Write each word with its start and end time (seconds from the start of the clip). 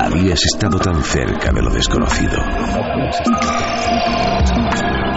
habías 0.00 0.40
estado 0.44 0.78
tan 0.78 1.02
cerca 1.02 1.52
de 1.52 1.62
lo 1.62 1.70
desconocido. 1.70 2.38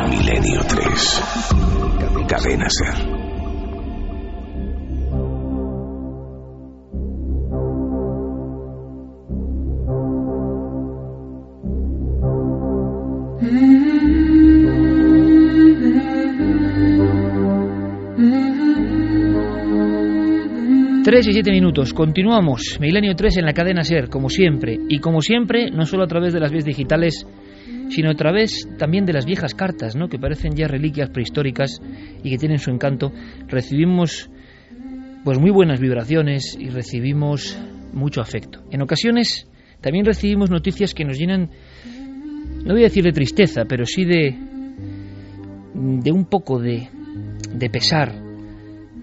Milenio 0.10 0.62
3. 0.68 1.24
Cadena 2.28 2.67
Ser. 2.70 3.12
Tres 21.23 21.36
y 21.36 21.38
siete 21.38 21.52
minutos. 21.52 21.94
Continuamos. 21.94 22.77
Milenio 22.82 23.16
3 23.16 23.38
en 23.38 23.45
la 23.45 23.54
cadena 23.54 23.84
Ser, 23.84 24.09
como 24.09 24.27
siempre. 24.27 24.77
Y 24.90 25.00
como 25.00 25.22
siempre, 25.22 25.72
no 25.72 25.86
solo 25.86 26.04
a 26.04 26.08
través 26.08 26.34
de 26.34 26.41
las 26.41 26.52
vías 26.52 26.66
digitales, 26.66 27.26
sino 27.88 28.09
a 28.12 28.13
través 28.13 28.68
también 28.77 29.05
de 29.05 29.13
las 29.13 29.26
viejas 29.26 29.55
cartas, 29.55 29.96
¿no? 29.96 30.09
que 30.09 30.20
parecen 30.20 30.54
ya 30.54 30.68
reliquias 30.68 31.12
prehistóricas 31.12 31.80
y 32.26 32.30
que 32.30 32.38
tienen 32.38 32.59
su 32.59 32.72
encanto. 32.72 33.13
Recibimos 33.48 34.30
pues 35.23 35.40
muy 35.40 35.49
buenas 35.49 35.80
vibraciones 35.80 36.58
y 36.59 36.68
recibimos 36.68 37.58
mucho 37.94 38.20
afecto. 38.20 38.62
En 38.70 38.82
ocasiones 38.82 39.49
también 39.80 40.04
recibimos 40.04 40.49
noticias 40.49 40.94
que 40.94 41.05
nos 41.05 41.18
llenan, 41.18 41.49
no 42.66 42.74
voy 42.74 42.82
a 42.82 42.90
decir 42.90 43.05
de 43.05 43.13
tristeza, 43.13 43.63
pero 43.63 43.85
sí 43.85 44.04
de, 44.04 44.35
de 45.74 46.12
un 46.12 46.26
poco 46.26 46.60
de, 46.60 46.90
de 47.55 47.70
pesar 47.70 48.23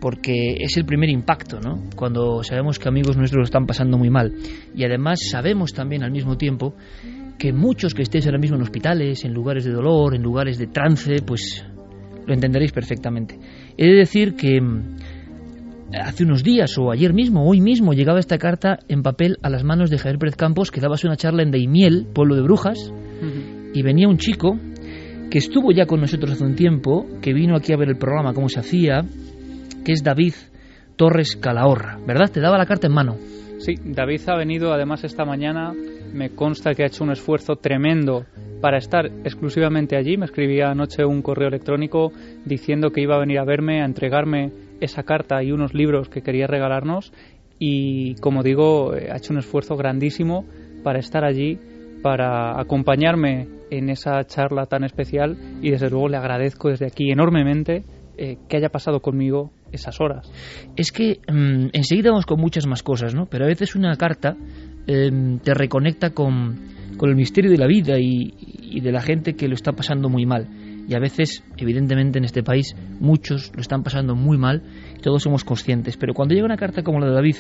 porque 0.01 0.57
es 0.59 0.77
el 0.77 0.85
primer 0.85 1.11
impacto, 1.11 1.61
¿no? 1.61 1.83
Cuando 1.95 2.43
sabemos 2.43 2.79
que 2.79 2.89
amigos 2.89 3.17
nuestros 3.17 3.39
lo 3.39 3.45
están 3.45 3.67
pasando 3.67 3.99
muy 3.99 4.11
mal. 4.11 4.33
Y 4.75 4.85
además 4.85 5.21
sabemos 5.31 5.73
también 5.73 6.03
al 6.03 6.11
mismo 6.11 6.37
tiempo 6.37 6.75
que 7.39 7.53
muchos 7.53 7.95
que 7.95 8.03
estéis 8.03 8.27
ahora 8.27 8.39
mismo 8.39 8.57
en 8.57 8.63
hospitales, 8.63 9.25
en 9.25 9.33
lugares 9.33 9.65
de 9.65 9.73
dolor, 9.73 10.15
en 10.15 10.23
lugares 10.23 10.59
de 10.59 10.67
trance, 10.67 11.17
pues 11.27 11.65
lo 12.27 12.35
entenderéis 12.35 12.73
perfectamente. 12.73 13.39
He 13.77 13.87
de 13.87 13.97
decir 13.97 14.35
que 14.35 14.61
mm, 14.61 14.97
hace 16.03 16.25
unos 16.25 16.43
días 16.43 16.77
o 16.79 16.91
ayer 16.91 17.13
mismo, 17.13 17.49
hoy 17.49 17.61
mismo, 17.61 17.93
llegaba 17.93 18.21
esta 18.21 18.39
carta 18.39 18.79
en 18.89 19.03
papel 19.03 19.39
a 19.43 19.51
las 19.51 19.65
manos 19.65 19.91
de 19.91 19.99
Javier 19.99 20.19
Pérez 20.19 20.37
Campos, 20.37 20.71
que 20.71 20.81
dabas 20.81 21.05
una 21.05 21.17
charla 21.17 21.43
en 21.43 21.51
Deimiel, 21.51 22.07
pueblo 22.13 22.37
de 22.37 22.43
Brujas, 22.43 22.93
y 23.75 23.83
venía 23.83 24.09
un 24.09 24.19
chico 24.19 24.59
que 25.31 25.39
estuvo 25.39 25.71
ya 25.73 25.87
con 25.87 26.01
nosotros 26.01 26.33
hace 26.33 26.45
un 26.45 26.57
tiempo, 26.57 27.07
que 27.23 27.33
vino 27.33 27.57
aquí 27.57 27.73
a 27.73 27.77
ver 27.77 27.89
el 27.89 27.97
programa, 27.97 28.35
cómo 28.35 28.49
se 28.49 28.61
hacía, 28.61 29.03
que 29.85 29.93
es 29.93 30.03
David 30.03 30.35
Torres 30.97 31.37
Calahorra, 31.37 31.99
¿verdad? 32.07 32.31
Te 32.31 32.41
daba 32.41 32.59
la 32.59 32.67
carta 32.67 32.87
en 32.87 32.93
mano. 32.93 33.17
Sí, 33.59 33.75
David 33.85 34.21
ha 34.29 34.37
venido 34.37 34.73
además 34.73 35.05
esta 35.05 35.25
mañana, 35.25 35.75
me 36.13 36.31
consta 36.31 36.75
que 36.75 36.83
ha 36.83 36.87
hecho 36.87 37.05
un 37.05 37.13
esfuerzo 37.13 37.57
tremendo 37.57 38.25
para 38.61 38.79
estar 38.79 39.07
exclusivamente 39.07 39.97
allí. 39.97 40.17
Me 40.17 40.25
escribía 40.25 40.71
anoche 40.71 41.05
un 41.05 41.23
correo 41.23 41.49
electrónico 41.49 42.13
diciendo 42.45 42.91
que 42.91 43.03
iba 43.03 43.17
a 43.17 43.21
venir 43.21 43.39
a 43.39 43.45
verme, 43.45 43.83
a 43.83 43.85
entregarme 43.85 44.53
esa 44.81 45.03
carta 45.03 45.43
y 45.43 45.53
unos 45.53 45.75
libros 45.75 46.09
que 46.09 46.23
quería 46.23 46.47
regalarnos 46.47 47.13
y 47.59 48.15
como 48.17 48.43
digo, 48.43 48.93
ha 48.93 49.17
hecho 49.17 49.35
un 49.35 49.39
esfuerzo 49.39 49.77
grandísimo 49.77 50.47
para 50.83 50.99
estar 50.99 51.25
allí, 51.25 51.59
para 52.03 52.59
acompañarme 52.59 53.49
en 53.71 53.91
esa 53.91 54.25
charla 54.25 54.65
tan 54.65 54.85
especial 54.85 55.37
y 55.61 55.71
desde 55.71 55.91
luego 55.91 56.09
le 56.09 56.17
agradezco 56.17 56.71
desde 56.71 56.87
aquí 56.87 57.11
enormemente 57.11 57.85
eh, 58.17 58.39
que 58.49 58.57
haya 58.57 58.71
pasado 58.71 59.01
conmigo 59.01 59.53
esas 59.73 60.01
horas. 60.01 60.31
Es 60.77 60.93
que 60.93 61.21
mm, 61.27 61.69
enseguida 61.73 62.11
vamos 62.11 62.27
con 62.27 62.41
muchas 62.41 62.67
más 62.67 62.83
cosas, 62.83 63.15
¿no? 63.15 63.27
Pero 63.27 63.45
a 63.45 63.49
veces 63.49 63.75
una 63.75 63.95
carta 63.97 64.37
em, 64.87 65.39
te 65.39 65.55
reconecta 65.55 66.11
con, 66.11 66.59
con, 66.97 67.11
el 67.11 67.17
misterio 67.17 67.51
de 67.51 67.59
la 67.59 67.67
vida 67.67 67.99
y, 67.99 68.35
y, 68.39 68.81
de 68.81 68.93
la 68.93 69.01
gente 69.01 69.35
que 69.35 69.49
lo 69.49 69.55
está 69.55 69.73
pasando 69.73 70.09
muy 70.09 70.27
mal. 70.27 70.49
Y 70.89 70.95
a 70.95 70.99
veces, 70.99 71.45
evidentemente, 71.57 72.19
en 72.19 72.25
este 72.25 72.43
país 72.43 72.75
muchos 72.99 73.53
lo 73.55 73.61
están 73.61 73.83
pasando 73.83 74.17
muy 74.17 74.39
mal 74.39 74.63
todos 75.01 75.23
somos 75.23 75.45
conscientes. 75.45 75.97
Pero 75.97 76.15
cuando 76.15 76.35
llega 76.35 76.47
una 76.47 76.57
carta 76.57 76.83
como 76.83 77.01
la 77.01 77.07
de 77.07 77.15
David, 77.15 77.37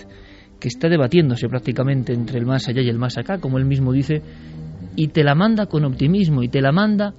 que 0.58 0.68
está 0.68 0.88
debatiéndose 0.88 1.48
prácticamente 1.48 2.12
entre 2.12 2.38
el 2.38 2.46
más 2.46 2.68
allá 2.68 2.82
y 2.82 2.88
el 2.88 2.98
más 2.98 3.16
acá, 3.18 3.38
como 3.38 3.58
él 3.58 3.64
mismo 3.64 3.92
dice, 3.92 4.22
y 4.96 5.08
te 5.08 5.22
la 5.22 5.34
manda 5.34 5.66
con 5.66 5.84
optimismo 5.84 6.42
y 6.42 6.48
te 6.48 6.60
la 6.60 6.72
manda 6.72 7.14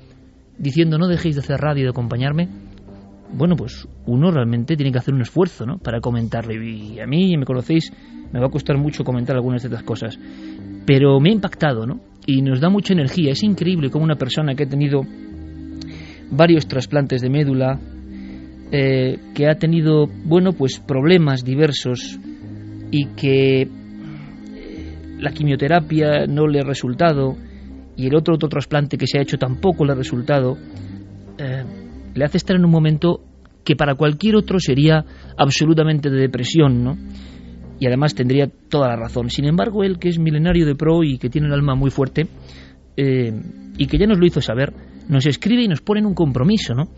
diciendo 0.58 0.98
no 0.98 1.08
dejéis 1.08 1.36
de 1.36 1.42
hacer 1.42 1.60
radio 1.60 1.82
y 1.82 1.84
de 1.84 1.90
acompañarme, 1.90 2.48
bueno, 3.34 3.56
pues 3.56 3.88
uno 4.06 4.32
realmente 4.32 4.76
tiene 4.76 4.92
que 4.92 4.98
hacer 4.98 5.14
un 5.14 5.22
esfuerzo 5.22 5.66
¿no? 5.66 5.78
para 5.78 6.00
comentarlo. 6.00 6.54
Y 6.54 7.00
a 7.00 7.08
mí, 7.08 7.38
me 7.38 7.46
conocéis, 7.46 7.92
me 8.32 8.40
va 8.40 8.48
a 8.48 8.50
costar 8.50 8.78
mucho 8.78 9.04
comentar 9.04 9.36
algunas 9.36 9.62
de 9.62 9.70
estas 9.70 9.84
cosas. 9.84 10.20
Pero 10.86 11.20
me 11.20 11.30
ha 11.30 11.34
impactado, 11.34 11.86
¿no? 11.86 12.02
Y 12.26 12.42
nos 12.42 12.60
da 12.60 12.70
mucha 12.70 12.94
energía. 12.94 13.32
Es 13.32 13.44
increíble 13.44 13.90
cómo 13.90 14.04
una 14.04 14.16
persona 14.16 14.56
que 14.56 14.64
ha 14.64 14.70
tenido 14.70 15.02
varios 16.32 16.68
trasplantes 16.68 17.22
de 17.22 17.30
médula, 17.30 17.80
eh, 18.72 19.20
que 19.36 19.48
ha 19.48 19.56
tenido, 19.56 20.08
bueno, 20.26 20.54
pues 20.54 20.80
problemas 20.80 21.44
diversos 21.44 22.20
y 22.90 23.08
que 23.16 23.62
eh, 23.64 23.68
la 25.20 25.32
quimioterapia 25.32 26.26
no 26.28 26.48
le 26.48 26.60
ha 26.60 26.64
resultado 26.64 27.36
y 27.96 28.08
el 28.08 28.16
otro, 28.16 28.36
otro 28.36 28.50
trasplante 28.50 28.98
que 28.98 29.08
se 29.08 29.20
ha 29.20 29.22
hecho 29.22 29.38
tampoco 29.38 29.86
le 29.86 29.92
ha 29.92 29.96
resultado, 29.96 30.58
eh, 31.38 31.64
le 32.14 32.26
hace 32.26 32.38
estar 32.38 32.56
en 32.56 32.66
un 32.66 32.72
momento 32.72 33.22
que 33.64 33.76
para 33.76 33.96
cualquier 33.96 34.36
otro 34.36 34.60
sería 34.60 35.06
absolutamente 35.38 36.10
de 36.10 36.20
depresión, 36.20 36.84
¿no? 36.84 36.98
Y 37.80 37.88
además 37.88 38.14
tendría 38.14 38.48
toda 38.48 38.88
la 38.90 38.96
razón. 38.96 39.30
Sin 39.30 39.46
embargo, 39.46 39.84
él, 39.84 39.98
que 39.98 40.10
es 40.10 40.20
milenario 40.20 40.66
de 40.66 40.76
pro 40.76 41.04
y 41.04 41.18
que 41.18 41.30
tiene 41.30 41.48
el 41.48 41.54
alma 41.54 41.76
muy 41.76 41.90
fuerte, 41.90 42.28
eh, 42.98 43.32
y 43.78 43.88
que 43.88 43.98
ya 43.98 44.06
nos 44.06 44.20
lo 44.20 44.26
hizo 44.26 44.42
saber, 44.42 44.74
nos 45.08 45.26
escribe 45.26 45.64
y 45.64 45.68
nos 45.68 45.82
pone 45.82 46.02
en 46.02 46.06
un 46.06 46.14
compromiso, 46.14 46.74
¿no? 46.74 46.90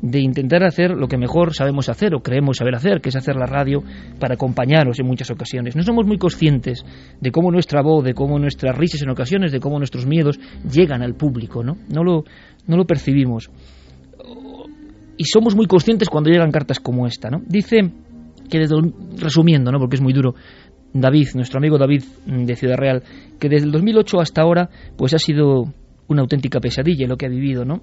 de 0.00 0.20
intentar 0.20 0.62
hacer 0.62 0.92
lo 0.92 1.08
que 1.08 1.18
mejor 1.18 1.54
sabemos 1.54 1.88
hacer 1.88 2.14
o 2.14 2.20
creemos 2.20 2.58
saber 2.58 2.76
hacer, 2.76 3.00
que 3.00 3.08
es 3.08 3.16
hacer 3.16 3.36
la 3.36 3.46
radio 3.46 3.82
para 4.20 4.34
acompañaros 4.34 4.98
en 5.00 5.06
muchas 5.06 5.30
ocasiones. 5.30 5.74
No 5.74 5.82
somos 5.82 6.06
muy 6.06 6.18
conscientes 6.18 6.84
de 7.20 7.30
cómo 7.32 7.50
nuestra 7.50 7.82
voz, 7.82 8.04
de 8.04 8.14
cómo 8.14 8.38
nuestras 8.38 8.76
risas 8.76 9.02
en 9.02 9.10
ocasiones, 9.10 9.50
de 9.50 9.60
cómo 9.60 9.78
nuestros 9.78 10.06
miedos 10.06 10.38
llegan 10.70 11.02
al 11.02 11.14
público, 11.14 11.64
¿no? 11.64 11.76
No 11.92 12.04
lo, 12.04 12.24
no 12.66 12.76
lo 12.76 12.86
percibimos 12.86 13.50
y 15.18 15.24
somos 15.24 15.54
muy 15.54 15.66
conscientes 15.66 16.08
cuando 16.08 16.30
llegan 16.30 16.52
cartas 16.52 16.78
como 16.78 17.06
esta, 17.06 17.28
¿no? 17.28 17.42
Dice 17.44 17.90
que 18.48 18.58
desde, 18.58 18.76
resumiendo, 19.18 19.70
¿no? 19.72 19.78
Porque 19.78 19.96
es 19.96 20.02
muy 20.02 20.12
duro. 20.12 20.34
David, 20.94 21.28
nuestro 21.34 21.58
amigo 21.58 21.76
David 21.76 22.04
mm, 22.24 22.44
de 22.44 22.56
Ciudad 22.56 22.76
Real, 22.76 23.02
que 23.38 23.48
desde 23.48 23.66
el 23.66 23.72
2008 23.72 24.20
hasta 24.20 24.42
ahora, 24.42 24.70
pues 24.96 25.12
ha 25.12 25.18
sido 25.18 25.64
una 26.06 26.22
auténtica 26.22 26.60
pesadilla 26.60 27.06
lo 27.06 27.16
que 27.16 27.26
ha 27.26 27.28
vivido, 27.28 27.64
¿no? 27.64 27.82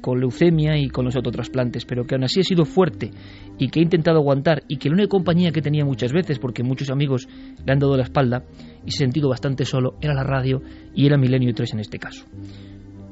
Con 0.00 0.20
leucemia 0.20 0.78
y 0.78 0.88
con 0.88 1.04
los 1.04 1.16
autotrasplantes, 1.16 1.84
pero 1.84 2.04
que 2.06 2.14
aún 2.14 2.24
así 2.24 2.40
ha 2.40 2.44
sido 2.44 2.64
fuerte 2.64 3.10
y 3.58 3.68
que 3.68 3.80
ha 3.80 3.82
intentado 3.82 4.18
aguantar 4.18 4.62
y 4.68 4.78
que 4.78 4.88
la 4.88 4.94
única 4.94 5.10
compañía 5.10 5.50
que 5.50 5.60
tenía 5.60 5.84
muchas 5.84 6.12
veces, 6.12 6.38
porque 6.38 6.62
muchos 6.62 6.88
amigos 6.88 7.28
le 7.66 7.72
han 7.72 7.80
dado 7.80 7.96
la 7.96 8.04
espalda 8.04 8.44
y 8.86 8.92
se 8.92 9.04
ha 9.04 9.06
sentido 9.06 9.28
bastante 9.28 9.66
solo, 9.66 9.96
era 10.00 10.14
la 10.14 10.24
radio 10.24 10.62
y 10.94 11.04
era 11.04 11.18
Milenio 11.18 11.52
3 11.52 11.74
en 11.74 11.80
este 11.80 11.98
caso. 11.98 12.24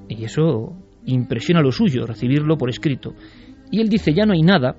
Y 0.08 0.24
eso 0.24 0.74
impresiona 1.04 1.60
lo 1.60 1.72
suyo, 1.72 2.06
recibirlo 2.06 2.56
por 2.56 2.70
escrito. 2.70 3.14
Y 3.70 3.80
él 3.80 3.88
dice, 3.88 4.12
ya 4.14 4.24
no 4.24 4.32
hay 4.32 4.42
nada, 4.42 4.76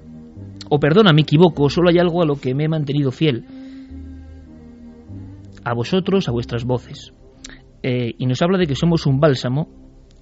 o 0.69 0.79
perdona, 0.79 1.13
me 1.13 1.21
equivoco, 1.21 1.69
solo 1.69 1.89
hay 1.89 1.97
algo 1.97 2.21
a 2.21 2.25
lo 2.25 2.35
que 2.35 2.53
me 2.53 2.65
he 2.65 2.69
mantenido 2.69 3.11
fiel. 3.11 3.45
A 5.63 5.73
vosotros, 5.73 6.27
a 6.29 6.31
vuestras 6.31 6.63
voces. 6.63 7.13
Eh, 7.81 8.13
y 8.17 8.25
nos 8.25 8.41
habla 8.41 8.57
de 8.57 8.67
que 8.67 8.75
somos 8.75 9.05
un 9.05 9.19
bálsamo 9.19 9.67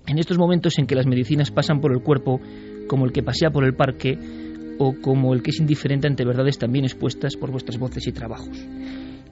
en 0.07 0.19
estos 0.19 0.37
momentos 0.37 0.77
en 0.79 0.87
que 0.87 0.95
las 0.95 1.05
medicinas 1.05 1.51
pasan 1.51 1.81
por 1.81 1.91
el 1.91 2.01
cuerpo 2.01 2.39
como 2.87 3.05
el 3.05 3.11
que 3.11 3.23
pasea 3.23 3.49
por 3.49 3.65
el 3.65 3.75
parque 3.75 4.17
o 4.79 4.93
como 5.01 5.33
el 5.33 5.41
que 5.41 5.49
es 5.51 5.59
indiferente 5.59 6.07
ante 6.07 6.23
verdades 6.23 6.57
también 6.57 6.85
expuestas 6.85 7.35
por 7.35 7.51
vuestras 7.51 7.77
voces 7.77 8.07
y 8.07 8.11
trabajos. 8.11 8.57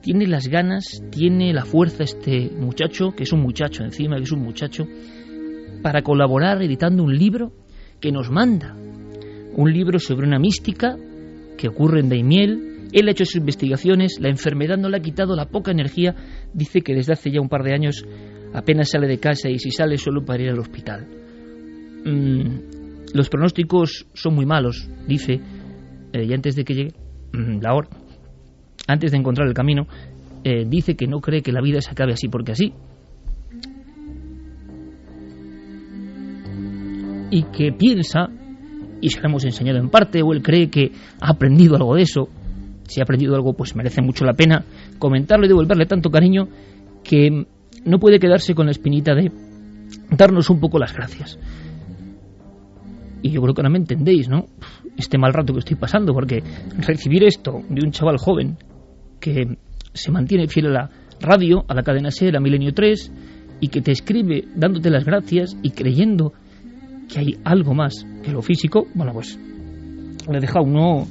Tiene 0.02 0.26
las 0.26 0.48
ganas, 0.48 1.02
tiene 1.10 1.52
la 1.52 1.64
fuerza 1.64 2.04
este 2.04 2.50
muchacho, 2.50 3.12
que 3.16 3.22
es 3.22 3.32
un 3.32 3.40
muchacho 3.40 3.84
encima, 3.84 4.16
que 4.16 4.24
es 4.24 4.32
un 4.32 4.42
muchacho, 4.42 4.86
para 5.82 6.02
colaborar 6.02 6.62
editando 6.62 7.02
un 7.02 7.16
libro 7.16 7.52
que 8.00 8.12
nos 8.12 8.30
manda 8.30 8.76
un 9.56 9.72
libro 9.72 9.98
sobre 9.98 10.26
una 10.26 10.38
mística 10.38 10.96
que 11.56 11.68
ocurre 11.68 12.00
en 12.00 12.08
Daimiel. 12.08 12.88
Él 12.92 13.08
ha 13.08 13.10
hecho 13.10 13.24
sus 13.24 13.36
investigaciones, 13.36 14.18
la 14.20 14.28
enfermedad 14.28 14.76
no 14.76 14.88
le 14.88 14.98
ha 14.98 15.00
quitado 15.00 15.34
la 15.34 15.46
poca 15.46 15.72
energía, 15.72 16.14
dice 16.52 16.82
que 16.82 16.94
desde 16.94 17.14
hace 17.14 17.30
ya 17.30 17.40
un 17.40 17.48
par 17.48 17.64
de 17.64 17.72
años 17.72 18.04
apenas 18.54 18.90
sale 18.90 19.08
de 19.08 19.18
casa 19.18 19.48
y 19.48 19.58
si 19.58 19.70
sale 19.70 19.98
solo 19.98 20.24
para 20.24 20.42
ir 20.42 20.50
al 20.50 20.58
hospital. 20.58 21.06
Mm, 22.04 23.14
los 23.14 23.28
pronósticos 23.28 24.06
son 24.14 24.34
muy 24.34 24.46
malos, 24.46 24.88
dice, 25.08 25.40
eh, 26.12 26.24
y 26.24 26.32
antes 26.32 26.54
de 26.54 26.64
que 26.64 26.74
llegue 26.74 26.94
mm, 27.32 27.60
la 27.60 27.74
hora, 27.74 27.88
antes 28.86 29.10
de 29.10 29.18
encontrar 29.18 29.48
el 29.48 29.54
camino, 29.54 29.86
eh, 30.44 30.64
dice 30.66 30.94
que 30.94 31.06
no 31.06 31.20
cree 31.20 31.42
que 31.42 31.50
la 31.50 31.60
vida 31.60 31.80
se 31.80 31.90
acabe 31.90 32.12
así 32.12 32.28
porque 32.28 32.52
así. 32.52 32.72
Y 37.30 37.42
que 37.50 37.72
piensa 37.72 38.28
y 39.00 39.10
se 39.10 39.20
lo 39.20 39.28
hemos 39.28 39.44
enseñado 39.44 39.78
en 39.78 39.88
parte, 39.88 40.22
o 40.22 40.32
él 40.32 40.42
cree 40.42 40.68
que 40.68 40.92
ha 41.20 41.30
aprendido 41.30 41.76
algo 41.76 41.94
de 41.94 42.02
eso, 42.02 42.28
si 42.88 43.00
ha 43.00 43.04
aprendido 43.04 43.34
algo, 43.34 43.54
pues 43.54 43.74
merece 43.74 44.02
mucho 44.02 44.24
la 44.24 44.34
pena 44.34 44.64
comentarlo 44.98 45.46
y 45.46 45.48
devolverle 45.48 45.86
tanto 45.86 46.10
cariño 46.10 46.48
que 47.02 47.46
no 47.84 47.98
puede 47.98 48.18
quedarse 48.18 48.54
con 48.54 48.66
la 48.66 48.72
espinita 48.72 49.14
de 49.14 49.30
darnos 50.10 50.50
un 50.50 50.60
poco 50.60 50.78
las 50.78 50.92
gracias. 50.92 51.38
Y 53.22 53.30
yo 53.30 53.40
creo 53.42 53.54
que 53.54 53.60
ahora 53.60 53.70
me 53.70 53.78
entendéis, 53.78 54.28
¿no? 54.28 54.46
Este 54.96 55.18
mal 55.18 55.32
rato 55.32 55.52
que 55.52 55.60
estoy 55.60 55.76
pasando, 55.76 56.12
porque 56.12 56.42
recibir 56.78 57.24
esto 57.24 57.62
de 57.68 57.84
un 57.84 57.90
chaval 57.90 58.18
joven 58.18 58.56
que 59.20 59.58
se 59.92 60.12
mantiene 60.12 60.48
fiel 60.48 60.66
a 60.66 60.70
la 60.70 60.90
radio, 61.20 61.64
a 61.68 61.74
la 61.74 61.82
cadena 61.82 62.10
SER, 62.10 62.36
a 62.36 62.40
Milenio 62.40 62.72
3, 62.72 63.12
y 63.60 63.68
que 63.68 63.80
te 63.80 63.92
escribe 63.92 64.44
dándote 64.54 64.90
las 64.90 65.04
gracias 65.04 65.56
y 65.62 65.70
creyendo 65.70 66.34
que 67.08 67.20
hay 67.20 67.36
algo 67.44 67.74
más 67.74 68.06
que 68.22 68.32
lo 68.32 68.42
físico, 68.42 68.86
bueno, 68.94 69.12
pues 69.12 69.38
le 70.30 70.40
deja 70.40 70.60
uno, 70.60 71.06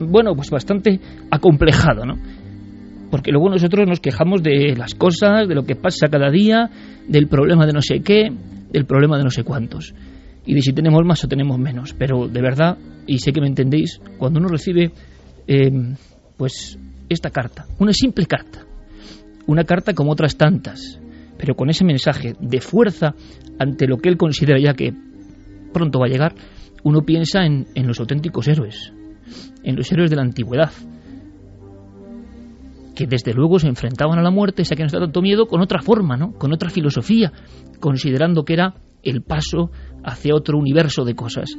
bueno, 0.00 0.34
pues 0.34 0.50
bastante 0.50 1.00
acomplejado, 1.30 2.04
¿no? 2.04 2.16
Porque 3.10 3.30
luego 3.30 3.50
nosotros 3.50 3.86
nos 3.88 4.00
quejamos 4.00 4.42
de 4.42 4.74
las 4.76 4.94
cosas, 4.94 5.48
de 5.48 5.54
lo 5.54 5.64
que 5.64 5.76
pasa 5.76 6.08
cada 6.08 6.30
día, 6.30 6.70
del 7.08 7.28
problema 7.28 7.66
de 7.66 7.72
no 7.72 7.80
sé 7.80 8.00
qué, 8.00 8.30
del 8.70 8.84
problema 8.84 9.16
de 9.16 9.24
no 9.24 9.30
sé 9.30 9.44
cuántos. 9.44 9.94
Y 10.44 10.54
de 10.54 10.60
si 10.60 10.72
tenemos 10.72 11.04
más 11.04 11.24
o 11.24 11.28
tenemos 11.28 11.58
menos. 11.58 11.94
Pero 11.94 12.28
de 12.28 12.42
verdad, 12.42 12.76
y 13.06 13.18
sé 13.18 13.32
que 13.32 13.40
me 13.40 13.46
entendéis, 13.46 14.00
cuando 14.18 14.40
uno 14.40 14.48
recibe, 14.48 14.90
eh, 15.46 15.70
pues, 16.36 16.78
esta 17.08 17.30
carta, 17.30 17.66
una 17.78 17.92
simple 17.92 18.26
carta, 18.26 18.66
una 19.46 19.64
carta 19.64 19.94
como 19.94 20.12
otras 20.12 20.36
tantas, 20.36 21.00
pero 21.38 21.54
con 21.54 21.70
ese 21.70 21.84
mensaje 21.84 22.34
de 22.40 22.60
fuerza 22.60 23.14
ante 23.58 23.86
lo 23.86 23.98
que 23.98 24.08
él 24.08 24.16
considera 24.16 24.58
ya 24.60 24.74
que 24.74 24.92
pronto 25.72 25.98
va 25.98 26.06
a 26.06 26.10
llegar, 26.10 26.34
uno 26.84 27.02
piensa 27.02 27.44
en, 27.44 27.66
en 27.74 27.86
los 27.86 28.00
auténticos 28.00 28.48
héroes, 28.48 28.92
en 29.62 29.76
los 29.76 29.90
héroes 29.92 30.10
de 30.10 30.16
la 30.16 30.22
antigüedad, 30.22 30.70
que 32.94 33.06
desde 33.06 33.34
luego 33.34 33.58
se 33.58 33.68
enfrentaban 33.68 34.18
a 34.18 34.22
la 34.22 34.30
muerte, 34.30 34.62
esa 34.62 34.74
que 34.74 34.82
nos 34.82 34.92
da 34.92 35.00
tanto 35.00 35.20
miedo, 35.22 35.46
con 35.46 35.60
otra 35.60 35.82
forma, 35.82 36.16
¿no? 36.16 36.32
con 36.32 36.52
otra 36.52 36.70
filosofía, 36.70 37.32
considerando 37.78 38.44
que 38.44 38.54
era 38.54 38.74
el 39.02 39.22
paso 39.22 39.70
hacia 40.02 40.34
otro 40.34 40.58
universo 40.58 41.04
de 41.04 41.14
cosas. 41.14 41.50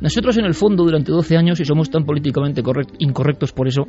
Nosotros 0.00 0.36
en 0.38 0.44
el 0.44 0.54
fondo 0.54 0.84
durante 0.84 1.12
12 1.12 1.36
años, 1.36 1.60
y 1.60 1.64
somos 1.64 1.90
tan 1.90 2.04
políticamente 2.04 2.62
incorrectos 2.98 3.52
por 3.52 3.68
eso, 3.68 3.82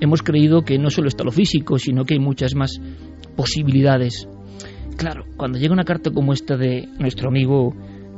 hemos 0.00 0.22
creído 0.22 0.62
que 0.62 0.78
no 0.78 0.90
solo 0.90 1.08
está 1.08 1.24
lo 1.24 1.32
físico, 1.32 1.78
sino 1.78 2.04
que 2.04 2.14
hay 2.14 2.20
muchas 2.20 2.54
más 2.54 2.80
posibilidades. 3.36 4.28
Claro, 5.00 5.24
cuando 5.34 5.58
llega 5.58 5.72
una 5.72 5.84
carta 5.84 6.10
como 6.10 6.34
esta 6.34 6.58
de 6.58 6.86
nuestro 6.98 7.30
amigo 7.30 7.74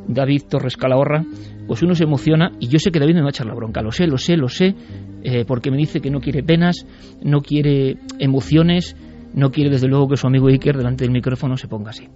David 0.09 0.43
Torres 0.51 0.77
Calahorra, 0.77 1.25
pues 1.69 1.81
uno 1.81 1.95
se 1.95 2.03
emociona 2.03 2.51
y 2.59 2.67
yo 2.67 2.81
sé 2.81 2.91
que 2.91 2.99
David 2.99 3.15
me 3.15 3.21
va 3.21 3.29
a 3.29 3.31
echar 3.31 3.47
la 3.47 3.55
bronca, 3.55 3.83
lo 3.83 3.93
sé, 3.93 4.09
lo 4.09 4.19
sé, 4.19 4.37
lo 4.37 4.49
sé, 4.49 4.75
eh, 5.23 5.45
porque 5.47 5.71
me 5.71 5.77
dice 5.77 6.01
que 6.01 6.11
no 6.11 6.19
quiere 6.19 6.43
penas, 6.43 6.85
no 7.23 7.41
quiere 7.41 7.99
emociones, 8.19 8.97
no 9.33 9.53
quiere 9.53 9.71
desde 9.71 9.87
luego 9.87 10.09
que 10.09 10.17
su 10.17 10.27
amigo 10.27 10.49
Iker 10.49 10.77
delante 10.77 11.05
del 11.05 11.13
micrófono 11.13 11.57
se 11.57 11.69
ponga 11.69 11.91
así. 11.91 12.09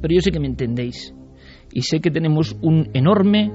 Pero 0.00 0.14
yo 0.14 0.20
sé 0.20 0.30
que 0.30 0.38
me 0.38 0.46
entendéis 0.46 1.12
y 1.72 1.82
sé 1.82 1.98
que 1.98 2.12
tenemos 2.12 2.56
un 2.62 2.90
enorme 2.94 3.50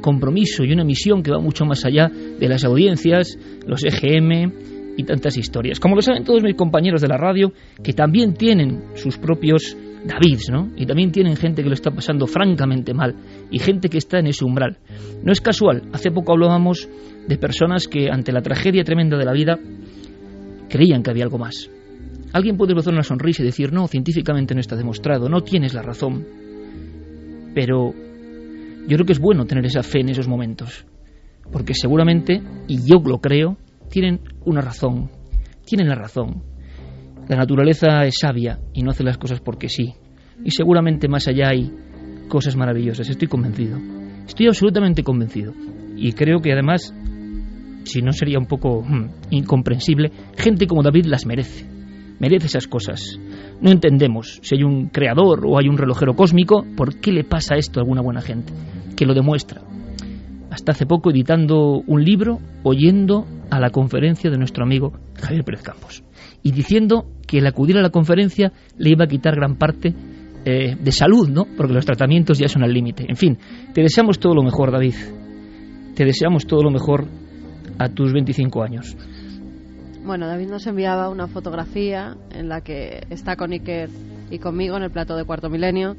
compromiso 0.00 0.64
y 0.64 0.72
una 0.72 0.82
misión 0.82 1.22
que 1.22 1.30
va 1.30 1.38
mucho 1.38 1.64
más 1.66 1.84
allá 1.84 2.08
de 2.08 2.48
las 2.48 2.64
audiencias, 2.64 3.38
los 3.64 3.84
EGM 3.84 4.71
y 4.96 5.04
tantas 5.04 5.36
historias. 5.36 5.80
Como 5.80 5.94
lo 5.94 6.02
saben 6.02 6.24
todos 6.24 6.42
mis 6.42 6.54
compañeros 6.54 7.00
de 7.00 7.08
la 7.08 7.16
radio, 7.16 7.52
que 7.82 7.92
también 7.92 8.34
tienen 8.34 8.82
sus 8.94 9.18
propios 9.18 9.76
Davids, 10.04 10.50
¿no? 10.50 10.70
Y 10.76 10.86
también 10.86 11.12
tienen 11.12 11.36
gente 11.36 11.62
que 11.62 11.68
lo 11.68 11.74
está 11.74 11.90
pasando 11.90 12.26
francamente 12.26 12.92
mal 12.92 13.14
y 13.50 13.58
gente 13.58 13.88
que 13.88 13.98
está 13.98 14.18
en 14.18 14.26
ese 14.26 14.44
umbral. 14.44 14.78
No 15.22 15.32
es 15.32 15.40
casual, 15.40 15.82
hace 15.92 16.10
poco 16.10 16.32
hablábamos 16.32 16.88
de 17.28 17.38
personas 17.38 17.86
que 17.86 18.10
ante 18.10 18.32
la 18.32 18.42
tragedia 18.42 18.82
tremenda 18.84 19.16
de 19.16 19.24
la 19.24 19.32
vida 19.32 19.58
creían 20.68 21.02
que 21.02 21.10
había 21.10 21.24
algo 21.24 21.38
más. 21.38 21.70
Alguien 22.32 22.56
puede 22.56 22.74
rozar 22.74 22.94
una 22.94 23.02
sonrisa 23.02 23.42
y 23.42 23.46
decir, 23.46 23.72
no, 23.72 23.86
científicamente 23.86 24.54
no 24.54 24.60
está 24.60 24.74
demostrado, 24.74 25.28
no 25.28 25.42
tienes 25.42 25.74
la 25.74 25.82
razón. 25.82 26.26
Pero 27.54 27.92
yo 28.88 28.96
creo 28.96 29.06
que 29.06 29.12
es 29.12 29.20
bueno 29.20 29.44
tener 29.44 29.66
esa 29.66 29.82
fe 29.82 30.00
en 30.00 30.08
esos 30.08 30.26
momentos, 30.26 30.86
porque 31.52 31.74
seguramente, 31.74 32.40
y 32.66 32.78
yo 32.88 33.00
lo 33.04 33.18
creo, 33.18 33.58
tienen 33.92 34.20
una 34.46 34.62
razón, 34.62 35.10
tienen 35.66 35.90
la 35.90 35.94
razón. 35.94 36.42
La 37.28 37.36
naturaleza 37.36 38.06
es 38.06 38.14
sabia 38.18 38.58
y 38.72 38.82
no 38.82 38.90
hace 38.90 39.04
las 39.04 39.18
cosas 39.18 39.40
porque 39.40 39.68
sí. 39.68 39.92
Y 40.42 40.50
seguramente 40.50 41.08
más 41.08 41.28
allá 41.28 41.50
hay 41.50 41.70
cosas 42.28 42.56
maravillosas, 42.56 43.10
estoy 43.10 43.28
convencido. 43.28 43.78
Estoy 44.26 44.46
absolutamente 44.46 45.02
convencido. 45.02 45.52
Y 45.94 46.12
creo 46.12 46.40
que 46.40 46.52
además, 46.52 46.94
si 47.84 48.00
no 48.00 48.12
sería 48.12 48.38
un 48.38 48.46
poco 48.46 48.82
hmm, 48.82 49.10
incomprensible, 49.28 50.10
gente 50.38 50.66
como 50.66 50.82
David 50.82 51.04
las 51.04 51.26
merece. 51.26 51.66
Merece 52.18 52.46
esas 52.46 52.66
cosas. 52.66 53.20
No 53.60 53.70
entendemos 53.70 54.40
si 54.42 54.56
hay 54.56 54.62
un 54.62 54.88
creador 54.88 55.44
o 55.46 55.58
hay 55.58 55.68
un 55.68 55.76
relojero 55.76 56.14
cósmico, 56.14 56.64
¿por 56.76 56.98
qué 56.98 57.12
le 57.12 57.24
pasa 57.24 57.56
esto 57.56 57.78
a 57.78 57.82
alguna 57.82 58.00
buena 58.00 58.22
gente? 58.22 58.54
Que 58.96 59.04
lo 59.04 59.12
demuestra. 59.12 59.60
Hasta 60.52 60.72
hace 60.72 60.84
poco 60.84 61.10
editando 61.10 61.82
un 61.86 62.04
libro, 62.04 62.38
oyendo 62.62 63.26
a 63.50 63.58
la 63.58 63.70
conferencia 63.70 64.30
de 64.30 64.36
nuestro 64.36 64.64
amigo 64.64 64.92
Javier 65.14 65.44
Pérez 65.44 65.62
Campos 65.62 66.04
y 66.42 66.52
diciendo 66.52 67.06
que 67.26 67.38
el 67.38 67.46
acudir 67.46 67.78
a 67.78 67.80
la 67.80 67.88
conferencia 67.88 68.52
le 68.76 68.90
iba 68.90 69.06
a 69.06 69.08
quitar 69.08 69.34
gran 69.34 69.56
parte 69.56 69.94
eh, 70.44 70.76
de 70.78 70.92
salud, 70.92 71.26
¿no? 71.30 71.46
Porque 71.56 71.72
los 71.72 71.86
tratamientos 71.86 72.38
ya 72.38 72.48
son 72.48 72.64
al 72.64 72.74
límite. 72.74 73.06
En 73.08 73.16
fin, 73.16 73.38
te 73.72 73.80
deseamos 73.80 74.18
todo 74.18 74.34
lo 74.34 74.42
mejor, 74.42 74.70
David. 74.70 74.94
Te 75.94 76.04
deseamos 76.04 76.46
todo 76.46 76.62
lo 76.62 76.70
mejor 76.70 77.06
a 77.78 77.88
tus 77.88 78.12
25 78.12 78.62
años. 78.62 78.94
Bueno, 80.04 80.26
David 80.26 80.50
nos 80.50 80.66
enviaba 80.66 81.08
una 81.08 81.28
fotografía 81.28 82.14
en 82.30 82.50
la 82.50 82.60
que 82.60 83.06
está 83.08 83.36
con 83.36 83.52
Iker 83.52 83.88
y 84.30 84.38
conmigo 84.38 84.76
en 84.76 84.82
el 84.82 84.90
plato 84.90 85.16
de 85.16 85.24
Cuarto 85.24 85.48
Milenio 85.48 85.96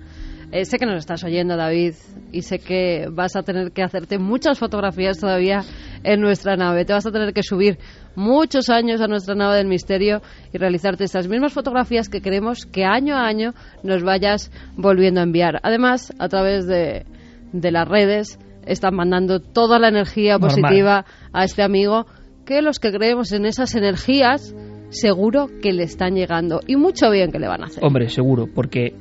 eh, 0.54 0.66
sé 0.66 0.78
que 0.78 0.86
nos 0.86 0.98
estás 0.98 1.24
oyendo, 1.24 1.58
David, 1.58 1.96
y 2.32 2.44
sé 2.44 2.60
que 2.60 3.08
vas 3.12 3.36
a 3.36 3.42
tener 3.42 3.72
que 3.72 3.82
hacerte 3.82 4.20
muchas 4.20 4.60
fotografías 4.60 5.18
todavía 5.18 5.62
en 6.04 6.22
nuestra 6.22 6.56
nave. 6.56 6.86
Te 6.86 6.94
vas 6.94 7.08
a 7.08 7.12
tener 7.12 7.34
que 7.34 7.42
subir 7.42 7.80
muchos 8.16 8.70
años 8.70 9.02
a 9.02 9.08
nuestra 9.08 9.34
nave 9.34 9.58
del 9.58 9.68
misterio 9.68 10.22
y 10.54 10.60
realizarte 10.60 11.06
estas 11.06 11.28
mismas 11.28 11.54
fotografías 11.54 12.08
que 12.08 12.22
queremos 12.22 12.68
que 12.68 12.86
año 12.86 13.16
a 13.16 13.26
año 13.26 13.54
nos 13.82 14.04
vayas 14.04 14.52
volviendo 14.78 15.22
a 15.22 15.24
enviar. 15.24 15.60
Además, 15.64 16.14
a 16.20 16.30
través 16.30 16.68
de, 16.68 17.04
las 17.52 17.88
redes, 17.88 18.38
están 18.68 18.94
mandando 18.94 19.40
toda 19.40 19.80
la 19.80 19.88
energía 19.88 20.38
positiva 20.38 21.06
a 21.34 21.46
este 21.46 21.64
amigo 21.64 22.06
que 22.46 22.62
los 22.62 22.78
que 22.78 22.92
creemos 22.92 23.32
en 23.32 23.48
esas 23.48 23.74
energías 23.74 24.54
seguro 24.90 25.48
que 25.64 25.74
le 25.74 25.82
están 25.82 26.14
llegando 26.14 26.60
y 26.68 26.76
mucho 26.76 27.10
bien 27.10 27.32
que 27.32 27.40
le 27.40 27.48
van 27.48 27.64
a 27.64 27.66
hacer. 27.66 27.84
Hombre, 27.84 28.08
seguro, 28.10 28.48
porque 28.54 28.94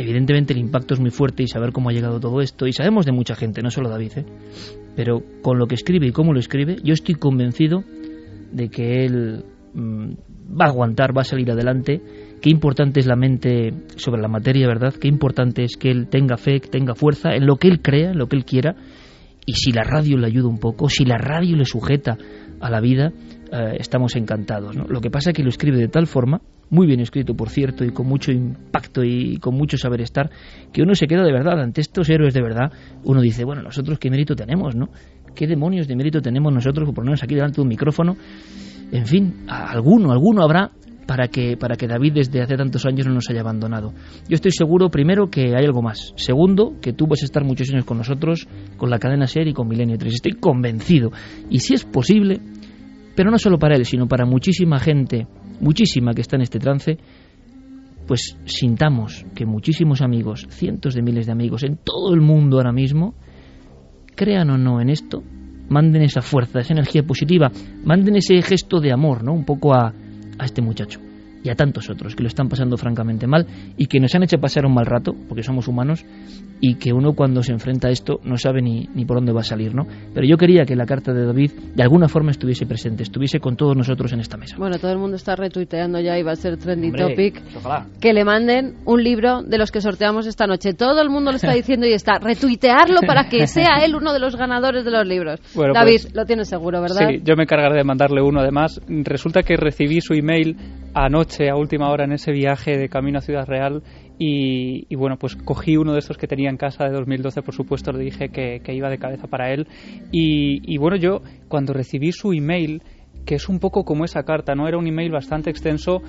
Evidentemente 0.00 0.54
el 0.54 0.60
impacto 0.60 0.94
es 0.94 1.00
muy 1.00 1.10
fuerte 1.10 1.42
y 1.42 1.46
saber 1.46 1.72
cómo 1.72 1.90
ha 1.90 1.92
llegado 1.92 2.20
todo 2.20 2.40
esto, 2.40 2.66
y 2.66 2.72
sabemos 2.72 3.04
de 3.04 3.12
mucha 3.12 3.34
gente, 3.34 3.60
no 3.60 3.70
solo 3.70 3.90
David, 3.90 4.12
¿eh? 4.16 4.24
pero 4.96 5.22
con 5.42 5.58
lo 5.58 5.66
que 5.66 5.74
escribe 5.74 6.06
y 6.06 6.10
cómo 6.10 6.32
lo 6.32 6.40
escribe, 6.40 6.78
yo 6.82 6.94
estoy 6.94 7.16
convencido 7.16 7.84
de 8.50 8.70
que 8.70 9.04
él 9.04 9.44
mm, 9.74 10.12
va 10.58 10.64
a 10.64 10.68
aguantar, 10.68 11.14
va 11.14 11.20
a 11.20 11.24
salir 11.24 11.50
adelante. 11.50 12.00
Qué 12.40 12.48
importante 12.48 13.00
es 13.00 13.06
la 13.06 13.14
mente 13.14 13.74
sobre 13.96 14.22
la 14.22 14.28
materia, 14.28 14.66
¿verdad? 14.66 14.94
Qué 14.94 15.06
importante 15.06 15.64
es 15.64 15.76
que 15.76 15.90
él 15.90 16.08
tenga 16.08 16.38
fe, 16.38 16.60
que 16.60 16.68
tenga 16.68 16.94
fuerza 16.94 17.34
en 17.34 17.44
lo 17.44 17.56
que 17.56 17.68
él 17.68 17.82
crea, 17.82 18.12
en 18.12 18.18
lo 18.18 18.26
que 18.26 18.36
él 18.36 18.46
quiera. 18.46 18.76
Y 19.44 19.52
si 19.52 19.70
la 19.70 19.82
radio 19.82 20.16
le 20.16 20.28
ayuda 20.28 20.48
un 20.48 20.58
poco, 20.58 20.88
si 20.88 21.04
la 21.04 21.18
radio 21.18 21.56
le 21.56 21.66
sujeta 21.66 22.16
a 22.58 22.70
la 22.70 22.80
vida, 22.80 23.12
eh, 23.52 23.76
estamos 23.78 24.16
encantados. 24.16 24.76
Lo 24.76 25.00
que 25.00 25.10
pasa 25.10 25.30
es 25.30 25.36
que 25.36 25.42
lo 25.42 25.48
escribe 25.48 25.78
de 25.78 25.88
tal 25.88 26.06
forma 26.06 26.40
muy 26.70 26.86
bien 26.86 27.00
escrito, 27.00 27.34
por 27.34 27.48
cierto, 27.50 27.84
y 27.84 27.90
con 27.90 28.06
mucho 28.06 28.30
impacto 28.30 29.02
y 29.02 29.38
con 29.38 29.54
mucho 29.54 29.76
saber 29.76 30.00
estar, 30.00 30.30
que 30.72 30.82
uno 30.82 30.94
se 30.94 31.06
queda 31.06 31.24
de 31.24 31.32
verdad 31.32 31.60
ante 31.60 31.80
estos 31.80 32.08
héroes 32.08 32.32
de 32.32 32.42
verdad. 32.42 32.72
Uno 33.04 33.20
dice, 33.20 33.44
bueno, 33.44 33.62
nosotros 33.62 33.98
qué 33.98 34.08
mérito 34.08 34.34
tenemos, 34.34 34.76
¿no? 34.76 34.88
¿Qué 35.34 35.46
demonios 35.46 35.88
de 35.88 35.96
mérito 35.96 36.20
tenemos 36.20 36.52
nosotros 36.52 36.86
por 36.86 36.94
ponernos 36.94 37.22
aquí 37.22 37.34
delante 37.34 37.56
de 37.56 37.62
un 37.62 37.68
micrófono? 37.68 38.16
En 38.92 39.06
fin, 39.06 39.44
alguno, 39.48 40.12
alguno 40.12 40.42
habrá 40.42 40.70
para 41.06 41.26
que, 41.26 41.56
para 41.56 41.74
que 41.74 41.88
David 41.88 42.12
desde 42.14 42.40
hace 42.40 42.56
tantos 42.56 42.86
años 42.86 43.06
no 43.06 43.14
nos 43.14 43.28
haya 43.30 43.40
abandonado. 43.40 43.92
Yo 44.28 44.34
estoy 44.36 44.52
seguro, 44.52 44.90
primero, 44.90 45.28
que 45.28 45.56
hay 45.56 45.64
algo 45.64 45.82
más. 45.82 46.12
Segundo, 46.16 46.74
que 46.80 46.92
tú 46.92 47.08
vas 47.08 47.22
a 47.22 47.24
estar 47.24 47.44
muchos 47.44 47.68
años 47.72 47.84
con 47.84 47.98
nosotros, 47.98 48.46
con 48.76 48.90
la 48.90 49.00
cadena 49.00 49.26
SER 49.26 49.48
y 49.48 49.52
con 49.52 49.66
Milenio 49.66 49.98
3. 49.98 50.14
Estoy 50.14 50.32
convencido. 50.34 51.10
Y 51.48 51.60
si 51.60 51.74
es 51.74 51.84
posible, 51.84 52.40
pero 53.14 53.30
no 53.30 53.38
solo 53.38 53.58
para 53.58 53.76
él, 53.76 53.84
sino 53.84 54.06
para 54.06 54.24
muchísima 54.24 54.78
gente 54.78 55.26
muchísima 55.60 56.14
que 56.14 56.22
está 56.22 56.36
en 56.36 56.42
este 56.42 56.58
trance, 56.58 56.98
pues 58.06 58.36
sintamos 58.44 59.24
que 59.34 59.46
muchísimos 59.46 60.02
amigos, 60.02 60.46
cientos 60.50 60.94
de 60.94 61.02
miles 61.02 61.26
de 61.26 61.32
amigos 61.32 61.62
en 61.62 61.76
todo 61.76 62.14
el 62.14 62.20
mundo 62.20 62.56
ahora 62.56 62.72
mismo, 62.72 63.14
crean 64.16 64.50
o 64.50 64.58
no 64.58 64.80
en 64.80 64.90
esto, 64.90 65.22
manden 65.68 66.02
esa 66.02 66.22
fuerza, 66.22 66.60
esa 66.60 66.72
energía 66.72 67.04
positiva, 67.04 67.50
manden 67.84 68.16
ese 68.16 68.40
gesto 68.42 68.80
de 68.80 68.92
amor, 68.92 69.22
¿no? 69.22 69.32
Un 69.32 69.44
poco 69.44 69.72
a, 69.74 69.94
a 70.38 70.44
este 70.44 70.62
muchacho. 70.62 71.09
Y 71.42 71.48
a 71.50 71.54
tantos 71.54 71.88
otros 71.90 72.14
que 72.14 72.22
lo 72.22 72.28
están 72.28 72.48
pasando 72.48 72.76
francamente 72.76 73.26
mal 73.26 73.46
y 73.76 73.86
que 73.86 74.00
nos 74.00 74.14
han 74.14 74.22
hecho 74.22 74.38
pasar 74.38 74.66
un 74.66 74.74
mal 74.74 74.86
rato, 74.86 75.12
porque 75.28 75.42
somos 75.42 75.68
humanos, 75.68 76.04
y 76.60 76.74
que 76.74 76.92
uno 76.92 77.14
cuando 77.14 77.42
se 77.42 77.52
enfrenta 77.52 77.88
a 77.88 77.90
esto 77.90 78.20
no 78.22 78.36
sabe 78.36 78.60
ni, 78.60 78.86
ni 78.94 79.06
por 79.06 79.16
dónde 79.16 79.32
va 79.32 79.40
a 79.40 79.44
salir, 79.44 79.74
¿no? 79.74 79.86
Pero 80.12 80.26
yo 80.26 80.36
quería 80.36 80.64
que 80.66 80.76
la 80.76 80.84
carta 80.84 81.12
de 81.12 81.24
David 81.24 81.52
de 81.74 81.82
alguna 81.82 82.08
forma 82.08 82.30
estuviese 82.32 82.66
presente, 82.66 83.02
estuviese 83.02 83.40
con 83.40 83.56
todos 83.56 83.74
nosotros 83.76 84.12
en 84.12 84.20
esta 84.20 84.36
mesa. 84.36 84.56
Bueno, 84.58 84.78
todo 84.78 84.92
el 84.92 84.98
mundo 84.98 85.16
está 85.16 85.34
retuiteando 85.36 85.98
ya 86.00 86.18
y 86.18 86.22
va 86.22 86.32
a 86.32 86.36
ser 86.36 86.58
trending 86.58 86.90
Hombre, 86.90 87.14
topic. 87.14 87.42
pues 87.42 87.56
ojalá. 87.56 87.86
Que 87.98 88.12
le 88.12 88.24
manden 88.24 88.74
un 88.84 89.02
libro 89.02 89.42
de 89.42 89.56
los 89.56 89.70
que 89.70 89.80
sorteamos 89.80 90.26
esta 90.26 90.46
noche. 90.46 90.74
Todo 90.74 91.00
el 91.00 91.08
mundo 91.08 91.30
lo 91.30 91.36
está 91.36 91.54
diciendo 91.54 91.86
y 91.86 91.92
está 91.94 92.18
retuitearlo 92.18 93.00
para 93.06 93.28
que 93.30 93.46
sea 93.46 93.76
él 93.84 93.94
uno 93.94 94.12
de 94.12 94.18
los 94.18 94.36
ganadores 94.36 94.84
de 94.84 94.90
los 94.90 95.06
libros. 95.06 95.40
Bueno, 95.54 95.72
David, 95.72 96.00
pues- 96.02 96.14
lo 96.14 96.26
tienes 96.26 96.48
seguro, 96.48 96.82
¿verdad? 96.82 97.08
Sí, 97.08 97.22
yo 97.24 97.36
me 97.36 97.44
encargaré 97.44 97.76
de 97.76 97.84
mandarle 97.84 98.20
uno. 98.20 98.40
Además, 98.40 98.80
resulta 98.86 99.42
que 99.42 99.56
recibí 99.56 100.00
su 100.02 100.12
email 100.12 100.56
anoche, 100.94 101.48
a 101.48 101.56
última 101.56 101.90
hora, 101.90 102.04
en 102.04 102.12
ese 102.12 102.32
viaje 102.32 102.76
de 102.76 102.88
camino 102.88 103.18
a 103.18 103.22
Ciudad 103.22 103.46
Real. 103.46 103.82
Y, 104.18 104.94
bueno, 104.96 105.16
pues 105.16 105.34
cogí 105.34 105.78
uno 105.78 105.94
de 105.94 106.00
estos 106.00 106.18
que 106.18 106.26
tenía 106.26 106.50
en 106.50 106.58
casa 106.58 106.84
de 106.84 106.90
2012, 106.90 107.40
por 107.40 107.54
supuesto, 107.54 107.90
le 107.90 108.04
dije 108.04 108.28
que, 108.28 108.60
que 108.62 108.74
iba 108.74 108.90
de 108.90 108.98
cabeza 108.98 109.26
para 109.28 109.52
él. 109.52 109.66
Y, 110.12 110.76
bueno, 110.78 110.96
yo 110.96 111.22
cuando 111.48 111.72
recibí 111.72 112.12
su 112.12 112.32
email, 112.32 112.82
que 113.24 113.36
es 113.36 113.48
un 113.48 113.58
poco 113.58 113.84
como 113.84 114.04
esa 114.04 114.22
carta, 114.24 114.54
¿no? 114.54 114.68
Era 114.68 114.76
un 114.76 114.86
email 114.86 115.10
bastante 115.10 115.48
extenso, 115.48 116.02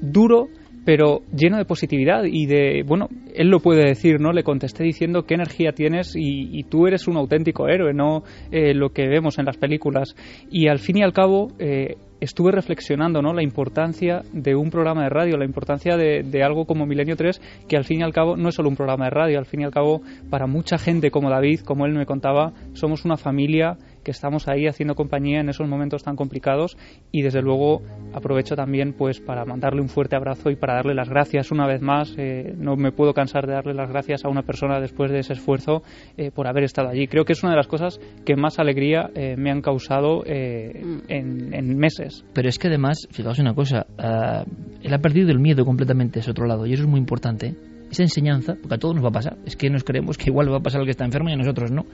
duro, 0.00 0.46
pero 0.84 1.22
lleno 1.36 1.58
de 1.58 1.64
positividad 1.64 2.24
y 2.24 2.46
de, 2.46 2.82
bueno, 2.86 3.08
él 3.34 3.48
lo 3.48 3.60
puede 3.60 3.84
decir, 3.84 4.20
¿no? 4.20 4.32
Le 4.32 4.44
contesté 4.44 4.84
diciendo 4.84 5.24
qué 5.24 5.34
energía 5.34 5.72
tienes 5.72 6.14
y, 6.14 6.56
y 6.58 6.62
tú 6.62 6.86
eres 6.86 7.08
un 7.08 7.16
auténtico 7.16 7.68
héroe, 7.68 7.92
no 7.92 8.22
eh, 8.52 8.72
lo 8.72 8.90
que 8.90 9.08
vemos 9.08 9.38
en 9.38 9.46
las 9.46 9.56
películas. 9.56 10.14
Y 10.50 10.68
al 10.68 10.78
fin 10.78 10.98
y 10.98 11.02
al 11.02 11.12
cabo, 11.12 11.48
eh, 11.58 11.96
estuve 12.20 12.52
reflexionando, 12.52 13.22
¿no? 13.22 13.32
La 13.32 13.42
importancia 13.42 14.22
de 14.32 14.54
un 14.54 14.70
programa 14.70 15.04
de 15.04 15.08
radio, 15.10 15.36
la 15.36 15.44
importancia 15.44 15.96
de, 15.96 16.22
de 16.22 16.42
algo 16.42 16.64
como 16.64 16.86
Milenio 16.86 17.16
3, 17.16 17.40
que 17.68 17.76
al 17.76 17.84
fin 17.84 18.00
y 18.00 18.02
al 18.02 18.12
cabo 18.12 18.36
no 18.36 18.48
es 18.48 18.54
solo 18.54 18.68
un 18.68 18.76
programa 18.76 19.04
de 19.04 19.10
radio, 19.10 19.38
al 19.38 19.46
fin 19.46 19.60
y 19.60 19.64
al 19.64 19.70
cabo, 19.70 20.02
para 20.30 20.46
mucha 20.46 20.78
gente 20.78 21.10
como 21.10 21.30
David, 21.30 21.60
como 21.60 21.86
él 21.86 21.92
me 21.92 22.06
contaba, 22.06 22.52
somos 22.74 23.04
una 23.04 23.16
familia 23.16 23.76
que 24.08 24.12
estamos 24.12 24.48
ahí 24.48 24.66
haciendo 24.66 24.94
compañía 24.94 25.40
en 25.40 25.50
esos 25.50 25.68
momentos 25.68 26.02
tan 26.02 26.16
complicados 26.16 26.78
y 27.12 27.20
desde 27.20 27.42
luego 27.42 27.82
aprovecho 28.14 28.56
también 28.56 28.94
pues 28.94 29.20
para 29.20 29.44
mandarle 29.44 29.82
un 29.82 29.90
fuerte 29.90 30.16
abrazo 30.16 30.48
y 30.48 30.56
para 30.56 30.76
darle 30.76 30.94
las 30.94 31.10
gracias 31.10 31.50
una 31.50 31.66
vez 31.66 31.82
más. 31.82 32.14
Eh, 32.16 32.54
no 32.56 32.74
me 32.74 32.90
puedo 32.90 33.12
cansar 33.12 33.46
de 33.46 33.52
darle 33.52 33.74
las 33.74 33.90
gracias 33.90 34.24
a 34.24 34.30
una 34.30 34.44
persona 34.44 34.80
después 34.80 35.10
de 35.10 35.18
ese 35.18 35.34
esfuerzo 35.34 35.82
eh, 36.16 36.30
por 36.30 36.46
haber 36.46 36.64
estado 36.64 36.88
allí. 36.88 37.06
Creo 37.06 37.26
que 37.26 37.34
es 37.34 37.42
una 37.42 37.52
de 37.52 37.58
las 37.58 37.66
cosas 37.66 38.00
que 38.24 38.34
más 38.34 38.58
alegría 38.58 39.10
eh, 39.14 39.34
me 39.36 39.50
han 39.50 39.60
causado 39.60 40.22
eh, 40.24 40.82
en, 41.08 41.52
en 41.52 41.76
meses. 41.76 42.24
Pero 42.32 42.48
es 42.48 42.58
que 42.58 42.68
además, 42.68 43.06
fijaos 43.10 43.38
una 43.40 43.52
cosa, 43.52 43.84
ah, 43.98 44.46
él 44.82 44.94
ha 44.94 44.98
perdido 45.00 45.30
el 45.32 45.38
miedo 45.38 45.66
completamente 45.66 46.18
a 46.18 46.22
ese 46.22 46.30
otro 46.30 46.46
lado 46.46 46.64
y 46.64 46.72
eso 46.72 46.84
es 46.84 46.88
muy 46.88 46.98
importante. 46.98 47.56
Esa 47.90 48.02
enseñanza, 48.02 48.54
porque 48.60 48.74
a 48.74 48.78
todos 48.78 48.94
nos 48.94 49.04
va 49.04 49.08
a 49.08 49.12
pasar, 49.12 49.38
es 49.46 49.56
que 49.56 49.70
nos 49.70 49.84
creemos 49.84 50.18
que 50.18 50.30
igual 50.30 50.46
le 50.46 50.52
va 50.52 50.58
a 50.58 50.62
pasar 50.62 50.80
al 50.80 50.86
que 50.86 50.90
está 50.90 51.04
enfermo 51.04 51.30
y 51.30 51.32
a 51.32 51.36
nosotros 51.36 51.70
no. 51.70 51.86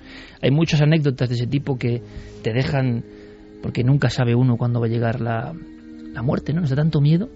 Hay 0.42 0.50
muchas 0.50 0.80
anécdotas 0.82 1.28
de 1.28 1.34
ese 1.36 1.46
tipo 1.46 1.76
que 1.76 2.02
te 2.42 2.52
dejan, 2.52 3.04
porque 3.62 3.84
nunca 3.84 4.10
sabe 4.10 4.34
uno 4.34 4.56
cuándo 4.56 4.80
va 4.80 4.86
a 4.86 4.88
llegar 4.88 5.20
la, 5.20 5.52
la 6.12 6.22
muerte, 6.22 6.52
¿no? 6.52 6.60
Nos 6.60 6.70
da 6.70 6.76
tanto 6.76 7.00
miedo. 7.00 7.28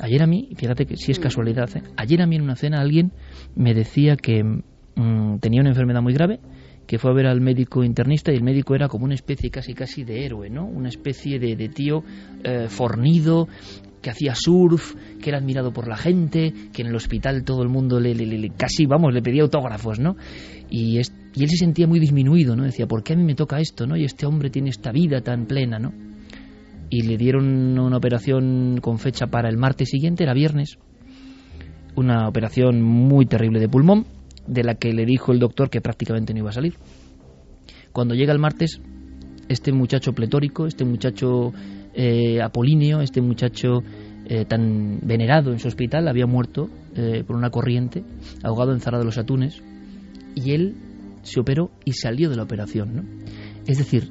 Ayer 0.00 0.22
a 0.22 0.26
mí, 0.26 0.50
fíjate 0.56 0.86
que 0.86 0.96
si 0.96 1.12
es 1.12 1.18
casualidad, 1.18 1.74
¿eh? 1.76 1.82
ayer 1.96 2.20
a 2.20 2.26
mí 2.26 2.36
en 2.36 2.42
una 2.42 2.56
cena 2.56 2.80
alguien 2.80 3.12
me 3.54 3.72
decía 3.72 4.16
que 4.16 4.44
mm, 4.44 5.38
tenía 5.40 5.62
una 5.62 5.70
enfermedad 5.70 6.02
muy 6.02 6.12
grave, 6.12 6.38
que 6.86 6.98
fue 6.98 7.10
a 7.10 7.14
ver 7.14 7.26
al 7.26 7.40
médico 7.40 7.82
internista 7.84 8.32
y 8.32 8.36
el 8.36 8.42
médico 8.42 8.74
era 8.74 8.88
como 8.88 9.04
una 9.04 9.14
especie 9.14 9.50
casi 9.50 9.74
casi 9.74 10.04
de 10.04 10.24
héroe, 10.24 10.48
¿no? 10.50 10.64
Una 10.66 10.88
especie 10.88 11.38
de, 11.38 11.56
de 11.56 11.68
tío 11.68 12.04
eh, 12.44 12.66
fornido 12.68 13.48
que 14.02 14.10
hacía 14.10 14.34
surf, 14.36 14.94
que 15.20 15.30
era 15.30 15.38
admirado 15.38 15.72
por 15.72 15.88
la 15.88 15.96
gente, 15.96 16.52
que 16.72 16.82
en 16.82 16.88
el 16.88 16.94
hospital 16.94 17.42
todo 17.42 17.62
el 17.64 17.68
mundo 17.68 17.98
le, 17.98 18.14
le- 18.14 18.26
le- 18.38 18.50
casi, 18.50 18.86
vamos, 18.86 19.12
le 19.12 19.20
pedía 19.20 19.42
autógrafos, 19.42 19.98
¿no? 19.98 20.16
Y, 20.70 20.98
es- 20.98 21.12
y 21.34 21.42
él 21.42 21.48
se 21.48 21.56
sentía 21.56 21.88
muy 21.88 21.98
disminuido, 21.98 22.54
¿no? 22.54 22.62
Decía, 22.62 22.86
¿por 22.86 23.02
qué 23.02 23.14
a 23.14 23.16
mí 23.16 23.24
me 23.24 23.34
toca 23.34 23.58
esto, 23.58 23.84
no? 23.86 23.96
Y 23.96 24.04
este 24.04 24.24
hombre 24.26 24.50
tiene 24.50 24.70
esta 24.70 24.92
vida 24.92 25.22
tan 25.22 25.46
plena, 25.46 25.80
¿no? 25.80 25.92
Y 26.88 27.02
le 27.02 27.16
dieron 27.16 27.76
una 27.80 27.96
operación 27.96 28.78
con 28.80 29.00
fecha 29.00 29.26
para 29.26 29.48
el 29.48 29.56
martes 29.56 29.88
siguiente, 29.88 30.22
era 30.22 30.34
viernes, 30.34 30.78
una 31.96 32.28
operación 32.28 32.82
muy 32.82 33.26
terrible 33.26 33.58
de 33.58 33.68
pulmón, 33.68 34.06
de 34.46 34.64
la 34.64 34.74
que 34.74 34.92
le 34.92 35.04
dijo 35.04 35.32
el 35.32 35.38
doctor 35.38 35.70
que 35.70 35.80
prácticamente 35.80 36.32
no 36.32 36.40
iba 36.40 36.50
a 36.50 36.54
salir. 36.54 36.74
Cuando 37.92 38.14
llega 38.14 38.32
el 38.32 38.38
martes, 38.38 38.80
este 39.48 39.72
muchacho 39.72 40.12
pletórico, 40.12 40.66
este 40.66 40.84
muchacho 40.84 41.52
eh, 41.94 42.40
apolíneo, 42.42 43.00
este 43.00 43.20
muchacho 43.20 43.82
eh, 44.26 44.44
tan 44.44 45.00
venerado 45.02 45.52
en 45.52 45.58
su 45.58 45.68
hospital, 45.68 46.08
había 46.08 46.26
muerto 46.26 46.68
eh, 46.94 47.24
por 47.26 47.36
una 47.36 47.50
corriente, 47.50 48.04
ahogado 48.42 48.72
en 48.72 48.80
Zara 48.80 48.98
de 48.98 49.04
los 49.04 49.18
Atunes, 49.18 49.62
y 50.34 50.52
él 50.52 50.74
se 51.22 51.40
operó 51.40 51.70
y 51.84 51.92
salió 51.92 52.28
de 52.28 52.36
la 52.36 52.42
operación. 52.42 52.96
¿no? 52.96 53.02
Es 53.66 53.78
decir, 53.78 54.10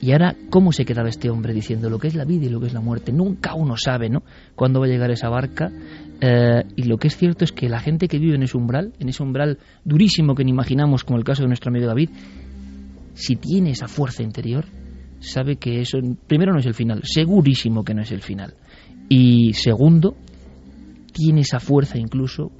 y 0.00 0.12
ahora, 0.12 0.36
¿cómo 0.50 0.70
se 0.72 0.84
quedaba 0.84 1.08
este 1.08 1.28
hombre 1.28 1.52
diciendo 1.52 1.90
lo 1.90 1.98
que 1.98 2.06
es 2.06 2.14
la 2.14 2.24
vida 2.24 2.46
y 2.46 2.50
lo 2.50 2.60
que 2.60 2.68
es 2.68 2.72
la 2.72 2.80
muerte? 2.80 3.12
Nunca 3.12 3.54
uno 3.54 3.76
sabe, 3.76 4.08
¿no? 4.08 4.22
Cuándo 4.54 4.78
va 4.78 4.86
a 4.86 4.88
llegar 4.88 5.10
esa 5.10 5.28
barca. 5.28 5.72
Eh, 6.20 6.64
y 6.76 6.82
lo 6.82 6.98
que 6.98 7.08
es 7.08 7.16
cierto 7.16 7.44
es 7.44 7.52
que 7.52 7.68
la 7.68 7.80
gente 7.80 8.08
que 8.08 8.18
vive 8.18 8.34
en 8.34 8.42
ese 8.42 8.56
umbral, 8.56 8.92
en 8.98 9.08
ese 9.08 9.22
umbral 9.22 9.58
durísimo 9.84 10.34
que 10.34 10.44
ni 10.44 10.50
imaginamos, 10.50 11.04
como 11.04 11.18
el 11.18 11.24
caso 11.24 11.42
de 11.42 11.48
nuestro 11.48 11.70
amigo 11.70 11.86
David, 11.86 12.10
si 13.14 13.36
tiene 13.36 13.70
esa 13.70 13.88
fuerza 13.88 14.22
interior, 14.22 14.64
sabe 15.20 15.56
que 15.56 15.80
eso, 15.80 15.98
primero, 16.26 16.52
no 16.52 16.60
es 16.60 16.66
el 16.66 16.74
final, 16.74 17.02
segurísimo 17.04 17.84
que 17.84 17.94
no 17.94 18.02
es 18.02 18.12
el 18.12 18.22
final. 18.22 18.54
Y 19.08 19.52
segundo, 19.54 20.16
tiene 21.12 21.40
esa 21.40 21.60
fuerza 21.60 21.98
incluso 21.98 22.50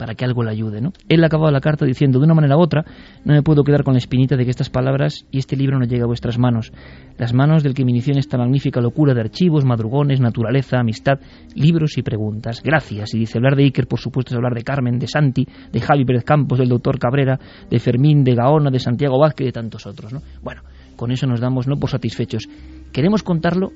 para 0.00 0.14
que 0.14 0.24
algo 0.24 0.42
le 0.42 0.50
ayude, 0.50 0.80
¿no? 0.80 0.94
Él 1.10 1.22
acababa 1.22 1.50
la 1.50 1.60
carta 1.60 1.84
diciendo, 1.84 2.18
de 2.20 2.24
una 2.24 2.32
manera 2.32 2.56
u 2.56 2.60
otra, 2.62 2.86
no 3.22 3.34
me 3.34 3.42
puedo 3.42 3.64
quedar 3.64 3.84
con 3.84 3.92
la 3.92 3.98
espinita 3.98 4.34
de 4.34 4.44
que 4.44 4.50
estas 4.50 4.70
palabras 4.70 5.26
y 5.30 5.36
este 5.36 5.56
libro 5.56 5.78
no 5.78 5.84
llega 5.84 6.04
a 6.04 6.06
vuestras 6.06 6.38
manos, 6.38 6.72
las 7.18 7.34
manos 7.34 7.62
del 7.62 7.74
que 7.74 7.84
me 7.84 7.90
inició 7.90 8.14
en 8.14 8.18
esta 8.18 8.38
magnífica 8.38 8.80
locura 8.80 9.12
de 9.12 9.20
archivos, 9.20 9.66
madrugones, 9.66 10.18
naturaleza, 10.18 10.78
amistad, 10.80 11.20
libros 11.54 11.98
y 11.98 12.02
preguntas. 12.02 12.62
Gracias. 12.64 13.12
Y 13.12 13.18
dice, 13.18 13.36
hablar 13.36 13.56
de 13.56 13.64
Iker, 13.64 13.86
por 13.86 14.00
supuesto, 14.00 14.32
es 14.32 14.36
hablar 14.36 14.54
de 14.54 14.62
Carmen, 14.62 14.98
de 14.98 15.06
Santi, 15.06 15.46
de 15.70 15.80
Javi 15.82 16.06
Pérez 16.06 16.24
Campos, 16.24 16.58
del 16.58 16.70
doctor 16.70 16.98
Cabrera, 16.98 17.38
de 17.68 17.78
Fermín, 17.78 18.24
de 18.24 18.34
Gaona, 18.36 18.70
de 18.70 18.78
Santiago 18.78 19.18
Vázquez 19.18 19.44
y 19.44 19.48
de 19.48 19.52
tantos 19.52 19.84
otros, 19.84 20.14
¿no? 20.14 20.22
Bueno, 20.42 20.62
con 20.96 21.12
eso 21.12 21.26
nos 21.26 21.40
damos 21.40 21.68
no 21.68 21.76
por 21.76 21.90
satisfechos. 21.90 22.48
Queremos 22.90 23.22
contarlo 23.22 23.72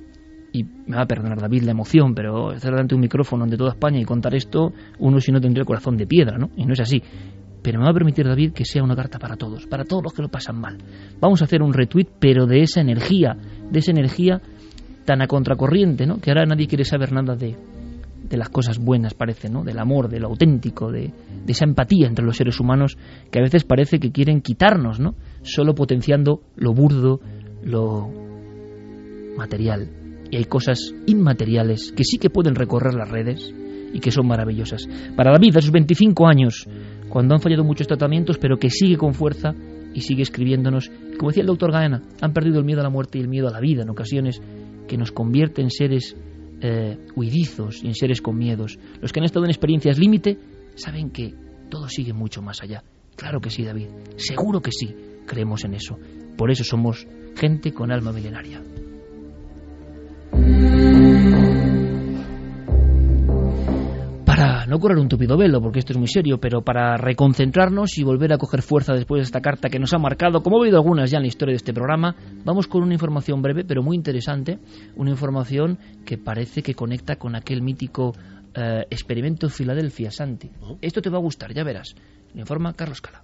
y 0.55 0.63
me 0.63 0.97
va 0.97 1.03
a 1.03 1.07
perdonar 1.07 1.41
David 1.41 1.65
la 1.65 1.73
emoción, 1.73 2.15
pero 2.15 2.53
estar 2.53 2.71
delante 2.71 2.93
de 2.93 2.95
un 2.95 3.01
micrófono 3.01 3.43
ante 3.43 3.57
toda 3.57 3.71
España 3.71 3.99
y 3.99 4.05
contar 4.05 4.37
esto, 4.37 4.73
uno 5.01 5.19
si 5.19 5.33
no 5.33 5.41
tendría 5.41 5.65
corazón 5.65 5.97
de 5.97 6.07
piedra, 6.07 6.39
¿no? 6.39 6.51
Y 6.57 6.65
no 6.65 6.75
es 6.75 6.81
así. 6.81 7.03
Pero 7.61 7.81
me 7.81 7.87
va 7.87 7.91
a 7.91 7.95
permitir, 7.95 8.25
David, 8.25 8.53
que 8.53 8.65
sea 8.65 8.85
una 8.85 8.95
carta 8.95 9.19
para 9.19 9.35
todos, 9.35 9.67
para 9.67 9.85
todos 9.85 10.05
los 10.05 10.13
que 10.13 10.23
lo 10.23 10.29
pasan 10.29 10.61
mal. 10.61 10.79
Vamos 11.21 11.43
a 11.43 11.47
hacer 11.47 11.61
un 11.61 11.73
retweet, 11.73 12.07
pero 12.21 12.47
de 12.47 12.61
esa 12.61 12.81
energía, 12.81 13.37
de 13.69 13.79
esa 13.81 13.91
energía 13.91 14.41
tan 15.05 15.23
a 15.23 15.27
contracorriente, 15.27 16.07
¿no? 16.07 16.19
Que 16.19 16.31
ahora 16.31 16.45
nadie 16.47 16.69
quiere 16.69 16.85
saber 16.85 17.13
nada 17.13 17.35
de, 17.35 17.57
de 18.23 18.37
las 18.37 18.49
cosas 18.49 18.79
buenas, 18.79 19.13
parece, 19.13 19.49
¿no? 19.51 19.65
Del 19.65 19.81
amor, 19.81 20.09
de 20.09 20.21
lo 20.21 20.29
auténtico, 20.29 20.93
de, 20.93 21.13
de 21.45 21.53
esa 21.53 21.65
empatía 21.65 22.07
entre 22.07 22.25
los 22.25 22.37
seres 22.37 22.61
humanos 22.61 22.97
que 23.33 23.41
a 23.41 23.43
veces 23.43 23.65
parece 23.65 23.99
que 23.99 24.13
quieren 24.13 24.41
quitarnos, 24.41 25.01
¿no? 25.01 25.17
Solo 25.43 25.75
potenciando 25.75 26.43
lo 26.55 26.73
burdo, 26.75 27.19
lo 27.65 28.09
material. 29.37 30.04
Y 30.35 30.37
hay 30.37 30.47
cosas 30.47 30.93
inmateriales 31.07 31.93
que 31.97 32.03
sí 32.03 32.19
que 32.19 32.29
pueden 32.29 32.57
recorrer 32.57 32.95
las 32.95 33.09
redes 33.09 33.55
y 33.93 34.01
que 34.01 34.11
son 34.11 34.27
maravillosas. 34.27 34.89
Para 35.15 35.31
David, 35.31 35.57
a 35.57 35.61
sus 35.61 35.71
25 35.71 36.27
años, 36.27 36.67
cuando 37.09 37.37
han 37.37 37.41
fallado 37.41 37.63
muchos 37.63 37.87
tratamientos, 37.87 38.39
pero 38.39 38.59
que 38.59 38.69
sigue 38.69 38.97
con 38.97 39.15
fuerza 39.15 39.55
y 39.95 40.01
sigue 40.01 40.23
escribiéndonos, 40.23 40.91
como 41.21 41.31
decía 41.31 41.43
el 41.43 41.47
doctor 41.47 41.71
Gaena, 41.71 42.03
han 42.21 42.33
perdido 42.33 42.59
el 42.59 42.65
miedo 42.65 42.81
a 42.81 42.83
la 42.83 42.91
muerte 42.91 43.19
y 43.19 43.21
el 43.21 43.29
miedo 43.29 43.47
a 43.47 43.53
la 43.53 43.61
vida 43.61 43.83
en 43.83 43.91
ocasiones, 43.91 44.43
que 44.89 44.97
nos 44.97 45.13
convierte 45.13 45.63
en 45.63 45.71
seres 45.71 46.17
eh, 46.61 46.99
huidizos 47.15 47.85
y 47.85 47.87
en 47.87 47.95
seres 47.95 48.21
con 48.21 48.37
miedos. 48.37 48.77
Los 49.01 49.13
que 49.13 49.21
han 49.21 49.27
estado 49.27 49.45
en 49.45 49.53
experiencias 49.53 50.01
límite 50.01 50.37
saben 50.75 51.11
que 51.11 51.33
todo 51.71 51.89
sigue 51.89 52.13
mucho 52.13 52.43
más 52.43 52.61
allá. 52.61 52.83
Claro 53.15 53.41
que 53.41 53.51
sí, 53.51 53.63
David. 53.63 53.87
Seguro 54.17 54.61
que 54.61 54.73
sí. 54.73 54.97
Creemos 55.29 55.65
en 55.65 55.75
eso. 55.75 55.97
Por 56.37 56.51
eso 56.51 56.65
somos 56.65 57.07
gente 57.37 57.73
con 57.73 57.93
alma 57.93 58.11
milenaria. 58.11 58.61
Para 64.25 64.67
no 64.67 64.79
correr 64.79 64.99
un 64.99 65.09
tupido 65.09 65.37
velo, 65.37 65.61
porque 65.61 65.79
esto 65.79 65.93
es 65.93 65.99
muy 65.99 66.09
serio, 66.09 66.39
pero 66.39 66.63
para 66.63 66.97
reconcentrarnos 66.97 67.99
y 67.99 68.03
volver 68.03 68.33
a 68.33 68.39
coger 68.39 68.63
fuerza 68.63 68.95
después 68.95 69.21
de 69.21 69.25
esta 69.25 69.41
carta 69.41 69.69
que 69.69 69.79
nos 69.79 69.93
ha 69.95 69.99
marcado, 69.99 70.43
como 70.43 70.59
he 70.59 70.63
oído 70.63 70.79
algunas 70.79 71.11
ya 71.11 71.19
en 71.19 71.23
la 71.23 71.29
historia 71.29 71.53
de 71.53 71.59
este 71.59 71.73
programa, 71.73 72.17
vamos 72.45 72.67
con 72.67 72.83
una 72.83 72.95
información 72.95 73.43
breve, 73.43 73.65
pero 73.65 73.83
muy 73.83 73.97
interesante, 73.97 74.59
una 74.97 75.11
información 75.11 75.79
que 76.05 76.19
parece 76.19 76.63
que 76.63 76.75
conecta 76.75 77.17
con 77.17 77.37
aquel 77.37 77.63
mítico 77.63 78.13
eh, 78.55 78.85
experimento 78.91 79.49
Filadelfia, 79.49 80.11
Santi. 80.11 80.51
Esto 80.81 81.03
te 81.03 81.11
va 81.11 81.19
a 81.19 81.21
gustar, 81.21 81.53
ya 81.53 81.65
verás. 81.65 81.95
Le 82.35 82.41
informa 82.41 82.73
Carlos 82.75 83.01
Cala. 83.01 83.23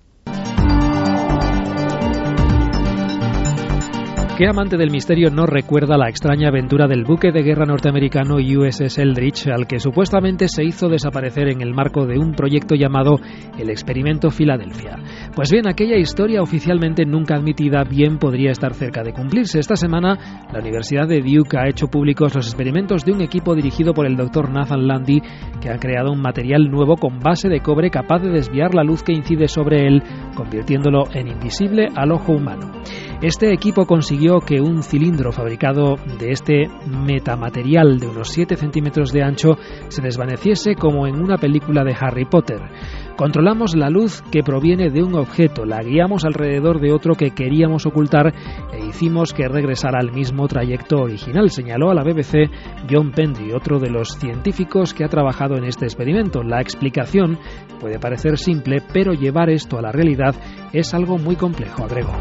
¿Qué 4.40 4.47
amante 4.47 4.78
del 4.78 4.90
misterio 4.90 5.28
no 5.30 5.44
recuerda 5.44 5.99
la 5.99 6.09
extraña 6.09 6.49
aventura 6.49 6.88
del 6.88 7.04
buque 7.04 7.30
de 7.30 7.42
guerra 7.42 7.66
norteamericano 7.66 8.37
USS 8.37 8.97
Eldridge 8.97 9.49
al 9.49 9.66
que 9.66 9.78
supuestamente 9.78 10.49
se 10.49 10.64
hizo 10.64 10.88
desaparecer 10.88 11.50
en 11.50 11.61
el 11.61 11.75
marco 11.75 12.06
de 12.06 12.18
un 12.18 12.32
proyecto 12.32 12.75
llamado 12.75 13.16
el 13.59 13.68
Experimento 13.68 14.30
Filadelfia? 14.30 14.97
Pues 15.37 15.50
bien, 15.50 15.68
aquella 15.68 15.99
historia 15.99 16.40
oficialmente 16.40 17.04
nunca 17.04 17.35
admitida 17.35 17.85
bien 17.85 18.16
podría 18.16 18.52
estar 18.52 18.73
cerca 18.73 19.02
de 19.02 19.12
cumplirse. 19.12 19.59
Esta 19.59 19.76
semana, 19.76 20.47
la 20.50 20.61
Universidad 20.61 21.06
de 21.06 21.20
Duke 21.20 21.59
ha 21.59 21.68
hecho 21.68 21.88
públicos 21.88 22.35
los 22.35 22.47
experimentos 22.47 23.04
de 23.04 23.12
un 23.12 23.20
equipo 23.20 23.54
dirigido 23.54 23.92
por 23.92 24.06
el 24.06 24.16
doctor 24.16 24.50
Nathan 24.50 24.87
Landy 24.87 25.20
que 25.61 25.68
ha 25.68 25.76
creado 25.76 26.12
un 26.12 26.23
material 26.23 26.70
nuevo 26.70 26.97
con 26.97 27.18
base 27.18 27.50
de 27.50 27.61
cobre 27.61 27.90
capaz 27.90 28.20
de 28.20 28.30
desviar 28.30 28.75
la 28.75 28.85
luz 28.85 29.02
que 29.02 29.12
incide 29.12 29.49
sobre 29.49 29.87
él, 29.87 30.02
convirtiéndolo 30.35 31.04
en 31.12 31.28
invisible 31.28 31.88
al 31.94 32.12
ojo 32.12 32.32
humano. 32.32 32.73
Este 33.22 33.52
equipo 33.52 33.84
consiguió 33.84 34.38
que 34.38 34.62
un 34.62 34.82
cilindro 34.82 35.30
fabricado 35.30 35.96
de 36.18 36.30
este 36.30 36.70
metamaterial 36.86 37.98
de 37.98 38.06
unos 38.06 38.30
7 38.30 38.56
centímetros 38.56 39.12
de 39.12 39.22
ancho 39.22 39.58
se 39.88 40.00
desvaneciese 40.00 40.74
como 40.74 41.06
en 41.06 41.20
una 41.20 41.36
película 41.36 41.84
de 41.84 41.94
Harry 42.00 42.24
Potter. 42.24 42.62
Controlamos 43.16 43.76
la 43.76 43.90
luz 43.90 44.22
que 44.32 44.42
proviene 44.42 44.88
de 44.88 45.02
un 45.02 45.16
objeto, 45.16 45.66
la 45.66 45.82
guiamos 45.82 46.24
alrededor 46.24 46.80
de 46.80 46.92
otro 46.92 47.14
que 47.14 47.32
queríamos 47.32 47.84
ocultar 47.84 48.32
e 48.72 48.86
hicimos 48.86 49.34
que 49.34 49.48
regresara 49.48 49.98
al 50.00 50.12
mismo 50.12 50.48
trayecto 50.48 50.96
original, 51.02 51.50
señaló 51.50 51.90
a 51.90 51.94
la 51.94 52.02
BBC 52.02 52.48
John 52.90 53.10
Pendry, 53.10 53.52
otro 53.52 53.78
de 53.78 53.90
los 53.90 54.16
científicos 54.16 54.94
que 54.94 55.04
ha 55.04 55.08
trabajado 55.08 55.58
en 55.58 55.64
este 55.64 55.84
experimento. 55.84 56.42
La 56.42 56.62
explicación 56.62 57.38
puede 57.80 57.98
parecer 57.98 58.38
simple, 58.38 58.78
pero 58.94 59.12
llevar 59.12 59.50
esto 59.50 59.76
a 59.76 59.82
la 59.82 59.92
realidad 59.92 60.34
es 60.72 60.94
algo 60.94 61.18
muy 61.18 61.36
complejo, 61.36 61.84
agregó. 61.84 62.14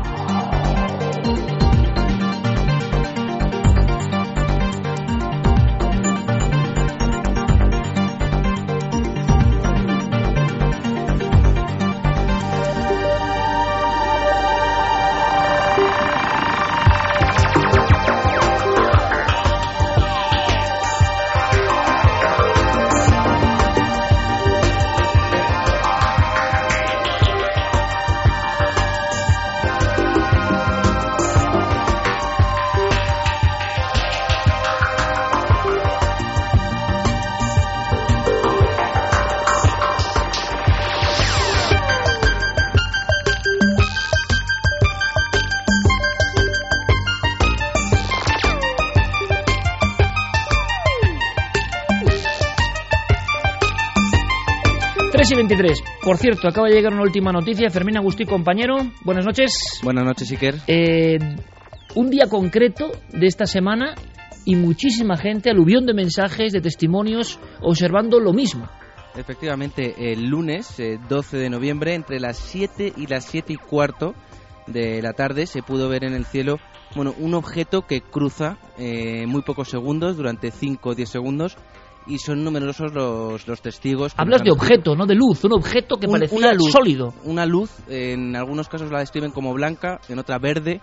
23. 55.60 55.84
Por 56.02 56.18
cierto, 56.18 56.48
acaba 56.48 56.68
de 56.68 56.76
llegar 56.76 56.94
una 56.94 57.04
última 57.04 57.32
noticia. 57.32 57.70
Fermín 57.70 57.98
Agustí, 57.98 58.26
compañero. 58.26 58.78
Buenas 59.04 59.26
noches. 59.26 59.80
Buenas 59.84 60.06
noches, 60.06 60.32
Iker. 60.32 60.56
Eh, 60.68 61.18
un 61.96 62.10
día 62.10 62.28
concreto 62.30 62.92
de 63.12 63.28
esta 63.28 63.46
semana 63.46 63.96
y 64.46 64.56
muchísima 64.56 65.18
gente, 65.18 65.50
aluvión 65.50 65.86
de 65.86 65.94
mensajes, 65.94 66.54
de 66.54 66.62
testimonios, 66.62 67.40
observando 67.62 68.20
lo 68.20 68.32
mismo. 68.32 68.70
Efectivamente, 69.16 70.14
el 70.14 70.28
lunes 70.28 70.78
12 71.10 71.38
eh, 71.38 71.40
de 71.40 71.50
noviembre, 71.50 71.94
entre 71.94 72.20
las 72.20 72.38
7 72.38 72.94
y 72.96 73.08
las 73.08 73.26
7 73.26 73.54
y 73.54 73.58
cuarto 73.58 74.16
de 74.68 75.02
la 75.02 75.14
tarde, 75.14 75.46
se 75.46 75.62
pudo 75.62 75.90
ver 75.90 76.06
en 76.06 76.14
el 76.14 76.26
cielo 76.26 76.58
bueno, 76.96 77.14
un 77.20 77.36
objeto 77.36 77.84
que 77.86 78.02
cruza 78.02 78.58
eh, 78.78 79.26
muy 79.28 79.42
pocos 79.42 79.70
segundos, 79.70 80.18
durante 80.18 80.52
5 80.52 80.90
o 80.90 80.96
10 80.96 81.10
segundos, 81.10 81.58
y 82.10 82.18
son 82.18 82.44
numerosos 82.44 82.94
los, 82.94 83.48
los 83.48 83.62
testigos. 83.62 84.14
Hablas 84.18 84.44
de 84.44 84.52
objeto, 84.52 84.96
no 84.96 85.06
de 85.06 85.16
luz, 85.16 85.44
un 85.44 85.54
objeto 85.54 85.98
que 85.98 86.08
parecía 86.08 86.54
sólido. 86.72 87.14
Una 87.24 87.46
luz, 87.46 87.72
en 87.88 88.36
algunos 88.36 88.68
casos 88.68 88.92
la 88.92 89.00
describen 89.00 89.32
como 89.32 89.54
blanca, 89.54 90.02
en 90.10 90.18
otra 90.18 90.40
verde, 90.40 90.82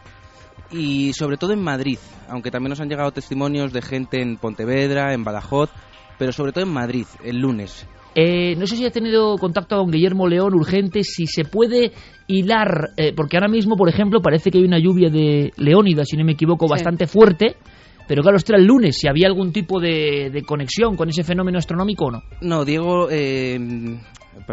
y 0.71 1.13
sobre 1.13 1.37
todo 1.37 1.53
en 1.53 1.63
Madrid, 1.63 1.99
aunque 2.29 2.51
también 2.51 2.71
nos 2.71 2.81
han 2.81 2.89
llegado 2.89 3.11
testimonios 3.11 3.73
de 3.73 3.83
gente 3.83 4.23
en 4.23 4.37
Pontevedra, 4.37 5.13
en 5.13 5.25
Badajoz, 5.25 5.71
pero 6.19 6.33
sobre 6.33 6.53
todo 6.53 6.65
en 6.65 6.73
Madrid, 6.73 7.07
el 7.25 7.39
lunes. 7.39 7.87
Eh, 8.15 8.57
no 8.57 8.67
sé 8.67 8.77
si 8.77 8.87
ha 8.87 8.91
tenido 8.91 9.37
contacto 9.37 9.77
con 9.77 9.91
Guillermo 9.91 10.27
León 10.27 10.55
urgente, 10.55 11.03
si 11.03 11.27
se 11.27 11.45
puede 11.45 11.93
hilar, 12.27 12.93
eh, 12.97 13.13
porque 13.15 13.37
ahora 13.37 13.49
mismo, 13.49 13.77
por 13.77 13.91
ejemplo, 13.91 14.23
parece 14.23 14.51
que 14.51 14.59
hay 14.59 14.65
una 14.65 14.79
lluvia 14.79 15.11
de 15.11 15.53
Leónidas, 15.59 16.09
si 16.09 16.17
no 16.17 16.25
me 16.25 16.33
equivoco, 16.33 16.67
bastante 16.67 17.07
fuerte. 17.07 17.57
Pero 18.07 18.23
claro, 18.23 18.39
era 18.47 18.59
el 18.59 18.67
lunes, 18.67 18.97
si 18.99 19.09
había 19.09 19.27
algún 19.27 19.53
tipo 19.53 19.81
de, 19.81 20.43
conexión 20.47 20.97
con 20.97 21.09
ese 21.09 21.25
fenómeno 21.25 21.59
astronómico 21.59 22.07
o 22.07 22.11
no. 22.13 22.23
No, 22.41 22.65
Diego, 22.65 23.09
eh, 23.11 23.59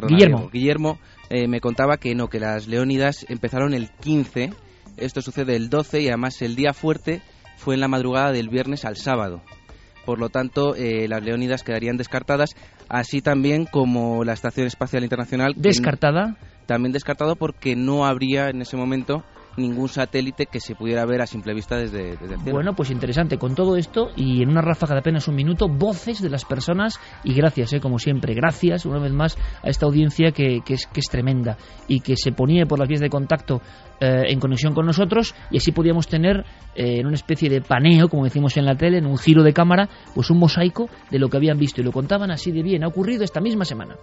Guillermo, 0.08 0.50
Guillermo 0.52 1.00
eh, 1.30 1.48
me 1.48 1.62
contaba 1.62 1.98
que 1.98 2.16
no, 2.16 2.28
que 2.30 2.40
las 2.40 2.68
Leónidas 2.68 3.26
empezaron 3.30 3.74
el 3.74 3.90
15, 3.92 4.52
esto 4.98 5.22
sucede 5.22 5.56
el 5.56 5.70
12 5.70 6.02
y 6.02 6.08
además 6.08 6.42
el 6.42 6.56
día 6.56 6.74
fuerte 6.74 7.22
fue 7.58 7.76
en 7.76 7.82
la 7.82 7.88
madrugada 7.88 8.32
del 8.32 8.50
viernes 8.50 8.86
al 8.86 8.98
sábado. 8.98 9.42
Por 10.06 10.20
lo 10.20 10.30
tanto, 10.30 10.76
eh, 10.76 11.08
las 11.08 11.24
Leónidas 11.24 11.64
quedarían 11.64 11.96
descartadas, 11.96 12.56
así 12.90 13.22
también 13.22 13.66
como 13.66 14.24
la 14.24 14.34
Estación 14.34 14.68
Espacial 14.68 15.04
Internacional. 15.04 15.54
¿Descartada? 15.56 16.38
también 16.66 16.94
descartado 16.94 17.36
porque 17.36 17.76
no 17.76 18.06
habría 18.06 18.50
en 18.50 18.62
ese 18.62 18.78
momento 18.78 19.24
ningún 19.58 19.88
satélite 19.88 20.48
que 20.48 20.60
se 20.60 20.76
pudiera 20.76 21.06
ver 21.06 21.22
a 21.22 21.28
simple 21.28 21.54
vista 21.54 21.78
desde, 21.78 22.12
el 22.12 22.18
cielo. 22.18 22.52
Bueno, 22.52 22.74
pues 22.74 22.92
interesante. 22.92 23.38
Con 23.38 23.56
todo 23.56 23.78
esto 23.78 24.10
y 24.16 24.42
en 24.42 24.50
una 24.50 24.62
ráfaga 24.62 24.94
de 24.94 25.00
apenas 25.00 25.28
un 25.28 25.36
minuto, 25.36 25.68
voces 25.68 26.22
de 26.22 26.30
las 26.30 26.46
personas 26.46 27.00
y 27.24 27.34
gracias, 27.34 27.74
eh, 27.74 27.80
como 27.80 28.00
siempre, 28.00 28.34
gracias 28.34 28.86
una 28.86 29.00
vez 29.00 29.12
más 29.12 29.38
a 29.62 29.70
esta 29.70 29.86
audiencia 29.86 30.32
que, 30.32 30.62
es, 30.68 30.88
que 30.88 31.00
es 31.00 31.10
tremenda 31.10 31.58
y 31.88 32.00
que 32.00 32.16
se 32.16 32.32
ponía 32.32 32.66
por 32.66 32.80
las 32.80 32.88
vías 32.88 33.02
de 33.02 33.10
contacto 33.10 33.62
eh, 34.00 34.24
en 34.28 34.40
conexión 34.40 34.74
con 34.74 34.86
nosotros 34.86 35.36
y 35.52 35.58
así 35.58 35.72
podíamos 35.72 36.08
tener 36.08 36.46
eh, 36.76 37.00
en 37.00 37.06
una 37.06 37.16
especie 37.16 37.50
de 37.50 37.62
paneo, 37.62 38.10
como 38.10 38.24
decimos 38.24 38.58
en 38.58 38.66
la 38.66 38.76
tele, 38.76 38.98
en 38.98 39.06
un 39.06 39.18
giro 39.18 39.44
de 39.44 39.54
cámara, 39.54 39.88
pues 40.14 40.30
un 40.30 40.40
mosaico 40.40 40.90
de 41.12 41.20
lo 41.20 41.30
que 41.30 41.38
habían 41.38 41.58
visto 41.58 41.82
y 41.82 41.84
lo 41.84 41.92
contaban 41.92 42.32
así 42.32 42.52
de 42.52 42.64
bien. 42.64 42.84
Ha 42.84 42.88
ocurrido 42.88 43.24
esta 43.24 43.40
misma 43.40 43.66
semana. 43.66 43.96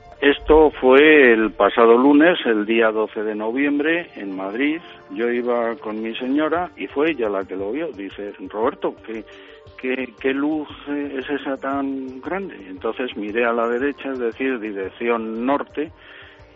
Esto 0.50 0.72
fue 0.80 1.32
el 1.32 1.52
pasado 1.52 1.96
lunes, 1.96 2.36
el 2.44 2.66
día 2.66 2.90
12 2.90 3.22
de 3.22 3.36
noviembre, 3.36 4.10
en 4.16 4.34
Madrid. 4.36 4.80
Yo 5.12 5.30
iba 5.30 5.76
con 5.76 6.02
mi 6.02 6.12
señora 6.16 6.72
y 6.76 6.88
fue 6.88 7.12
ella 7.12 7.28
la 7.28 7.44
que 7.44 7.54
lo 7.54 7.70
vio. 7.70 7.92
Dice, 7.92 8.32
Roberto, 8.48 8.96
¿qué, 9.06 10.12
qué, 10.18 10.34
luz 10.34 10.68
es 10.88 11.30
esa 11.30 11.56
tan 11.56 12.20
grande? 12.20 12.56
Entonces 12.68 13.16
miré 13.16 13.44
a 13.44 13.52
la 13.52 13.68
derecha, 13.68 14.10
es 14.10 14.18
decir, 14.18 14.58
dirección 14.58 15.46
norte, 15.46 15.92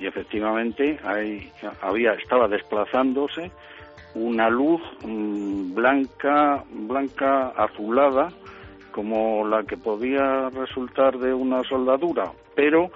y 0.01 0.07
efectivamente 0.07 0.99
ahí 1.05 1.49
había 1.81 2.15
estaba 2.15 2.49
desplazándose 2.49 3.53
una 4.17 4.51
luz 4.51 4.83
mm, 5.05 5.73
blanca 5.73 6.65
blanca 6.69 7.51
azulada 7.51 8.31
como 8.91 9.47
la 9.47 9.63
que 9.63 9.77
podía 9.77 10.51
resultar 10.51 11.17
de 11.17 11.33
una 11.33 11.63
soldadura 11.63 12.33
pero 12.55 12.91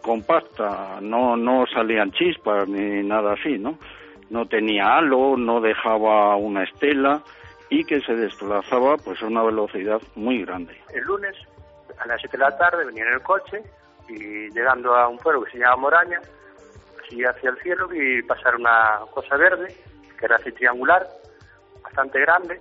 compacta 0.00 0.98
no 1.00 1.36
no 1.36 1.64
salían 1.66 2.12
chispas 2.12 2.68
ni 2.68 3.02
nada 3.02 3.34
así 3.34 3.58
no 3.58 3.78
no 4.30 4.46
tenía 4.46 4.96
halo 4.96 5.36
no 5.36 5.60
dejaba 5.60 6.36
una 6.36 6.64
estela 6.64 7.22
y 7.72 7.84
que 7.84 8.02
se 8.02 8.14
desplazaba 8.14 8.98
pues 8.98 9.22
a 9.22 9.26
una 9.26 9.42
velocidad 9.42 9.98
muy 10.14 10.44
grande. 10.44 10.76
El 10.92 11.04
lunes 11.04 11.34
a 11.98 12.06
las 12.06 12.20
7 12.20 12.36
de 12.36 12.44
la 12.44 12.58
tarde 12.58 12.84
venía 12.84 13.02
en 13.06 13.14
el 13.14 13.22
coche 13.22 13.62
y 14.10 14.50
llegando 14.50 14.94
a 14.94 15.08
un 15.08 15.16
pueblo 15.16 15.44
que 15.44 15.52
se 15.52 15.58
llama 15.58 15.76
Moraña, 15.76 16.20
así 17.02 17.24
hacia 17.24 17.48
el 17.48 17.56
cielo 17.62 17.88
vi 17.88 18.22
pasar 18.24 18.56
una 18.56 19.00
cosa 19.14 19.38
verde, 19.38 19.74
que 20.18 20.26
era 20.26 20.36
así 20.36 20.52
triangular, 20.52 21.08
bastante 21.82 22.20
grande, 22.20 22.60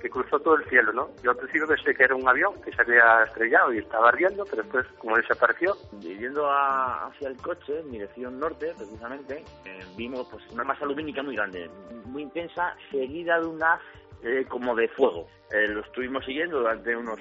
que 0.00 0.10
cruzó 0.10 0.38
todo 0.40 0.56
el 0.56 0.64
cielo, 0.66 0.92
¿no? 0.92 1.08
Yo 1.22 1.32
al 1.32 1.36
principio 1.36 1.66
pensé 1.66 1.94
que 1.94 2.04
era 2.04 2.14
un 2.14 2.28
avión 2.28 2.60
que 2.62 2.72
se 2.72 2.82
había 2.82 3.24
estrellado 3.24 3.72
y 3.72 3.78
estaba 3.78 4.08
ardiendo, 4.08 4.44
pero 4.44 4.62
después, 4.62 4.86
como 4.98 5.16
desapareció... 5.16 5.74
Yendo 6.00 6.48
hacia 6.50 7.28
el 7.28 7.36
coche, 7.36 7.80
en 7.80 7.90
dirección 7.92 8.38
norte, 8.38 8.72
precisamente, 8.76 9.44
eh, 9.64 9.80
vimos 9.96 10.26
pues 10.30 10.44
una 10.50 10.64
masa 10.64 10.84
lumínica 10.84 11.22
muy 11.22 11.36
grande, 11.36 11.70
muy 12.06 12.22
intensa, 12.22 12.74
seguida 12.90 13.38
de 13.38 13.46
un 13.46 13.62
haz 13.62 13.80
eh, 14.22 14.44
como 14.48 14.74
de 14.74 14.88
fuego. 14.88 15.26
Eh, 15.52 15.68
lo 15.68 15.80
estuvimos 15.80 16.24
siguiendo 16.24 16.58
durante 16.58 16.96
unos, 16.96 17.20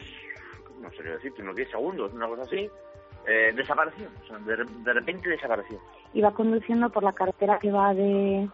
no 0.82 0.90
sé 0.92 0.98
qué 0.98 1.10
decirte, 1.10 1.42
unos 1.44 1.56
10 1.56 1.70
segundos, 1.70 2.14
una 2.14 2.28
cosa 2.28 2.42
así, 2.44 2.70
eh, 3.28 3.52
desapareció, 3.56 4.08
de, 4.46 4.94
repente 4.94 5.30
desapareció. 5.30 5.80
Iba 6.14 6.34
conduciendo 6.34 6.90
por 6.90 7.04
la 7.04 7.14
carretera 7.14 7.60
que 7.60 7.72
va 7.72 7.94
de, 7.94 8.50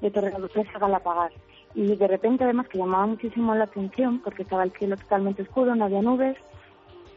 de 0.00 0.10
Torrelodones 0.10 0.74
a 0.74 0.78
Galapagar 0.78 1.32
y 1.76 1.94
de 1.94 2.08
repente 2.08 2.42
además 2.42 2.68
que 2.68 2.78
llamaba 2.78 3.06
muchísimo 3.06 3.54
la 3.54 3.64
atención 3.64 4.20
porque 4.20 4.42
estaba 4.42 4.64
el 4.64 4.72
cielo 4.72 4.96
totalmente 4.96 5.42
oscuro, 5.42 5.74
no 5.74 5.84
había 5.84 6.00
nubes 6.00 6.36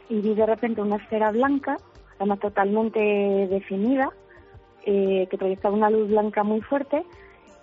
y 0.10 0.20
vi 0.20 0.36
de 0.36 0.46
repente 0.46 0.82
una 0.82 0.98
esfera 0.98 1.32
blanca, 1.32 1.78
además 2.18 2.40
totalmente 2.40 3.00
definida, 3.00 4.12
eh, 4.86 5.28
que 5.32 5.38
proyectaba 5.38 5.74
una 5.74 5.90
luz 5.90 6.10
blanca 6.10 6.44
muy 6.44 6.60
fuerte, 6.60 7.06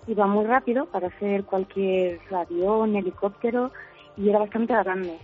iba 0.07 0.25
muy 0.25 0.45
rápido 0.45 0.87
para 0.87 1.09
hacer 1.09 1.43
cualquier 1.43 2.19
avión, 2.33 2.95
helicóptero 2.95 3.71
y 4.17 4.29
era 4.29 4.39
bastante 4.39 4.73
grande. 4.73 5.19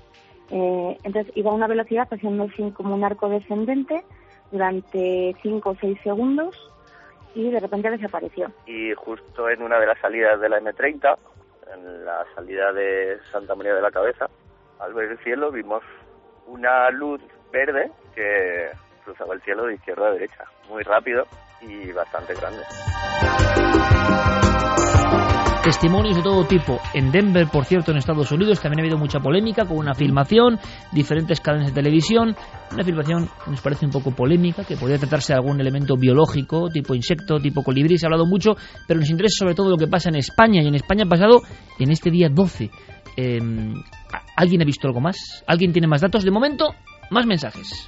Eh, 0.52 0.98
entonces 1.04 1.36
iba 1.36 1.50
a 1.50 1.56
una 1.56 1.68
velocidad 1.68 2.08
haciendo 2.12 2.44
así 2.44 2.70
como 2.72 2.94
un 2.94 3.04
arco 3.04 3.30
descendente 3.30 4.04
durante 4.52 5.36
5 5.42 5.70
o 5.72 5.76
6 5.82 5.98
segundos 6.04 6.56
y 7.34 7.50
de 7.50 7.60
repente 7.60 7.90
desapareció. 7.90 8.52
Y 8.68 8.94
justo 8.94 9.50
en 9.50 9.64
una 9.64 9.80
de 9.80 9.88
las 9.88 10.00
salidas 10.00 10.40
de 10.40 10.50
la 10.50 10.62
M30, 10.62 11.18
en 11.74 12.06
la 12.06 12.26
salida 12.36 12.72
de 12.74 13.20
Santa 13.32 13.56
María 13.56 13.76
de 13.76 13.82
la 13.82 13.92
Cabeza, 13.92 14.28
al 14.80 14.94
ver 14.94 15.12
el 15.12 15.18
cielo 15.20 15.52
vimos 15.52 15.84
una 16.48 16.90
luz 16.90 17.22
verde 17.52 17.92
que 18.16 18.70
cruzaba 19.04 19.34
el 19.34 19.42
cielo 19.42 19.66
de 19.66 19.76
izquierda 19.76 20.08
a 20.08 20.12
derecha, 20.12 20.46
muy 20.70 20.84
rápido 20.84 21.26
y 21.62 21.92
bastante 21.92 22.34
grande. 22.36 22.64
Testimonios 25.74 26.16
de 26.16 26.22
todo 26.22 26.46
tipo. 26.46 26.80
En 26.94 27.12
Denver, 27.12 27.48
por 27.48 27.66
cierto, 27.66 27.90
en 27.90 27.98
Estados 27.98 28.32
Unidos, 28.32 28.60
también 28.60 28.80
ha 28.80 28.84
habido 28.84 28.98
mucha 29.00 29.20
polémica 29.20 29.66
con 29.66 29.78
una 29.78 29.96
filmación, 29.96 30.60
diferentes 30.92 31.42
cadenas 31.42 31.70
de 31.70 31.74
televisión. 31.74 32.36
Una 32.72 32.84
filmación 32.84 33.28
nos 33.48 33.60
parece 33.60 33.88
un 33.88 33.92
poco 33.92 34.12
polémica, 34.12 34.64
que 34.64 34.78
podría 34.78 35.00
tratarse 35.00 35.34
de 35.34 35.40
algún 35.40 35.60
elemento 35.60 35.98
biológico, 35.98 36.70
tipo 36.70 36.94
insecto, 36.94 37.40
tipo 37.40 37.64
colibrí. 37.64 37.98
Se 37.98 38.06
ha 38.06 38.08
hablado 38.08 38.28
mucho, 38.28 38.52
pero 38.88 39.00
nos 39.00 39.10
interesa 39.10 39.40
sobre 39.40 39.56
todo 39.56 39.72
lo 39.72 39.78
que 39.78 39.88
pasa 39.88 40.10
en 40.10 40.18
España. 40.18 40.62
Y 40.62 40.68
en 40.68 40.76
España 40.76 41.06
ha 41.06 41.10
pasado 41.10 41.42
en 41.80 41.90
este 41.90 42.12
día 42.12 42.30
12. 42.30 42.70
Em, 43.18 43.74
¿Alguien 44.38 44.62
ha 44.62 44.66
visto 44.66 44.88
algo 44.88 45.02
más? 45.02 45.44
¿Alguien 45.48 45.74
tiene 45.74 45.88
más 45.88 46.02
datos? 46.02 46.24
De 46.24 46.30
momento, 46.30 46.68
más 47.10 47.26
mensajes. 47.26 47.88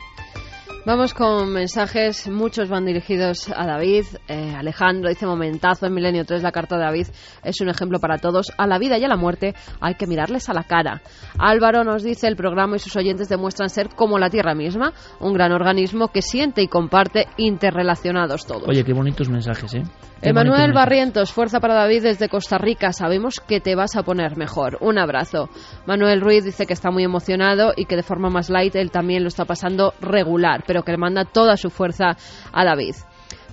Vamos 0.86 1.16
con 1.16 1.52
mensajes, 1.52 2.30
muchos 2.30 2.70
van 2.70 2.86
dirigidos 2.86 3.50
a 3.50 3.66
David. 3.66 4.06
Eh, 4.28 4.54
Alejandro 4.56 5.10
dice 5.10 5.26
momentazo 5.26 5.88
en 5.88 5.96
Milenio 5.96 6.26
3, 6.26 6.44
la 6.44 6.52
carta 6.52 6.78
de 6.78 6.84
David 6.84 7.08
es 7.44 7.60
un 7.60 7.70
ejemplo 7.70 8.00
para 8.00 8.20
todos. 8.20 8.54
A 8.56 8.68
la 8.68 8.78
vida 8.78 8.96
y 9.00 9.04
a 9.04 9.08
la 9.08 9.18
muerte 9.18 9.56
hay 9.82 9.96
que 9.96 10.06
mirarles 10.06 10.48
a 10.48 10.54
la 10.54 10.64
cara. 10.64 11.02
Álvaro 11.40 11.84
nos 11.84 12.04
dice 12.04 12.28
el 12.28 12.36
programa 12.36 12.76
y 12.76 12.80
sus 12.80 12.96
oyentes 12.98 13.30
demuestran 13.30 13.72
ser 13.72 13.90
como 13.96 14.20
la 14.20 14.30
Tierra 14.30 14.54
misma, 14.54 14.94
un 15.20 15.34
gran 15.34 15.54
organismo 15.54 16.10
que 16.10 16.22
siente 16.22 16.62
y 16.62 16.68
comparte 16.68 17.26
interrelacionados 17.38 18.46
todos. 18.46 18.68
Oye, 18.68 18.84
qué 18.84 18.94
bonitos 18.94 19.28
mensajes, 19.28 19.74
¿eh? 19.74 19.84
Emanuel 20.26 20.74
Barrientos, 20.74 21.32
fuerza 21.32 21.60
para 21.60 21.76
David 21.76 22.02
desde 22.02 22.30
Costa 22.30 22.58
Rica. 22.58 22.92
Sabemos 22.94 23.40
que 23.40 23.62
te 23.62 23.76
vas 23.76 23.96
a 23.96 24.02
poner 24.02 24.38
mejor. 24.38 24.80
Un 24.82 24.98
abrazo. 24.98 25.50
Manuel 25.86 26.20
Ruiz 26.22 26.44
dice 26.44 26.66
que 26.66 26.74
está 26.74 26.90
muy 26.90 27.04
emocionado 27.04 27.74
y 27.76 27.86
que 27.86 27.96
de 27.96 28.02
forma 28.02 28.30
más 28.30 28.50
light 28.50 28.76
él 28.76 28.90
también 28.90 29.22
lo 29.22 29.28
está 29.28 29.46
pasando 29.46 29.94
regular, 30.02 30.64
pero 30.66 30.82
que 30.82 30.92
le 30.92 30.98
manda 30.98 31.26
toda 31.26 31.58
su 31.58 31.70
fuerza 31.70 32.18
a 32.52 32.66
David. 32.66 32.96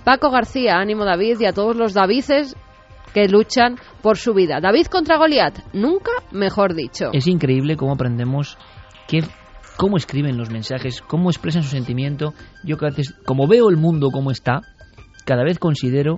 Paco 0.03 0.31
García, 0.31 0.77
ánimo 0.77 1.05
David 1.05 1.41
y 1.41 1.45
a 1.45 1.53
todos 1.53 1.75
los 1.75 1.93
Davices 1.93 2.55
que 3.13 3.27
luchan 3.27 3.77
por 4.01 4.17
su 4.17 4.33
vida. 4.33 4.59
David 4.59 4.87
contra 4.87 5.17
Goliat, 5.17 5.59
nunca 5.73 6.11
mejor 6.31 6.73
dicho. 6.73 7.09
Es 7.13 7.27
increíble 7.27 7.77
cómo 7.77 7.93
aprendemos 7.93 8.57
que 9.07 9.19
cómo 9.77 9.97
escriben 9.97 10.37
los 10.37 10.49
mensajes, 10.49 11.01
cómo 11.01 11.29
expresan 11.29 11.61
su 11.61 11.69
sentimiento. 11.69 12.33
Yo 12.63 12.77
que 12.77 12.85
a 12.87 12.89
veces, 12.89 13.13
como 13.25 13.47
veo 13.47 13.69
el 13.69 13.77
mundo 13.77 14.09
como 14.11 14.31
está, 14.31 14.61
cada 15.25 15.43
vez 15.43 15.59
considero 15.59 16.17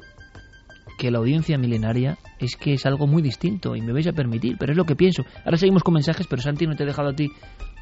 que 1.05 1.11
la 1.11 1.19
audiencia 1.19 1.59
milenaria 1.59 2.17
es 2.39 2.55
que 2.55 2.73
es 2.73 2.87
algo 2.87 3.05
muy 3.05 3.21
distinto 3.21 3.75
y 3.75 3.81
me 3.81 3.93
vais 3.93 4.07
a 4.07 4.11
permitir, 4.11 4.55
pero 4.57 4.71
es 4.71 4.77
lo 4.77 4.85
que 4.85 4.95
pienso. 4.95 5.23
Ahora 5.45 5.55
seguimos 5.55 5.83
con 5.83 5.93
mensajes, 5.93 6.25
pero 6.25 6.41
Santi 6.41 6.65
no 6.65 6.75
te 6.75 6.81
he 6.81 6.87
dejado 6.87 7.09
a 7.09 7.13
ti 7.13 7.29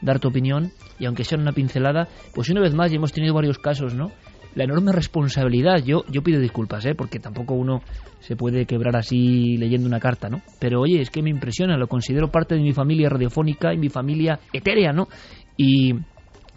dar 0.02 0.20
tu 0.20 0.28
opinión 0.28 0.72
y 1.00 1.06
aunque 1.06 1.24
sea 1.24 1.38
una 1.40 1.54
pincelada, 1.54 2.10
pues 2.36 2.50
una 2.50 2.60
vez 2.60 2.74
más 2.74 2.92
ya 2.92 2.98
hemos 2.98 3.14
tenido 3.14 3.34
varios 3.34 3.60
casos, 3.60 3.94
¿no? 3.94 4.12
La 4.56 4.66
enorme 4.66 4.92
responsabilidad, 4.92 5.82
yo, 5.86 6.04
yo 6.12 6.22
pido 6.22 6.42
disculpas, 6.42 6.86
¿eh? 6.86 6.96
porque 6.96 7.20
tampoco 7.20 7.54
uno 7.54 7.80
se 8.20 8.36
puede 8.36 8.66
quebrar 8.66 8.98
así 8.98 9.56
leyendo 9.56 9.88
una 9.88 10.02
carta, 10.02 10.28
¿no? 10.28 10.42
Pero 10.60 10.82
oye, 10.82 11.00
es 11.00 11.10
que 11.10 11.24
me 11.24 11.30
impresiona, 11.30 11.78
lo 11.78 11.88
considero 11.88 12.30
parte 12.30 12.56
de 12.56 12.62
mi 12.62 12.74
familia 12.74 13.08
radiofónica 13.08 13.74
y 13.74 13.78
mi 13.78 13.88
familia 13.88 14.42
etérea, 14.52 14.92
¿no? 14.92 15.08
Y, 15.56 15.94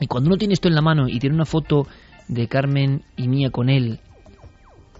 y 0.01 0.07
cuando 0.09 0.31
uno 0.31 0.37
tiene 0.37 0.55
esto 0.55 0.67
en 0.67 0.75
la 0.75 0.83
mano 0.83 1.07
y 1.07 1.21
tiene 1.21 1.37
una 1.37 1.45
foto 1.45 1.87
de 2.27 2.49
Carmen 2.49 3.03
y 3.17 3.29
mía 3.29 3.51
con 3.51 3.69
él 3.69 4.01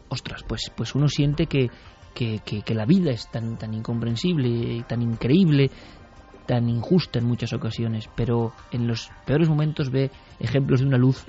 ostras, 0.09 0.43
pues, 0.47 0.71
pues 0.75 0.95
uno 0.95 1.09
siente 1.09 1.47
que, 1.47 1.71
que, 2.15 2.41
que, 2.41 2.75
la 2.75 2.87
vida 2.87 3.11
es 3.11 3.31
tan, 3.31 3.57
tan 3.59 3.75
incomprensible, 3.75 4.85
tan 4.89 5.03
increíble, 5.03 5.71
tan 6.47 6.69
injusta 6.69 7.19
en 7.19 7.27
muchas 7.27 7.53
ocasiones, 7.53 8.09
pero 8.15 8.53
en 8.71 8.87
los 8.87 9.11
peores 9.25 9.49
momentos 9.49 9.91
ve 9.91 10.11
ejemplos 10.39 10.81
de 10.81 10.87
una 10.87 10.99
luz 10.99 11.25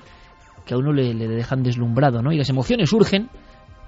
que 0.64 0.74
a 0.74 0.78
uno 0.78 0.92
le, 0.92 1.14
le 1.14 1.28
dejan 1.28 1.62
deslumbrado, 1.62 2.22
¿no? 2.22 2.32
Y 2.32 2.38
las 2.38 2.50
emociones 2.50 2.90
surgen 2.90 3.28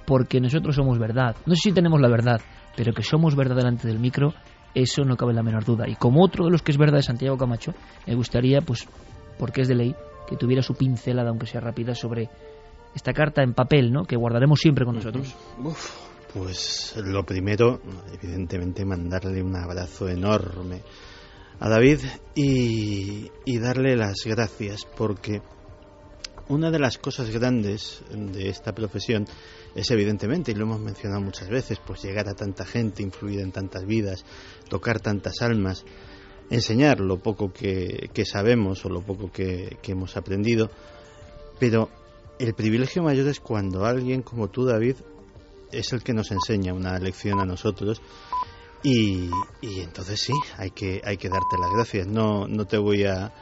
porque 0.07 0.41
nosotros 0.41 0.75
somos 0.75 0.99
verdad. 0.99 1.37
No 1.47 1.55
sé 1.55 1.71
si 1.71 1.73
tenemos 1.73 2.01
la 2.01 2.09
verdad, 2.09 2.41
pero 2.77 2.93
que 2.93 3.03
somos 3.03 3.37
verdad 3.37 3.57
delante 3.57 3.87
del 3.87 3.99
micro, 3.99 4.35
eso 4.75 5.05
no 5.05 5.17
cabe 5.17 5.35
la 5.35 5.43
menor 5.43 5.65
duda. 5.65 5.89
Y 5.89 5.95
como 5.95 6.25
otro 6.25 6.45
de 6.45 6.51
los 6.51 6.63
que 6.63 6.73
es 6.73 6.79
verdad 6.79 6.99
de 6.99 7.03
Santiago 7.03 7.37
Camacho, 7.37 7.75
me 8.07 8.15
gustaría, 8.15 8.61
pues, 8.61 8.89
porque 9.39 9.63
es 9.63 9.69
de 9.69 9.75
ley, 9.75 9.95
que 10.29 10.37
tuviera 10.37 10.63
su 10.63 10.75
pincelada, 10.75 11.31
aunque 11.31 11.47
sea 11.47 11.61
rápida, 11.61 11.95
sobre 11.95 12.29
esta 12.95 13.13
carta 13.13 13.43
en 13.43 13.55
papel, 13.55 13.93
¿no? 13.93 14.05
Que 14.05 14.17
guardaremos 14.17 14.61
siempre 14.61 14.85
con 14.85 14.97
nosotros. 14.97 15.35
pues 16.33 16.95
lo 16.97 17.25
primero, 17.25 17.81
evidentemente, 18.13 18.85
mandarle 18.85 19.43
un 19.43 19.57
abrazo 19.57 20.09
enorme 20.09 20.83
a 21.59 21.69
David 21.69 22.01
y, 22.35 23.31
y 23.45 23.59
darle 23.59 23.97
las 23.97 24.25
gracias 24.25 24.87
porque 24.97 25.43
una 26.49 26.71
de 26.71 26.79
las 26.81 26.99
cosas 26.99 27.31
grandes 27.31 28.03
de 28.11 28.49
esta 28.49 28.73
profesión 28.73 29.25
es 29.75 29.91
evidentemente, 29.93 30.51
y 30.51 30.55
lo 30.55 30.65
hemos 30.65 30.81
mencionado 30.81 31.21
muchas 31.21 31.49
veces, 31.49 31.79
pues 31.79 32.03
llegar 32.03 32.29
a 32.29 32.35
tanta 32.35 32.65
gente, 32.65 33.05
influir 33.05 33.41
en 33.41 33.53
tantas 33.53 33.87
vidas, 33.87 34.25
tocar 34.69 34.99
tantas 34.99 35.43
almas, 35.43 35.85
enseñar 36.51 36.99
lo 36.99 37.19
poco 37.19 37.53
que, 37.53 38.11
que 38.13 38.25
sabemos 38.25 38.85
o 38.85 38.89
lo 38.89 39.03
poco 39.03 39.31
que, 39.31 39.79
que 39.81 39.93
hemos 39.93 40.17
aprendido, 40.17 40.71
pero 41.61 41.89
el 42.41 42.55
privilegio 42.55 43.03
mayor 43.03 43.29
es 43.29 43.39
cuando 43.39 43.85
alguien 43.85 44.23
como 44.23 44.49
tú, 44.49 44.65
David, 44.65 44.97
es 45.71 45.93
el 45.93 46.03
que 46.03 46.15
nos 46.15 46.31
enseña 46.31 46.73
una 46.73 46.99
lección 46.99 47.39
a 47.39 47.45
nosotros 47.45 48.01
y, 48.83 49.29
y 49.61 49.81
entonces 49.81 50.21
sí, 50.21 50.33
hay 50.57 50.71
que, 50.71 51.03
hay 51.05 51.19
que 51.19 51.29
darte 51.29 51.59
las 51.61 51.71
gracias. 51.71 52.07
No, 52.07 52.49
no 52.49 52.65
te 52.65 52.79
voy 52.79 53.05
a 53.05 53.33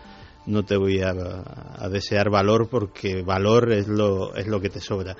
no 0.46 0.64
te 0.64 0.76
voy 0.76 1.02
a, 1.02 1.10
a, 1.10 1.88
desear 1.90 2.30
valor 2.30 2.68
porque 2.70 3.22
valor 3.22 3.70
es 3.70 3.86
lo, 3.86 4.34
es 4.34 4.46
lo 4.46 4.60
que 4.60 4.70
te 4.70 4.80
sobra. 4.80 5.14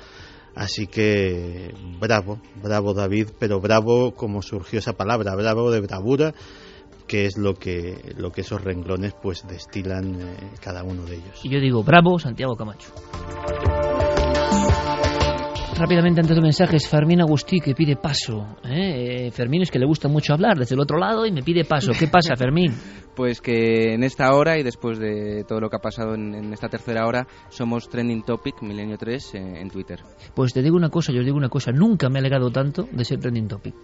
Así 0.55 0.87
que 0.87 1.73
bravo, 2.01 2.41
bravo 2.63 2.95
David, 2.95 3.29
pero 3.39 3.61
bravo 3.61 4.15
como 4.15 4.43
surgió 4.43 4.79
esa 4.81 4.95
palabra, 4.95 5.37
bravo 5.37 5.71
de 5.71 5.81
bravura, 5.81 6.35
que 7.09 7.25
es 7.25 7.37
lo 7.37 7.55
que, 7.55 8.15
lo 8.17 8.31
que 8.31 8.43
esos 8.43 8.63
renglones 8.63 9.15
pues 9.21 9.45
destilan 9.49 10.21
eh, 10.21 10.37
cada 10.61 10.85
uno 10.85 11.05
de 11.05 11.17
ellos. 11.17 11.41
Y 11.43 11.49
yo 11.49 11.59
digo, 11.59 11.83
bravo 11.83 12.19
Santiago 12.19 12.55
Camacho. 12.55 12.93
Rápidamente 15.77 16.21
antes 16.21 16.35
de 16.35 16.43
mensajes, 16.43 16.89
Fermín 16.89 17.21
Agustí 17.21 17.61
que 17.61 17.73
pide 17.73 17.95
paso. 17.97 18.57
¿eh? 18.65 19.31
Fermín 19.33 19.63
es 19.63 19.71
que 19.71 19.79
le 19.79 19.87
gusta 19.87 20.09
mucho 20.09 20.35
hablar 20.35 20.59
desde 20.59 20.75
el 20.75 20.81
otro 20.81 20.99
lado 20.99 21.25
y 21.25 21.31
me 21.31 21.43
pide 21.43 21.65
paso. 21.65 21.93
¿Qué 21.99 22.07
pasa, 22.07 22.37
Fermín? 22.37 22.73
Pues 23.19 23.41
que 23.41 23.95
en 23.95 24.05
esta 24.05 24.33
hora 24.33 24.61
y 24.61 24.63
después 24.63 24.97
de 25.01 25.43
todo 25.43 25.59
lo 25.59 25.69
que 25.69 25.75
ha 25.75 25.81
pasado 25.81 26.15
en, 26.15 26.53
esta 26.53 26.69
tercera 26.69 27.05
hora, 27.05 27.27
somos 27.49 27.89
Trending 27.89 28.23
Topic 28.23 28.63
Milenio 28.63 28.97
3 28.97 29.35
en, 29.35 29.57
en 29.57 29.71
Twitter. 29.71 29.99
Pues 30.37 30.53
te 30.53 30.63
digo 30.63 30.77
una 30.77 30.89
cosa, 30.89 31.11
yo 31.11 31.19
os 31.19 31.25
digo 31.25 31.37
una 31.37 31.49
cosa, 31.49 31.73
nunca 31.73 32.09
me 32.09 32.19
he 32.19 32.21
alegado 32.21 32.53
tanto 32.53 32.89
de 32.93 33.05
ser 33.05 33.19
Trending 33.19 33.49
Topic. 33.49 33.75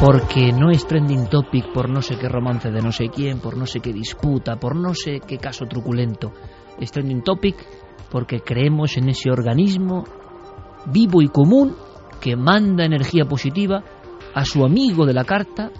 Porque 0.00 0.52
no 0.52 0.70
es 0.70 0.86
trending 0.86 1.28
topic 1.28 1.72
por 1.72 1.88
no 1.88 2.02
sé 2.02 2.16
qué 2.16 2.28
romance 2.28 2.70
de 2.70 2.82
no 2.82 2.92
sé 2.92 3.08
quién, 3.08 3.38
por 3.38 3.56
no 3.56 3.66
sé 3.66 3.80
qué 3.80 3.92
disputa, 3.92 4.56
por 4.56 4.76
no 4.76 4.94
sé 4.94 5.20
qué 5.20 5.38
caso 5.38 5.66
truculento. 5.66 6.32
Es 6.80 6.90
trending 6.90 7.22
topic 7.22 7.56
porque 8.10 8.40
creemos 8.40 8.96
en 8.96 9.08
ese 9.08 9.30
organismo 9.30 10.04
vivo 10.86 11.22
y 11.22 11.28
común 11.28 11.74
que 12.20 12.36
manda 12.36 12.84
energía 12.84 13.24
positiva 13.24 13.82
a 14.34 14.44
su 14.44 14.64
amigo 14.64 15.06
de 15.06 15.14
la 15.14 15.24
carta 15.24 15.70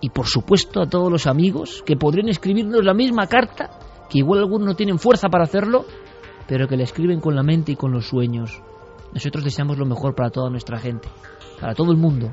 y 0.00 0.10
por 0.10 0.26
supuesto 0.26 0.80
a 0.80 0.86
todos 0.86 1.10
los 1.10 1.26
amigos 1.26 1.82
que 1.84 1.96
podrían 1.96 2.28
escribirnos 2.28 2.84
la 2.84 2.94
misma 2.94 3.26
carta, 3.26 3.70
que 4.08 4.18
igual 4.18 4.40
algunos 4.40 4.68
no 4.68 4.76
tienen 4.76 4.98
fuerza 4.98 5.28
para 5.28 5.44
hacerlo, 5.44 5.84
pero 6.46 6.68
que 6.68 6.76
la 6.76 6.84
escriben 6.84 7.20
con 7.20 7.34
la 7.34 7.42
mente 7.42 7.72
y 7.72 7.76
con 7.76 7.92
los 7.92 8.06
sueños. 8.06 8.62
Nosotros 9.12 9.44
deseamos 9.44 9.78
lo 9.78 9.86
mejor 9.86 10.14
para 10.14 10.30
toda 10.30 10.50
nuestra 10.50 10.78
gente, 10.78 11.08
para 11.60 11.74
todo 11.74 11.90
el 11.90 11.98
mundo. 11.98 12.32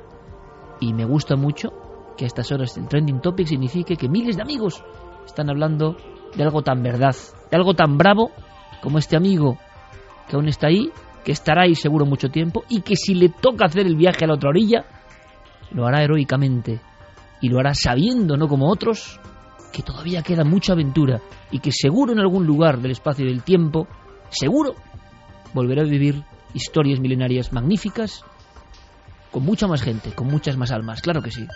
Y 0.81 0.93
me 0.93 1.05
gusta 1.05 1.37
mucho 1.37 1.69
que 2.17 2.25
a 2.25 2.27
estas 2.27 2.51
horas 2.51 2.75
el 2.75 2.89
trending 2.89 3.21
topic 3.21 3.47
signifique 3.47 3.95
que 3.95 4.09
miles 4.09 4.35
de 4.35 4.41
amigos 4.41 4.83
están 5.25 5.49
hablando 5.49 5.95
de 6.35 6.43
algo 6.43 6.61
tan 6.61 6.83
verdad, 6.83 7.15
de 7.49 7.55
algo 7.55 7.73
tan 7.73 7.97
bravo 7.97 8.31
como 8.81 8.97
este 8.97 9.15
amigo 9.15 9.57
que 10.27 10.35
aún 10.35 10.49
está 10.49 10.67
ahí 10.67 10.91
que 11.23 11.31
estará 11.31 11.63
ahí 11.63 11.75
seguro 11.75 12.05
mucho 12.05 12.29
tiempo 12.29 12.63
y 12.69 12.81
que 12.81 12.95
si 12.95 13.13
le 13.13 13.29
toca 13.29 13.65
hacer 13.65 13.85
el 13.85 13.95
viaje 13.95 14.25
a 14.25 14.27
la 14.27 14.35
otra 14.35 14.49
orilla, 14.49 14.85
lo 15.71 15.85
hará 15.85 16.03
heroicamente 16.03 16.81
y 17.41 17.49
lo 17.49 17.59
hará 17.59 17.73
sabiendo, 17.73 18.37
no 18.37 18.47
como 18.47 18.69
otros, 18.69 19.19
que 19.71 19.83
todavía 19.83 20.21
queda 20.21 20.43
mucha 20.43 20.73
aventura 20.73 21.21
y 21.51 21.59
que 21.59 21.71
seguro 21.71 22.11
en 22.11 22.19
algún 22.19 22.45
lugar 22.45 22.79
del 22.79 22.91
espacio 22.91 23.25
y 23.25 23.29
del 23.29 23.43
tiempo, 23.43 23.87
seguro, 24.29 24.75
volverá 25.53 25.83
a 25.83 25.85
vivir 25.85 26.23
historias 26.53 26.99
milenarias 26.99 27.53
magníficas 27.53 28.25
con 29.31 29.43
mucha 29.43 29.67
más 29.67 29.81
gente, 29.81 30.11
con 30.11 30.27
muchas 30.27 30.57
más 30.57 30.71
almas, 30.71 31.01
claro 31.01 31.21
que 31.21 31.31
sí. 31.31 31.47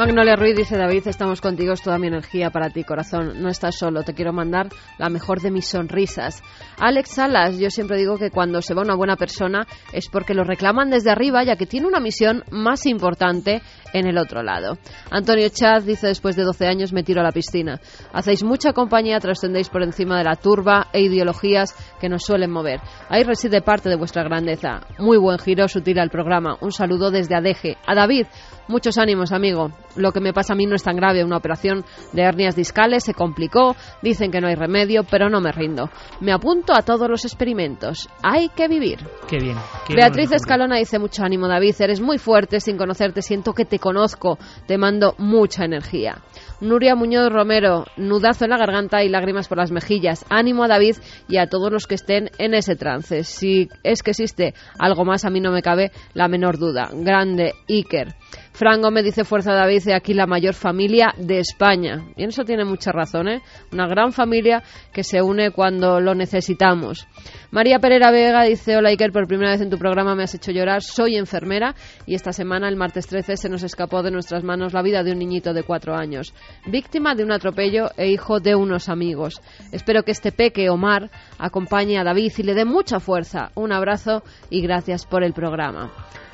Magnolia 0.00 0.34
Ruiz 0.34 0.56
dice 0.56 0.78
David, 0.78 1.08
estamos 1.08 1.42
contigo, 1.42 1.74
es 1.74 1.82
toda 1.82 1.98
mi 1.98 2.06
energía 2.06 2.48
para 2.48 2.70
ti, 2.70 2.84
corazón. 2.84 3.42
No 3.42 3.50
estás 3.50 3.76
solo, 3.76 4.02
te 4.02 4.14
quiero 4.14 4.32
mandar 4.32 4.70
la 4.96 5.10
mejor 5.10 5.42
de 5.42 5.50
mis 5.50 5.68
sonrisas. 5.68 6.42
Alex 6.78 7.10
Salas, 7.16 7.58
yo 7.58 7.68
siempre 7.68 7.98
digo 7.98 8.16
que 8.16 8.30
cuando 8.30 8.62
se 8.62 8.72
va 8.72 8.80
una 8.80 8.96
buena 8.96 9.16
persona 9.16 9.66
es 9.92 10.08
porque 10.08 10.32
lo 10.32 10.42
reclaman 10.42 10.88
desde 10.88 11.10
arriba, 11.10 11.44
ya 11.44 11.56
que 11.56 11.66
tiene 11.66 11.86
una 11.86 12.00
misión 12.00 12.44
más 12.50 12.86
importante 12.86 13.60
en 13.92 14.06
el 14.06 14.16
otro 14.16 14.42
lado. 14.42 14.78
Antonio 15.10 15.50
Chaz 15.50 15.84
dice 15.84 16.06
después 16.06 16.34
de 16.34 16.44
12 16.44 16.66
años 16.66 16.94
me 16.94 17.02
tiro 17.02 17.20
a 17.20 17.24
la 17.24 17.32
piscina. 17.32 17.78
Hacéis 18.14 18.42
mucha 18.42 18.72
compañía, 18.72 19.20
trascendéis 19.20 19.68
por 19.68 19.82
encima 19.82 20.16
de 20.16 20.24
la 20.24 20.36
turba 20.36 20.88
e 20.94 21.02
ideologías 21.02 21.74
que 22.00 22.08
nos 22.08 22.22
suelen 22.22 22.50
mover. 22.50 22.80
Ahí 23.10 23.22
reside 23.22 23.60
parte 23.60 23.90
de 23.90 23.96
vuestra 23.96 24.24
grandeza. 24.24 24.80
Muy 24.98 25.18
buen 25.18 25.38
giro 25.38 25.68
sutil 25.68 25.98
al 25.98 26.08
programa. 26.08 26.56
Un 26.62 26.72
saludo 26.72 27.10
desde 27.10 27.36
Adeje. 27.36 27.76
A 27.86 27.94
David, 27.94 28.26
muchos 28.66 28.96
ánimos, 28.96 29.30
amigo. 29.32 29.70
Lo 29.96 30.12
que 30.12 30.20
me 30.20 30.32
pasa 30.32 30.52
a 30.52 30.56
mí 30.56 30.66
no 30.66 30.74
es 30.74 30.82
tan 30.82 30.96
grave. 30.96 31.24
Una 31.24 31.36
operación 31.36 31.84
de 32.12 32.22
hernias 32.22 32.56
discales 32.56 33.04
se 33.04 33.14
complicó. 33.14 33.76
Dicen 34.02 34.30
que 34.30 34.40
no 34.40 34.48
hay 34.48 34.54
remedio, 34.54 35.02
pero 35.04 35.28
no 35.28 35.40
me 35.40 35.52
rindo. 35.52 35.90
Me 36.20 36.32
apunto 36.32 36.74
a 36.74 36.82
todos 36.82 37.08
los 37.08 37.24
experimentos. 37.24 38.08
Hay 38.22 38.48
que 38.50 38.68
vivir. 38.68 38.98
Qué 39.28 39.38
bien. 39.38 39.56
Beatriz 39.94 40.32
Escalona 40.32 40.76
dice 40.76 40.98
mucho 40.98 41.24
ánimo, 41.24 41.48
David. 41.48 41.74
Eres 41.78 42.00
muy 42.00 42.18
fuerte. 42.18 42.60
Sin 42.60 42.76
conocerte 42.76 43.22
siento 43.22 43.52
que 43.52 43.64
te 43.64 43.78
conozco. 43.78 44.38
Te 44.66 44.78
mando 44.78 45.14
mucha 45.18 45.64
energía. 45.64 46.22
Nuria 46.60 46.94
Muñoz 46.94 47.30
Romero, 47.32 47.86
nudazo 47.96 48.44
en 48.44 48.50
la 48.50 48.58
garganta 48.58 49.02
y 49.02 49.08
lágrimas 49.08 49.48
por 49.48 49.58
las 49.58 49.70
mejillas. 49.70 50.26
Ánimo 50.28 50.64
a 50.64 50.68
David 50.68 50.96
y 51.26 51.38
a 51.38 51.48
todos 51.48 51.72
los 51.72 51.86
que 51.86 51.94
estén 51.94 52.30
en 52.38 52.54
ese 52.54 52.76
trance. 52.76 53.24
Si 53.24 53.68
es 53.82 54.02
que 54.02 54.10
existe 54.10 54.54
algo 54.78 55.04
más, 55.04 55.24
a 55.24 55.30
mí 55.30 55.40
no 55.40 55.52
me 55.52 55.62
cabe 55.62 55.90
la 56.12 56.28
menor 56.28 56.58
duda. 56.58 56.90
Grande 56.92 57.54
Iker. 57.68 58.14
Fran 58.52 58.82
Gómez 58.82 59.04
dice 59.04 59.24
Fuerza 59.24 59.52
David 59.52 59.82
y 59.86 59.92
aquí 59.92 60.12
la 60.12 60.26
mayor 60.26 60.54
familia 60.54 61.14
de 61.16 61.38
España. 61.38 62.06
Y 62.16 62.24
eso 62.24 62.44
tiene 62.44 62.64
mucha 62.64 62.92
razón, 62.92 63.28
¿eh? 63.28 63.42
Una 63.72 63.86
gran 63.86 64.12
familia 64.12 64.62
que 64.92 65.02
se 65.02 65.22
une 65.22 65.50
cuando 65.50 66.00
lo 66.00 66.14
necesitamos. 66.14 67.06
María 67.50 67.78
Pereira 67.78 68.10
Vega 68.10 68.42
dice 68.44 68.76
Hola 68.76 68.90
Iker, 68.90 69.12
por 69.12 69.26
primera 69.26 69.50
vez 69.50 69.60
en 69.60 69.70
tu 69.70 69.78
programa 69.78 70.14
me 70.14 70.24
has 70.24 70.34
hecho 70.34 70.52
llorar. 70.52 70.82
Soy 70.82 71.16
enfermera 71.16 71.74
y 72.06 72.14
esta 72.14 72.32
semana, 72.32 72.68
el 72.68 72.76
martes 72.76 73.06
13, 73.06 73.36
se 73.36 73.48
nos 73.48 73.62
escapó 73.62 74.02
de 74.02 74.10
nuestras 74.10 74.44
manos 74.44 74.72
la 74.72 74.82
vida 74.82 75.02
de 75.02 75.12
un 75.12 75.18
niñito 75.18 75.54
de 75.54 75.62
cuatro 75.62 75.94
años, 75.94 76.34
víctima 76.66 77.14
de 77.14 77.24
un 77.24 77.32
atropello 77.32 77.90
e 77.96 78.08
hijo 78.08 78.40
de 78.40 78.54
unos 78.54 78.88
amigos. 78.88 79.40
Espero 79.72 80.02
que 80.02 80.12
este 80.12 80.32
peque, 80.32 80.70
Omar, 80.70 81.10
acompañe 81.38 81.98
a 81.98 82.04
David 82.04 82.32
y 82.36 82.42
le 82.42 82.54
dé 82.54 82.64
mucha 82.64 83.00
fuerza. 83.00 83.50
Un 83.54 83.72
abrazo 83.72 84.22
y 84.50 84.60
gracias 84.60 85.06
por 85.06 85.24
el 85.24 85.32
programa. 85.32 85.90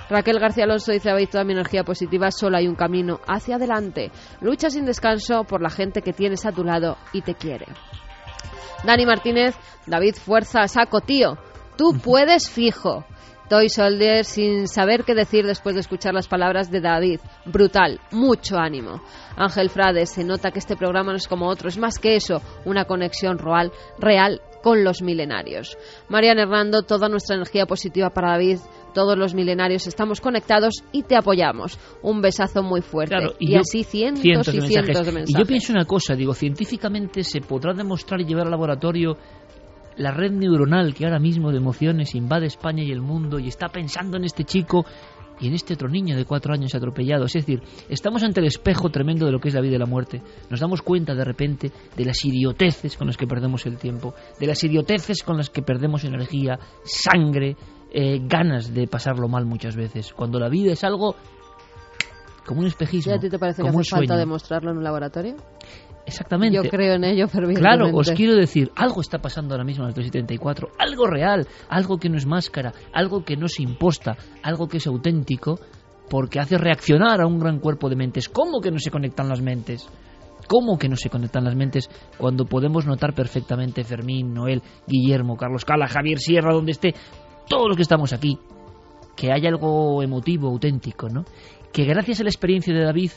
Raquel 0.08 0.38
García 0.38 0.64
Alonso 0.64 0.92
dice, 0.92 1.10
habéis 1.10 1.30
toda 1.30 1.44
mi 1.44 1.52
energía 1.52 1.82
positiva, 1.82 2.30
solo 2.30 2.56
hay 2.56 2.68
un 2.68 2.76
camino 2.76 3.20
hacia 3.26 3.56
adelante. 3.56 4.12
Lucha 4.40 4.70
sin 4.70 4.84
descanso 4.84 5.44
por 5.44 5.60
la 5.60 5.70
gente 5.70 6.02
que 6.02 6.12
tienes 6.12 6.46
a 6.46 6.52
tu 6.52 6.62
lado 6.62 6.96
y 7.12 7.22
te 7.22 7.34
quiere. 7.34 7.66
Dani 8.84 9.04
Martínez, 9.04 9.56
David 9.86 10.14
Fuerza, 10.14 10.68
saco 10.68 11.00
tío, 11.00 11.38
tú 11.76 11.98
puedes 11.98 12.48
fijo. 12.48 13.04
Toy 13.48 13.68
Soldier 13.68 14.24
sin 14.24 14.66
saber 14.66 15.04
qué 15.04 15.14
decir 15.14 15.46
después 15.46 15.76
de 15.76 15.80
escuchar 15.80 16.12
las 16.12 16.26
palabras 16.26 16.68
de 16.68 16.80
David. 16.80 17.20
Brutal, 17.44 18.00
mucho 18.10 18.56
ánimo. 18.58 19.00
Ángel 19.36 19.70
Frade, 19.70 20.06
se 20.06 20.24
nota 20.24 20.50
que 20.50 20.58
este 20.58 20.76
programa 20.76 21.12
no 21.12 21.16
es 21.16 21.28
como 21.28 21.48
otro, 21.48 21.68
es 21.68 21.78
más 21.78 22.00
que 22.00 22.16
eso, 22.16 22.42
una 22.64 22.86
conexión 22.86 23.38
real, 23.38 23.70
real 24.00 24.40
con 24.66 24.82
los 24.82 25.00
milenarios. 25.00 25.78
Marian 26.08 26.40
Hernando, 26.40 26.82
toda 26.82 27.08
nuestra 27.08 27.36
energía 27.36 27.66
positiva 27.66 28.10
para 28.10 28.32
David, 28.32 28.58
todos 28.92 29.16
los 29.16 29.32
milenarios 29.32 29.86
estamos 29.86 30.20
conectados 30.20 30.82
y 30.90 31.04
te 31.04 31.14
apoyamos. 31.14 31.78
Un 32.02 32.20
besazo 32.20 32.64
muy 32.64 32.80
fuerte. 32.82 33.14
y, 33.38 33.54
así 33.54 33.84
cientos, 33.84 34.24
y 34.24 34.60
cientos 34.62 35.06
de 35.06 35.12
mensajes. 35.12 35.30
Y 35.30 35.38
yo 35.38 35.46
pienso 35.46 35.72
una 35.72 35.84
cosa, 35.84 36.16
digo, 36.16 36.34
científicamente 36.34 37.22
se 37.22 37.42
podrá 37.42 37.74
demostrar 37.74 38.20
y 38.20 38.24
llevar 38.24 38.46
al 38.46 38.50
laboratorio 38.50 39.16
la 39.98 40.10
red 40.10 40.32
neuronal 40.32 40.94
que 40.94 41.04
ahora 41.04 41.20
mismo 41.20 41.52
de 41.52 41.58
emociones 41.58 42.16
invade 42.16 42.46
España 42.46 42.82
y 42.82 42.90
el 42.90 43.00
mundo 43.00 43.38
y 43.38 43.46
está 43.46 43.68
pensando 43.68 44.16
en 44.16 44.24
este 44.24 44.42
chico 44.42 44.84
y 45.40 45.48
en 45.48 45.54
este 45.54 45.74
otro 45.74 45.88
niño 45.88 46.16
de 46.16 46.24
cuatro 46.24 46.52
años 46.52 46.74
atropellado. 46.74 47.26
Es 47.26 47.32
decir, 47.32 47.62
estamos 47.88 48.22
ante 48.22 48.40
el 48.40 48.46
espejo 48.46 48.90
tremendo 48.90 49.26
de 49.26 49.32
lo 49.32 49.38
que 49.38 49.48
es 49.48 49.54
la 49.54 49.60
vida 49.60 49.76
y 49.76 49.78
la 49.78 49.86
muerte. 49.86 50.22
Nos 50.50 50.60
damos 50.60 50.82
cuenta 50.82 51.14
de 51.14 51.24
repente 51.24 51.72
de 51.96 52.04
las 52.04 52.24
idioteces 52.24 52.96
con 52.96 53.06
las 53.06 53.16
que 53.16 53.26
perdemos 53.26 53.66
el 53.66 53.76
tiempo, 53.78 54.14
de 54.38 54.46
las 54.46 54.62
idioteces 54.64 55.22
con 55.22 55.36
las 55.36 55.50
que 55.50 55.62
perdemos 55.62 56.04
energía, 56.04 56.58
sangre, 56.84 57.56
eh, 57.92 58.20
ganas 58.22 58.72
de 58.74 58.86
pasarlo 58.86 59.28
mal 59.28 59.46
muchas 59.46 59.76
veces. 59.76 60.12
Cuando 60.12 60.38
la 60.38 60.48
vida 60.48 60.72
es 60.72 60.84
algo 60.84 61.16
como 62.46 62.60
un 62.60 62.66
espejismo. 62.66 63.12
¿Y 63.12 63.16
a 63.16 63.18
ti 63.18 63.28
te 63.28 63.38
parece 63.38 63.62
que 63.62 63.68
hace 63.68 63.84
falta 63.84 64.16
demostrarlo 64.16 64.70
en 64.70 64.78
un 64.78 64.84
laboratorio? 64.84 65.36
Exactamente. 66.06 66.56
Yo 66.56 66.62
creo 66.70 66.94
en 66.94 67.04
ello 67.04 67.26
Claro, 67.28 67.90
os 67.92 68.10
quiero 68.12 68.34
decir, 68.34 68.70
algo 68.76 69.00
está 69.00 69.18
pasando 69.18 69.54
ahora 69.54 69.64
mismo 69.64 69.84
en 69.84 69.88
el 69.88 69.94
374, 69.94 70.68
algo 70.78 71.06
real, 71.06 71.46
algo 71.68 71.98
que 71.98 72.08
no 72.08 72.16
es 72.16 72.26
máscara, 72.26 72.72
algo 72.92 73.24
que 73.24 73.36
no 73.36 73.48
se 73.48 73.64
imposta, 73.64 74.16
algo 74.42 74.68
que 74.68 74.76
es 74.76 74.86
auténtico, 74.86 75.58
porque 76.08 76.38
hace 76.38 76.58
reaccionar 76.58 77.20
a 77.20 77.26
un 77.26 77.40
gran 77.40 77.58
cuerpo 77.58 77.88
de 77.88 77.96
mentes. 77.96 78.28
¿Cómo 78.28 78.60
que 78.60 78.70
no 78.70 78.78
se 78.78 78.92
conectan 78.92 79.28
las 79.28 79.42
mentes? 79.42 79.88
¿Cómo 80.46 80.78
que 80.78 80.88
no 80.88 80.94
se 80.94 81.10
conectan 81.10 81.44
las 81.44 81.56
mentes 81.56 81.90
cuando 82.18 82.44
podemos 82.44 82.86
notar 82.86 83.12
perfectamente 83.12 83.82
Fermín, 83.82 84.32
Noel, 84.32 84.62
Guillermo, 84.86 85.36
Carlos 85.36 85.64
Cala, 85.64 85.88
Javier 85.88 86.20
Sierra, 86.20 86.54
donde 86.54 86.70
esté, 86.70 86.94
todos 87.48 87.66
los 87.66 87.76
que 87.76 87.82
estamos 87.82 88.12
aquí, 88.12 88.38
que 89.16 89.32
hay 89.32 89.44
algo 89.44 90.04
emotivo, 90.04 90.48
auténtico, 90.48 91.08
¿no? 91.08 91.24
Que 91.72 91.84
gracias 91.84 92.20
a 92.20 92.22
la 92.22 92.30
experiencia 92.30 92.72
de 92.72 92.84
David 92.84 93.10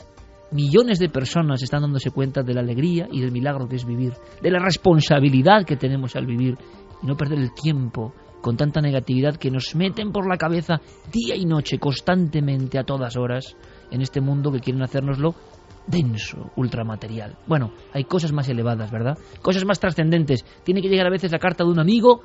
millones 0.52 0.98
de 0.98 1.08
personas 1.08 1.62
están 1.62 1.82
dándose 1.82 2.10
cuenta 2.10 2.42
de 2.42 2.54
la 2.54 2.60
alegría 2.60 3.08
y 3.10 3.20
del 3.20 3.32
milagro 3.32 3.68
que 3.68 3.76
es 3.76 3.84
vivir, 3.84 4.14
de 4.42 4.50
la 4.50 4.58
responsabilidad 4.58 5.64
que 5.64 5.76
tenemos 5.76 6.16
al 6.16 6.26
vivir 6.26 6.56
y 7.02 7.06
no 7.06 7.16
perder 7.16 7.38
el 7.38 7.54
tiempo 7.54 8.12
con 8.40 8.56
tanta 8.56 8.80
negatividad 8.80 9.36
que 9.36 9.50
nos 9.50 9.74
meten 9.74 10.12
por 10.12 10.28
la 10.28 10.36
cabeza 10.36 10.80
día 11.12 11.36
y 11.36 11.44
noche, 11.44 11.78
constantemente, 11.78 12.78
a 12.78 12.84
todas 12.84 13.16
horas, 13.16 13.56
en 13.90 14.00
este 14.00 14.20
mundo 14.20 14.50
que 14.50 14.60
quieren 14.60 14.82
hacérnoslo 14.82 15.34
denso, 15.86 16.50
ultramaterial. 16.56 17.36
Bueno, 17.46 17.72
hay 17.92 18.04
cosas 18.04 18.32
más 18.32 18.48
elevadas, 18.48 18.90
¿verdad? 18.90 19.18
Cosas 19.42 19.64
más 19.64 19.80
trascendentes. 19.80 20.44
Tiene 20.64 20.82
que 20.82 20.88
llegar 20.88 21.06
a 21.06 21.10
veces 21.10 21.32
la 21.32 21.38
carta 21.38 21.64
de 21.64 21.70
un 21.70 21.80
amigo 21.80 22.22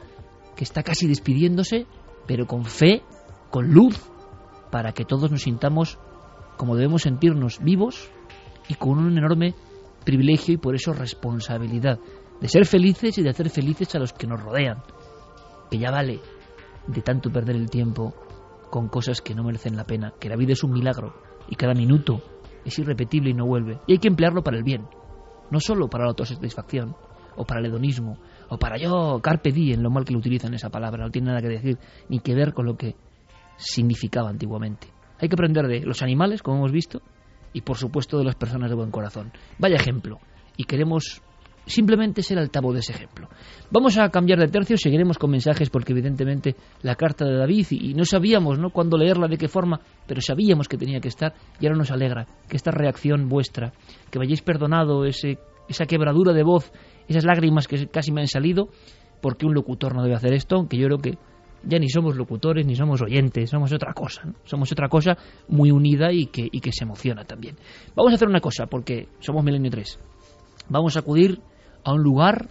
que 0.55 0.63
está 0.63 0.83
casi 0.83 1.07
despidiéndose, 1.07 1.85
pero 2.27 2.45
con 2.45 2.65
fe, 2.65 3.01
con 3.49 3.71
luz, 3.71 3.99
para 4.71 4.93
que 4.93 5.05
todos 5.05 5.31
nos 5.31 5.41
sintamos 5.43 5.99
como 6.57 6.75
debemos 6.75 7.03
sentirnos 7.03 7.59
vivos 7.63 8.09
y 8.67 8.75
con 8.75 8.99
un 8.99 9.17
enorme 9.17 9.53
privilegio 10.03 10.55
y 10.55 10.57
por 10.57 10.75
eso 10.75 10.93
responsabilidad 10.93 11.99
de 12.39 12.47
ser 12.47 12.65
felices 12.65 13.17
y 13.17 13.23
de 13.23 13.29
hacer 13.29 13.49
felices 13.49 13.93
a 13.95 13.99
los 13.99 14.13
que 14.13 14.27
nos 14.27 14.41
rodean. 14.41 14.81
Que 15.69 15.77
ya 15.77 15.91
vale 15.91 16.19
de 16.87 17.01
tanto 17.01 17.31
perder 17.31 17.55
el 17.55 17.69
tiempo 17.69 18.13
con 18.69 18.87
cosas 18.87 19.21
que 19.21 19.35
no 19.35 19.43
merecen 19.43 19.75
la 19.75 19.85
pena, 19.85 20.13
que 20.19 20.29
la 20.29 20.35
vida 20.35 20.53
es 20.53 20.63
un 20.63 20.71
milagro 20.71 21.13
y 21.49 21.55
cada 21.55 21.73
minuto 21.73 22.21
es 22.63 22.77
irrepetible 22.79 23.29
y 23.29 23.33
no 23.33 23.45
vuelve. 23.45 23.79
Y 23.87 23.93
hay 23.93 23.99
que 23.99 24.07
emplearlo 24.07 24.43
para 24.43 24.57
el 24.57 24.63
bien, 24.63 24.87
no 25.51 25.59
solo 25.59 25.87
para 25.89 26.05
la 26.05 26.09
autosatisfacción 26.09 26.95
o 27.35 27.45
para 27.45 27.59
el 27.59 27.67
hedonismo 27.67 28.17
o 28.49 28.57
para 28.57 28.77
yo 28.77 29.19
carpe 29.21 29.51
diem, 29.51 29.81
lo 29.81 29.89
mal 29.89 30.05
que 30.05 30.13
lo 30.13 30.19
utilizan 30.19 30.53
esa 30.53 30.69
palabra, 30.69 31.03
no 31.03 31.11
tiene 31.11 31.27
nada 31.27 31.41
que 31.41 31.49
decir 31.49 31.77
ni 32.09 32.19
que 32.19 32.35
ver 32.35 32.53
con 32.53 32.65
lo 32.65 32.77
que 32.77 32.95
significaba 33.57 34.29
antiguamente. 34.29 34.94
Hay 35.19 35.29
que 35.29 35.35
aprender 35.35 35.67
de 35.67 35.81
los 35.81 36.01
animales, 36.01 36.41
como 36.41 36.57
hemos 36.57 36.71
visto, 36.71 37.01
y 37.53 37.61
por 37.61 37.77
supuesto 37.77 38.17
de 38.17 38.25
las 38.25 38.35
personas 38.35 38.69
de 38.69 38.75
buen 38.75 38.91
corazón. 38.91 39.31
Vaya 39.57 39.75
ejemplo. 39.75 40.19
Y 40.57 40.65
queremos 40.65 41.21
simplemente 41.65 42.21
ser 42.21 42.37
altavoz 42.37 42.73
de 42.73 42.79
ese 42.79 42.93
ejemplo. 42.93 43.29
Vamos 43.71 43.97
a 43.97 44.09
cambiar 44.09 44.39
de 44.39 44.47
tercio, 44.47 44.77
seguiremos 44.77 45.17
con 45.17 45.31
mensajes 45.31 45.69
porque 45.69 45.93
evidentemente 45.93 46.55
la 46.81 46.95
carta 46.95 47.25
de 47.25 47.37
David 47.37 47.67
y, 47.71 47.93
no 47.93 48.05
sabíamos 48.05 48.59
¿no? 48.59 48.69
cuándo 48.69 48.97
leerla, 48.97 49.27
de 49.27 49.37
qué 49.37 49.47
forma, 49.47 49.79
pero 50.07 50.21
sabíamos 50.21 50.67
que 50.67 50.77
tenía 50.77 50.99
que 50.99 51.07
estar 51.07 51.33
y 51.59 51.65
ahora 51.65 51.77
nos 51.77 51.91
alegra 51.91 52.27
que 52.47 52.57
esta 52.57 52.71
reacción 52.71 53.29
vuestra, 53.29 53.73
que 54.11 54.19
vayáis 54.19 54.41
perdonado 54.41 55.05
ese, 55.05 55.39
esa 55.67 55.85
quebradura 55.85 56.33
de 56.33 56.43
voz, 56.43 56.71
esas 57.07 57.25
lágrimas 57.25 57.67
que 57.67 57.87
casi 57.87 58.11
me 58.11 58.21
han 58.21 58.27
salido, 58.27 58.69
porque 59.21 59.45
un 59.45 59.53
locutor 59.53 59.95
no 59.95 60.03
debe 60.03 60.15
hacer 60.15 60.33
esto, 60.33 60.57
aunque 60.57 60.77
yo 60.77 60.85
creo 60.87 60.99
que 60.99 61.17
ya 61.65 61.79
ni 61.79 61.89
somos 61.89 62.15
locutores 62.15 62.65
ni 62.65 62.75
somos 62.75 63.01
oyentes, 63.01 63.49
somos 63.49 63.71
otra 63.71 63.93
cosa, 63.93 64.23
somos 64.43 64.71
otra 64.71 64.87
cosa 64.87 65.17
muy 65.47 65.71
unida 65.71 66.11
y 66.11 66.27
que, 66.27 66.47
y 66.51 66.59
que 66.59 66.71
se 66.71 66.83
emociona 66.83 67.25
también. 67.25 67.55
Vamos 67.95 68.11
a 68.11 68.15
hacer 68.15 68.27
una 68.27 68.39
cosa, 68.39 68.67
porque 68.67 69.07
somos 69.19 69.43
Milenio 69.43 69.71
3. 69.71 69.99
Vamos 70.69 70.95
a 70.95 70.99
acudir 70.99 71.39
a 71.83 71.93
un 71.93 72.01
lugar 72.01 72.47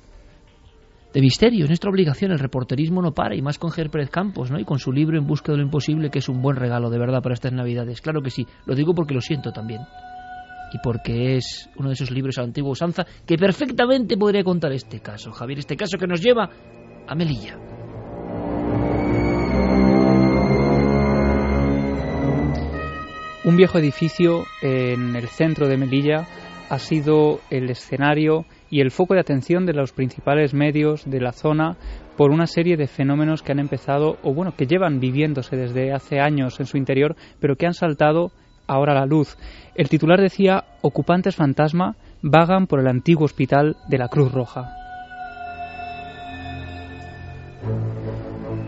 de 1.12 1.20
misterio. 1.20 1.64
Es 1.64 1.70
nuestra 1.70 1.90
obligación, 1.90 2.32
el 2.32 2.38
reporterismo 2.38 3.00
no 3.00 3.12
para, 3.12 3.36
y 3.36 3.42
más 3.42 3.58
con 3.58 3.70
Ger 3.70 3.88
Pérez 3.88 4.10
Campos, 4.10 4.50
¿no? 4.50 4.58
Y 4.58 4.64
con 4.64 4.78
su 4.78 4.92
libro 4.92 5.16
En 5.16 5.26
busca 5.26 5.52
de 5.52 5.58
lo 5.58 5.64
imposible, 5.64 6.10
que 6.10 6.18
es 6.18 6.28
un 6.28 6.42
buen 6.42 6.56
regalo, 6.56 6.90
de 6.90 6.98
verdad, 6.98 7.22
para 7.22 7.34
estas 7.34 7.52
Navidades. 7.52 8.00
Claro 8.00 8.20
que 8.20 8.30
sí, 8.30 8.46
lo 8.66 8.74
digo 8.74 8.94
porque 8.94 9.14
lo 9.14 9.20
siento 9.20 9.52
también. 9.52 9.82
Y 10.72 10.78
porque 10.78 11.36
es 11.36 11.70
uno 11.76 11.88
de 11.88 11.94
esos 11.94 12.10
libros 12.10 12.36
a 12.38 12.42
antigua 12.42 12.72
usanza 12.72 13.06
que 13.24 13.36
perfectamente 13.36 14.16
podría 14.16 14.42
contar 14.42 14.72
este 14.72 15.00
caso, 15.00 15.30
Javier, 15.30 15.60
este 15.60 15.76
caso 15.76 15.98
que 15.98 16.08
nos 16.08 16.20
lleva 16.20 16.50
a 17.06 17.14
Melilla. 17.14 17.73
Un 23.44 23.56
viejo 23.58 23.78
edificio 23.78 24.44
en 24.62 25.14
el 25.16 25.28
centro 25.28 25.68
de 25.68 25.76
Melilla 25.76 26.26
ha 26.70 26.78
sido 26.78 27.40
el 27.50 27.68
escenario 27.68 28.46
y 28.70 28.80
el 28.80 28.90
foco 28.90 29.12
de 29.12 29.20
atención 29.20 29.66
de 29.66 29.74
los 29.74 29.92
principales 29.92 30.54
medios 30.54 31.04
de 31.04 31.20
la 31.20 31.32
zona 31.32 31.76
por 32.16 32.30
una 32.30 32.46
serie 32.46 32.78
de 32.78 32.86
fenómenos 32.86 33.42
que 33.42 33.52
han 33.52 33.58
empezado 33.58 34.16
o 34.22 34.32
bueno, 34.32 34.54
que 34.56 34.66
llevan 34.66 34.98
viviéndose 34.98 35.56
desde 35.56 35.92
hace 35.92 36.20
años 36.20 36.58
en 36.58 36.64
su 36.64 36.78
interior, 36.78 37.16
pero 37.38 37.56
que 37.56 37.66
han 37.66 37.74
saltado 37.74 38.32
ahora 38.66 38.92
a 38.92 39.00
la 39.00 39.06
luz. 39.06 39.36
El 39.74 39.90
titular 39.90 40.22
decía 40.22 40.64
ocupantes 40.80 41.36
fantasma 41.36 41.96
vagan 42.22 42.66
por 42.66 42.80
el 42.80 42.88
antiguo 42.88 43.26
hospital 43.26 43.76
de 43.88 43.98
la 43.98 44.08
Cruz 44.08 44.32
Roja. 44.32 44.83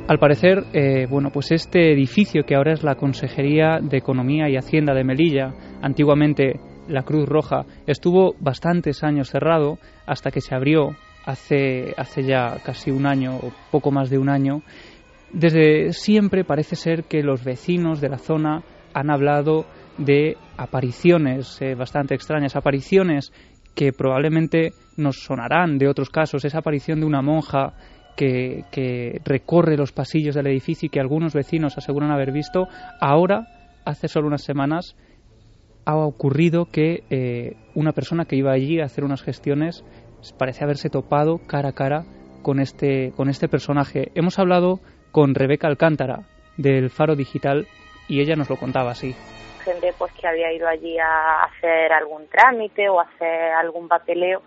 Al 0.09 0.21
parecer, 0.21 0.63
eh, 0.73 1.07
bueno, 1.11 1.31
pues 1.33 1.51
este 1.51 1.93
edificio 1.93 2.45
que 2.45 2.55
ahora 2.55 2.73
es 2.73 2.85
la 2.85 2.95
Consejería 2.95 3.81
de 3.83 3.97
Economía 3.97 4.49
y 4.49 4.57
Hacienda 4.57 4.95
de 4.95 5.03
Melilla, 5.03 5.53
antiguamente 5.83 6.61
la 6.87 7.03
Cruz 7.03 7.29
Roja, 7.29 7.65
estuvo 7.89 8.37
bastantes 8.39 9.03
años 9.03 9.31
cerrado 9.31 9.79
hasta 10.07 10.31
que 10.31 10.41
se 10.41 10.55
abrió 10.55 10.91
hace, 11.25 11.93
hace 11.97 12.23
ya 12.23 12.59
casi 12.65 12.93
un 12.93 13.05
año 13.05 13.35
o 13.35 13.53
poco 13.73 13.91
más 13.91 14.09
de 14.09 14.19
un 14.19 14.29
año. 14.29 14.63
Desde 15.33 15.93
siempre 15.93 16.45
parece 16.45 16.77
ser 16.77 17.03
que 17.05 17.25
los 17.25 17.43
vecinos 17.43 18.01
de 18.01 18.09
la 18.09 18.19
zona 18.19 18.63
han 18.95 19.11
hablado 19.11 19.67
de 19.99 20.37
apariciones 20.57 21.61
eh, 21.61 21.75
bastante 21.75 22.15
extrañas, 22.15 22.55
apariciones 22.55 23.33
que 23.75 23.93
probablemente 23.93 24.71
nos 24.97 25.17
sonarán 25.17 25.79
de 25.79 25.89
otros 25.89 26.11
casos, 26.11 26.45
esa 26.45 26.59
aparición 26.59 27.01
de 27.01 27.07
una 27.07 27.23
monja 27.23 27.75
que, 28.17 29.21
recorre 29.25 29.77
los 29.77 29.93
pasillos 29.93 30.35
del 30.35 30.49
edificio 30.49 30.87
y 30.87 30.91
que 30.91 31.01
algunos 31.01 31.35
vecinos 31.35 31.77
aseguran 31.77 32.11
haber 32.11 32.33
visto, 32.33 32.67
ahora, 33.01 33.47
hace 33.85 34.09
solo 34.09 34.27
unas 34.27 34.43
semanas, 34.43 34.97
ha 35.85 35.97
ocurrido 35.97 36.67
que 36.73 37.05
eh, 37.11 37.57
una 37.75 37.93
persona 37.93 38.25
que 38.25 38.37
iba 38.37 38.53
allí 38.53 38.81
a 38.81 38.87
hacer 38.87 39.05
unas 39.05 39.23
gestiones 39.23 39.85
parece 40.39 40.65
haberse 40.65 40.91
topado 40.91 41.39
cara 41.47 41.69
a 41.69 41.73
cara 41.73 42.05
con 42.43 42.59
este, 42.59 43.13
con 43.17 43.29
este 43.29 43.49
personaje. 43.49 44.11
Hemos 44.15 44.39
hablado 44.39 44.81
con 45.13 45.35
Rebeca 45.35 45.69
Alcántara 45.69 46.23
del 46.57 46.91
Faro 46.91 47.15
Digital 47.15 47.67
y 48.09 48.21
ella 48.21 48.35
nos 48.35 48.51
lo 48.51 48.57
contaba 48.57 48.91
así. 48.91 49.15
Gente 49.65 49.93
pues 49.99 50.13
que 50.13 50.27
había 50.27 50.53
ido 50.53 50.69
allí 50.69 50.97
a 50.99 51.45
hacer 51.45 51.93
algún 51.93 52.29
trámite 52.29 52.89
o 52.89 53.01
hacer 53.01 53.53
algún 53.53 53.89
papeleo 53.89 54.43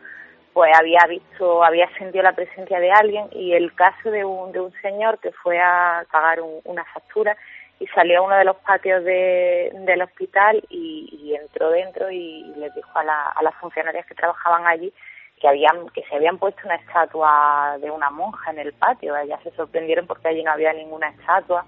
pues 0.60 0.78
había 0.78 1.00
visto, 1.08 1.64
había 1.64 1.90
sentido 1.98 2.22
la 2.22 2.34
presencia 2.34 2.82
de 2.82 2.92
alguien 2.92 3.30
y 3.32 3.54
el 3.54 3.74
caso 3.76 4.12
de 4.12 4.26
un, 4.26 4.52
de 4.52 4.60
un 4.60 4.74
señor 4.82 5.18
que 5.20 5.32
fue 5.32 5.58
a 5.58 6.06
pagar 6.12 6.42
una 6.66 6.84
factura 6.84 7.38
y 7.80 7.88
salió 7.88 8.20
a 8.20 8.22
uno 8.24 8.36
de 8.36 8.44
los 8.44 8.58
patios 8.58 9.06
de, 9.06 9.72
del 9.74 10.02
hospital 10.02 10.62
y, 10.68 11.34
entró 11.34 11.70
dentro 11.70 12.12
y 12.12 12.44
les 12.58 12.76
dijo 12.76 12.90
a, 12.94 13.06
la, 13.06 13.28
a 13.28 13.42
las 13.42 13.56
funcionarias 13.56 14.06
que 14.06 14.16
trabajaban 14.16 14.68
allí 14.68 14.92
que 15.40 15.48
habían 15.48 15.88
que 15.92 16.04
se 16.10 16.16
habían 16.18 16.38
puesto 16.38 16.60
una 16.66 16.76
estatua 16.76 17.78
de 17.80 17.90
una 17.90 18.10
monja 18.10 18.52
en 18.52 18.60
el 18.60 18.74
patio. 18.74 19.16
Ellas 19.16 19.40
se 19.44 19.52
sorprendieron 19.52 20.08
porque 20.08 20.28
allí 20.28 20.44
no 20.44 20.52
había 20.52 20.74
ninguna 20.74 21.08
estatua 21.08 21.64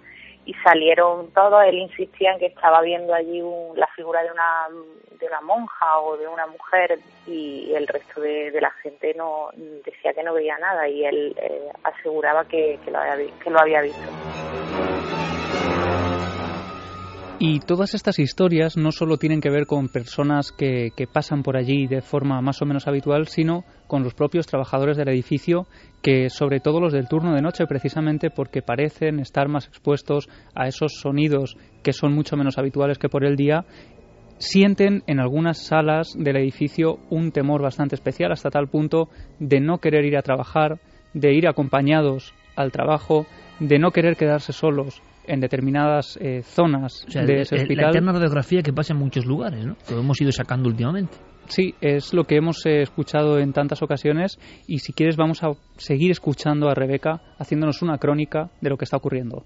y 0.46 0.54
salieron 0.56 1.32
todos. 1.32 1.64
Él 1.66 1.76
insistía 1.76 2.34
en 2.34 2.40
que 2.40 2.48
estaba 2.48 2.82
viendo 2.82 3.14
allí 3.14 3.42
la 3.76 3.88
figura 3.96 4.24
de 4.24 4.32
una, 4.32 4.68
de 5.20 5.28
una 5.28 5.42
monja 5.42 6.00
o 6.00 6.18
de 6.18 6.28
una 6.28 6.48
mujer 6.48 7.00
y 7.28 7.74
el 7.74 7.88
resto 7.88 8.22
de, 8.22 8.52
la 8.60 8.72
gente 8.84 9.14
no 9.16 9.50
decía 9.86 10.14
que 10.14 10.24
no 10.24 10.34
veía 10.34 10.58
nada 10.58 10.88
y 10.88 11.06
él 11.06 11.36
eh, 11.38 11.70
aseguraba 11.84 12.46
que, 12.46 12.80
que, 12.84 12.92
lo 12.92 13.00
había, 13.00 13.40
que 13.44 13.50
lo 13.50 13.60
había 13.60 13.82
visto. 13.82 14.10
Y 17.44 17.60
todas 17.60 17.96
estas 17.96 18.20
historias 18.20 18.78
no 18.78 18.92
solo 18.92 19.18
tienen 19.18 19.42
que 19.42 19.50
ver 19.50 19.66
con 19.66 19.88
personas 19.88 20.52
que, 20.52 20.92
que, 20.96 21.08
pasan 21.08 21.42
por 21.42 21.58
allí 21.58 21.88
de 21.88 22.04
forma 22.04 22.40
más 22.40 22.62
o 22.62 22.68
menos 22.68 22.88
habitual, 22.88 23.28
sino 23.30 23.66
con 23.88 24.04
los 24.04 24.14
propios 24.14 24.46
trabajadores 24.46 24.96
del 24.96 25.10
edificio, 25.10 25.66
que 26.04 26.30
sobre 26.30 26.60
todo 26.60 26.80
los 26.80 26.94
del 26.94 27.08
turno 27.08 27.34
de 27.34 27.42
noche, 27.42 27.66
precisamente 27.66 28.30
porque 28.30 28.62
parecen 28.62 29.20
estar 29.20 29.48
más 29.48 29.66
expuestos 29.66 30.30
a 30.54 30.68
esos 30.68 31.00
sonidos 31.02 31.58
que 31.82 31.94
son 31.94 32.14
mucho 32.14 32.38
menos 32.38 32.60
habituales 32.60 33.00
que 33.00 33.10
por 33.10 33.26
el 33.26 33.36
día, 33.36 33.66
sienten 34.38 35.02
en 35.08 35.20
algunas 35.20 35.66
salas 35.66 36.14
del 36.16 36.38
edificio 36.38 37.00
un 37.10 37.32
temor 37.32 37.64
bastante 37.64 37.96
especial, 37.96 38.32
hasta 38.32 38.52
tal 38.52 38.68
punto 38.68 39.10
de 39.40 39.60
no 39.62 39.80
querer 39.80 40.06
ir 40.06 40.16
a 40.16 40.22
trabajar, 40.22 40.80
de 41.16 41.34
ir 41.34 41.48
acompañados 41.48 42.36
al 42.56 42.72
trabajo, 42.72 43.26
de 43.60 43.80
no 43.80 43.90
querer 43.90 44.16
quedarse 44.16 44.54
solos 44.54 45.02
en 45.26 45.40
determinadas 45.40 46.18
eh, 46.22 46.42
zonas 46.44 47.06
de 47.08 47.42
ese 47.42 47.56
hospital. 47.56 47.86
La 47.86 47.90
eterna 47.90 48.12
radiografía 48.14 48.62
que 48.62 48.74
pasa 48.74 48.94
en 48.94 49.00
muchos 49.00 49.26
lugares, 49.26 49.66
¿no? 49.66 49.76
que 49.88 49.94
hemos 49.94 50.20
ido 50.22 50.32
sacando 50.32 50.70
últimamente. 50.70 51.18
Sí, 51.48 51.76
es 51.82 52.14
lo 52.14 52.24
que 52.24 52.38
hemos 52.38 52.66
eh, 52.66 52.82
escuchado 52.82 53.40
en 53.40 53.52
tantas 53.52 53.82
ocasiones 53.82 54.38
y 54.68 54.80
si 54.80 54.94
quieres 54.94 55.18
vamos 55.18 55.44
a 55.44 55.54
seguir 55.78 56.12
escuchando 56.12 56.70
a 56.70 56.76
Rebeca 56.76 57.22
haciéndonos 57.40 57.82
una 57.82 57.98
crónica 57.98 58.50
de 58.62 58.70
lo 58.70 58.78
que 58.78 58.86
está 58.86 58.98
ocurriendo. 58.98 59.44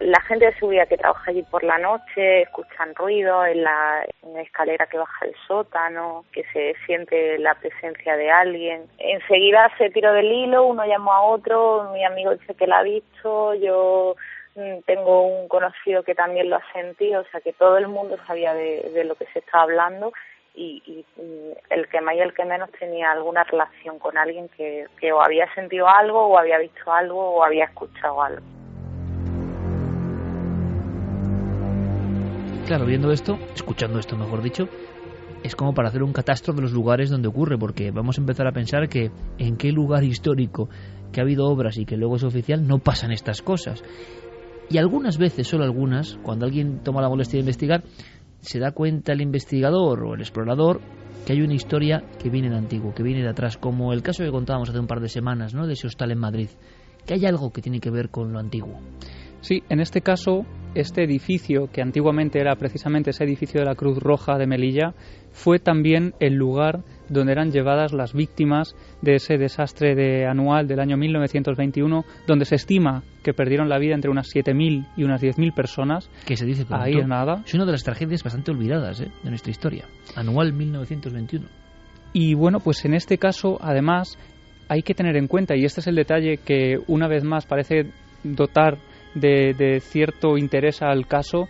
La 0.00 0.20
gente 0.22 0.46
de 0.46 0.58
subida 0.58 0.86
que 0.86 0.96
trabaja 0.96 1.30
allí 1.30 1.44
por 1.44 1.62
la 1.62 1.78
noche 1.78 2.42
escuchan 2.42 2.92
ruido 2.96 3.46
en 3.46 3.62
la, 3.62 4.04
en 4.22 4.34
la 4.34 4.42
escalera 4.42 4.86
que 4.86 4.98
baja 4.98 5.26
el 5.26 5.34
sótano, 5.46 6.24
que 6.32 6.42
se 6.52 6.74
siente 6.86 7.38
la 7.38 7.54
presencia 7.54 8.16
de 8.16 8.28
alguien. 8.28 8.86
Enseguida 8.98 9.70
se 9.78 9.90
tiró 9.90 10.12
del 10.12 10.26
hilo, 10.26 10.66
uno 10.66 10.84
llamó 10.86 11.12
a 11.12 11.22
otro, 11.22 11.92
mi 11.92 12.04
amigo 12.04 12.32
dice 12.34 12.54
que 12.54 12.66
la 12.66 12.80
ha 12.80 12.82
visto, 12.82 13.54
yo 13.54 14.16
tengo 14.86 15.22
un 15.22 15.48
conocido 15.48 16.02
que 16.02 16.14
también 16.14 16.50
lo 16.50 16.56
ha 16.56 16.72
sentido, 16.72 17.22
o 17.22 17.24
sea 17.30 17.40
que 17.40 17.52
todo 17.52 17.78
el 17.78 17.88
mundo 17.88 18.16
sabía 18.26 18.54
de, 18.54 19.04
lo 19.04 19.14
que 19.14 19.26
se 19.32 19.38
estaba 19.38 19.64
hablando 19.64 20.12
y, 20.54 21.04
el 21.70 21.88
que 21.88 22.00
más 22.00 22.14
y 22.14 22.20
el 22.20 22.34
que 22.34 22.44
menos 22.44 22.70
tenía 22.78 23.10
alguna 23.10 23.44
relación 23.44 23.98
con 23.98 24.18
alguien 24.18 24.48
que, 24.50 24.86
que 25.00 25.12
o 25.12 25.22
había 25.22 25.52
sentido 25.54 25.88
algo 25.88 26.26
o 26.26 26.38
había 26.38 26.58
visto 26.58 26.92
algo 26.92 27.36
o 27.36 27.44
había 27.44 27.64
escuchado 27.64 28.22
algo. 28.22 28.42
Claro, 32.66 32.86
viendo 32.86 33.10
esto, 33.10 33.38
escuchando 33.54 33.98
esto 33.98 34.16
mejor 34.16 34.42
dicho, 34.42 34.68
es 35.42 35.56
como 35.56 35.74
para 35.74 35.88
hacer 35.88 36.02
un 36.02 36.12
catastro 36.12 36.54
de 36.54 36.62
los 36.62 36.72
lugares 36.72 37.10
donde 37.10 37.28
ocurre, 37.28 37.58
porque 37.58 37.90
vamos 37.90 38.18
a 38.18 38.20
empezar 38.20 38.46
a 38.46 38.52
pensar 38.52 38.88
que 38.88 39.10
en 39.38 39.56
qué 39.56 39.72
lugar 39.72 40.04
histórico 40.04 40.68
que 41.12 41.20
ha 41.20 41.24
habido 41.24 41.46
obras 41.46 41.76
y 41.78 41.84
que 41.84 41.96
luego 41.96 42.16
es 42.16 42.24
oficial 42.24 42.66
no 42.66 42.78
pasan 42.78 43.12
estas 43.12 43.42
cosas. 43.42 43.82
Y 44.72 44.78
algunas 44.78 45.18
veces, 45.18 45.46
solo 45.46 45.64
algunas, 45.64 46.16
cuando 46.22 46.46
alguien 46.46 46.78
toma 46.82 47.02
la 47.02 47.10
molestia 47.10 47.36
de 47.36 47.40
investigar, 47.40 47.82
se 48.40 48.58
da 48.58 48.72
cuenta 48.72 49.12
el 49.12 49.20
investigador 49.20 50.02
o 50.02 50.14
el 50.14 50.22
explorador 50.22 50.80
que 51.26 51.34
hay 51.34 51.42
una 51.42 51.52
historia 51.52 52.02
que 52.18 52.30
viene 52.30 52.48
de 52.48 52.56
antiguo, 52.56 52.94
que 52.94 53.02
viene 53.02 53.20
de 53.20 53.28
atrás, 53.28 53.58
como 53.58 53.92
el 53.92 54.02
caso 54.02 54.24
que 54.24 54.30
contábamos 54.30 54.70
hace 54.70 54.80
un 54.80 54.86
par 54.86 55.00
de 55.00 55.10
semanas, 55.10 55.52
¿no? 55.52 55.66
de 55.66 55.74
ese 55.74 55.88
hostal 55.88 56.10
en 56.10 56.20
Madrid, 56.20 56.48
que 57.04 57.12
hay 57.12 57.26
algo 57.26 57.52
que 57.52 57.60
tiene 57.60 57.80
que 57.80 57.90
ver 57.90 58.08
con 58.08 58.32
lo 58.32 58.38
antiguo. 58.38 58.80
Sí, 59.42 59.62
en 59.68 59.78
este 59.78 60.00
caso, 60.00 60.46
este 60.74 61.04
edificio, 61.04 61.68
que 61.70 61.82
antiguamente 61.82 62.40
era 62.40 62.56
precisamente 62.56 63.10
ese 63.10 63.24
edificio 63.24 63.60
de 63.60 63.66
la 63.66 63.74
Cruz 63.74 63.98
Roja 63.98 64.38
de 64.38 64.46
Melilla, 64.46 64.94
fue 65.32 65.58
también 65.58 66.14
el 66.18 66.32
lugar 66.32 66.82
donde 67.12 67.32
eran 67.32 67.50
llevadas 67.50 67.92
las 67.92 68.12
víctimas 68.12 68.74
de 69.00 69.16
ese 69.16 69.38
desastre 69.38 69.94
de 69.94 70.26
anual 70.26 70.66
del 70.66 70.80
año 70.80 70.96
1921, 70.96 72.04
donde 72.26 72.44
se 72.44 72.56
estima 72.56 73.02
que 73.22 73.34
perdieron 73.34 73.68
la 73.68 73.78
vida 73.78 73.94
entre 73.94 74.10
unas 74.10 74.28
7.000 74.34 74.86
y 74.96 75.04
unas 75.04 75.22
10.000 75.22 75.54
personas. 75.54 76.10
Que 76.26 76.36
se 76.36 76.46
dice 76.46 76.66
Ahí 76.70 76.96
nada. 77.04 77.42
Es 77.46 77.54
una 77.54 77.64
de 77.64 77.72
las 77.72 77.84
tragedias 77.84 78.22
bastante 78.22 78.50
olvidadas 78.50 79.00
¿eh? 79.00 79.10
de 79.22 79.30
nuestra 79.30 79.50
historia. 79.50 79.84
Anual 80.16 80.52
1921. 80.52 81.46
Y 82.12 82.34
bueno, 82.34 82.60
pues 82.60 82.84
en 82.84 82.94
este 82.94 83.18
caso, 83.18 83.58
además, 83.60 84.18
hay 84.68 84.82
que 84.82 84.94
tener 84.94 85.16
en 85.16 85.28
cuenta, 85.28 85.56
y 85.56 85.64
este 85.64 85.80
es 85.80 85.86
el 85.86 85.94
detalle 85.94 86.38
que 86.38 86.78
una 86.86 87.08
vez 87.08 87.24
más 87.24 87.46
parece 87.46 87.86
dotar 88.22 88.78
de, 89.14 89.80
cierto 89.80 90.38
interés 90.38 90.82
al 90.82 91.06
caso 91.06 91.48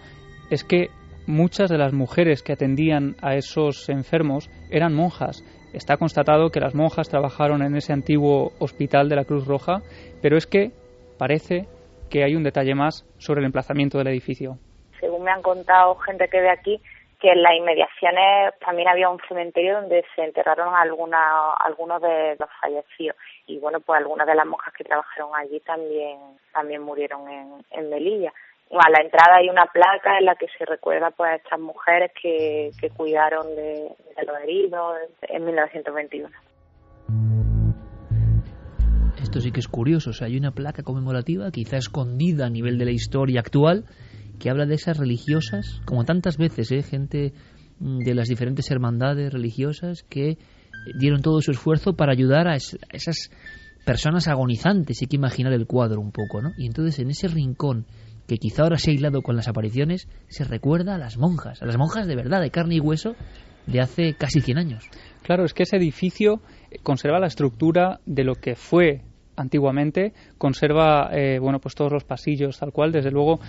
es 0.50 0.64
que 0.64 0.88
muchas 1.26 1.70
de 1.70 1.78
las 1.78 1.92
mujeres 1.92 2.42
que 2.42 2.52
atendían 2.52 3.16
a 3.22 3.36
esos 3.36 3.88
enfermos 3.88 4.50
eran 4.72 4.94
monjas. 4.94 5.44
Está 5.72 5.96
constatado 5.96 6.50
que 6.50 6.60
las 6.60 6.74
monjas 6.74 7.08
trabajaron 7.08 7.62
en 7.62 7.76
ese 7.76 7.92
antiguo 7.92 8.52
hospital 8.58 9.08
de 9.08 9.16
la 9.16 9.24
Cruz 9.24 9.46
Roja, 9.46 9.80
pero 10.20 10.36
es 10.36 10.46
que 10.46 10.70
parece 11.18 11.66
que 12.10 12.24
hay 12.24 12.34
un 12.34 12.42
detalle 12.42 12.74
más 12.74 13.06
sobre 13.18 13.40
el 13.40 13.46
emplazamiento 13.46 13.98
del 13.98 14.08
edificio. 14.08 14.58
Según 15.00 15.24
me 15.24 15.30
han 15.30 15.42
contado 15.42 15.94
gente 15.96 16.28
que 16.28 16.40
ve 16.40 16.50
aquí, 16.50 16.80
que 17.20 17.30
en 17.30 17.42
las 17.42 17.54
inmediaciones 17.54 18.52
también 18.58 18.88
había 18.88 19.08
un 19.08 19.20
cementerio 19.28 19.80
donde 19.80 20.04
se 20.16 20.24
enterraron 20.24 20.74
alguna, 20.74 21.54
algunos 21.54 22.02
de 22.02 22.36
los 22.38 22.48
fallecidos 22.60 23.16
y 23.46 23.60
bueno 23.60 23.78
pues 23.78 24.00
algunas 24.00 24.26
de 24.26 24.34
las 24.34 24.44
monjas 24.44 24.74
que 24.74 24.82
trabajaron 24.82 25.30
allí 25.36 25.60
también 25.60 26.18
también 26.52 26.82
murieron 26.82 27.30
en, 27.30 27.64
en 27.70 27.90
Melilla 27.90 28.32
a 28.80 28.90
la 28.90 29.02
entrada 29.02 29.36
hay 29.36 29.48
una 29.48 29.66
placa 29.66 30.18
en 30.18 30.24
la 30.24 30.34
que 30.34 30.46
se 30.56 30.64
recuerda 30.64 31.10
pues 31.10 31.30
a 31.30 31.36
estas 31.36 31.60
mujeres 31.60 32.10
que, 32.20 32.70
que 32.80 32.90
cuidaron 32.90 33.54
de, 33.54 33.94
los 34.26 34.36
heridos 34.42 34.94
en 35.22 35.44
1921. 35.44 36.28
Esto 39.22 39.40
sí 39.40 39.52
que 39.52 39.60
es 39.60 39.68
curioso, 39.68 40.10
o 40.10 40.12
sea, 40.12 40.26
hay 40.26 40.36
una 40.36 40.52
placa 40.52 40.82
conmemorativa, 40.82 41.50
quizá 41.50 41.76
escondida 41.76 42.46
a 42.46 42.50
nivel 42.50 42.78
de 42.78 42.86
la 42.86 42.90
historia 42.90 43.40
actual, 43.40 43.84
que 44.40 44.50
habla 44.50 44.66
de 44.66 44.74
esas 44.74 44.98
religiosas, 44.98 45.80
como 45.84 46.04
tantas 46.04 46.38
veces, 46.38 46.72
¿eh? 46.72 46.82
gente 46.82 47.32
mm, 47.78 47.98
de 47.98 48.14
las 48.14 48.28
diferentes 48.28 48.70
hermandades 48.70 49.32
religiosas 49.32 50.02
que 50.02 50.38
dieron 50.98 51.22
todo 51.22 51.40
su 51.40 51.52
esfuerzo 51.52 51.94
para 51.94 52.12
ayudar 52.12 52.48
a 52.48 52.56
esas 52.56 53.30
personas 53.84 54.28
agonizantes, 54.28 54.98
hay 55.00 55.08
que 55.08 55.16
imaginar 55.16 55.52
el 55.52 55.66
cuadro 55.66 56.00
un 56.00 56.12
poco, 56.12 56.40
¿no? 56.40 56.50
Y 56.56 56.66
entonces 56.66 56.98
en 56.98 57.10
ese 57.10 57.28
rincón 57.28 57.86
que 58.26 58.38
quizá 58.38 58.62
ahora 58.62 58.78
se 58.78 58.90
ha 58.90 58.92
aislado 58.92 59.22
con 59.22 59.36
las 59.36 59.48
apariciones, 59.48 60.08
se 60.28 60.44
recuerda 60.44 60.94
a 60.94 60.98
las 60.98 61.18
monjas, 61.18 61.62
a 61.62 61.66
las 61.66 61.76
monjas 61.76 62.06
de 62.06 62.16
verdad, 62.16 62.40
de 62.40 62.50
carne 62.50 62.76
y 62.76 62.80
hueso, 62.80 63.14
de 63.66 63.80
hace 63.80 64.14
casi 64.14 64.40
100 64.40 64.58
años. 64.58 64.88
Claro, 65.22 65.44
es 65.44 65.54
que 65.54 65.62
ese 65.62 65.76
edificio 65.76 66.40
conserva 66.82 67.20
la 67.20 67.26
estructura 67.26 68.00
de 68.06 68.24
lo 68.24 68.34
que 68.34 68.54
fue 68.56 69.02
antiguamente, 69.36 70.12
conserva 70.38 71.10
eh, 71.12 71.38
bueno 71.38 71.58
pues 71.58 71.74
todos 71.74 71.92
los 71.92 72.04
pasillos 72.04 72.58
tal 72.58 72.72
cual, 72.72 72.92
desde 72.92 73.10
luego 73.10 73.40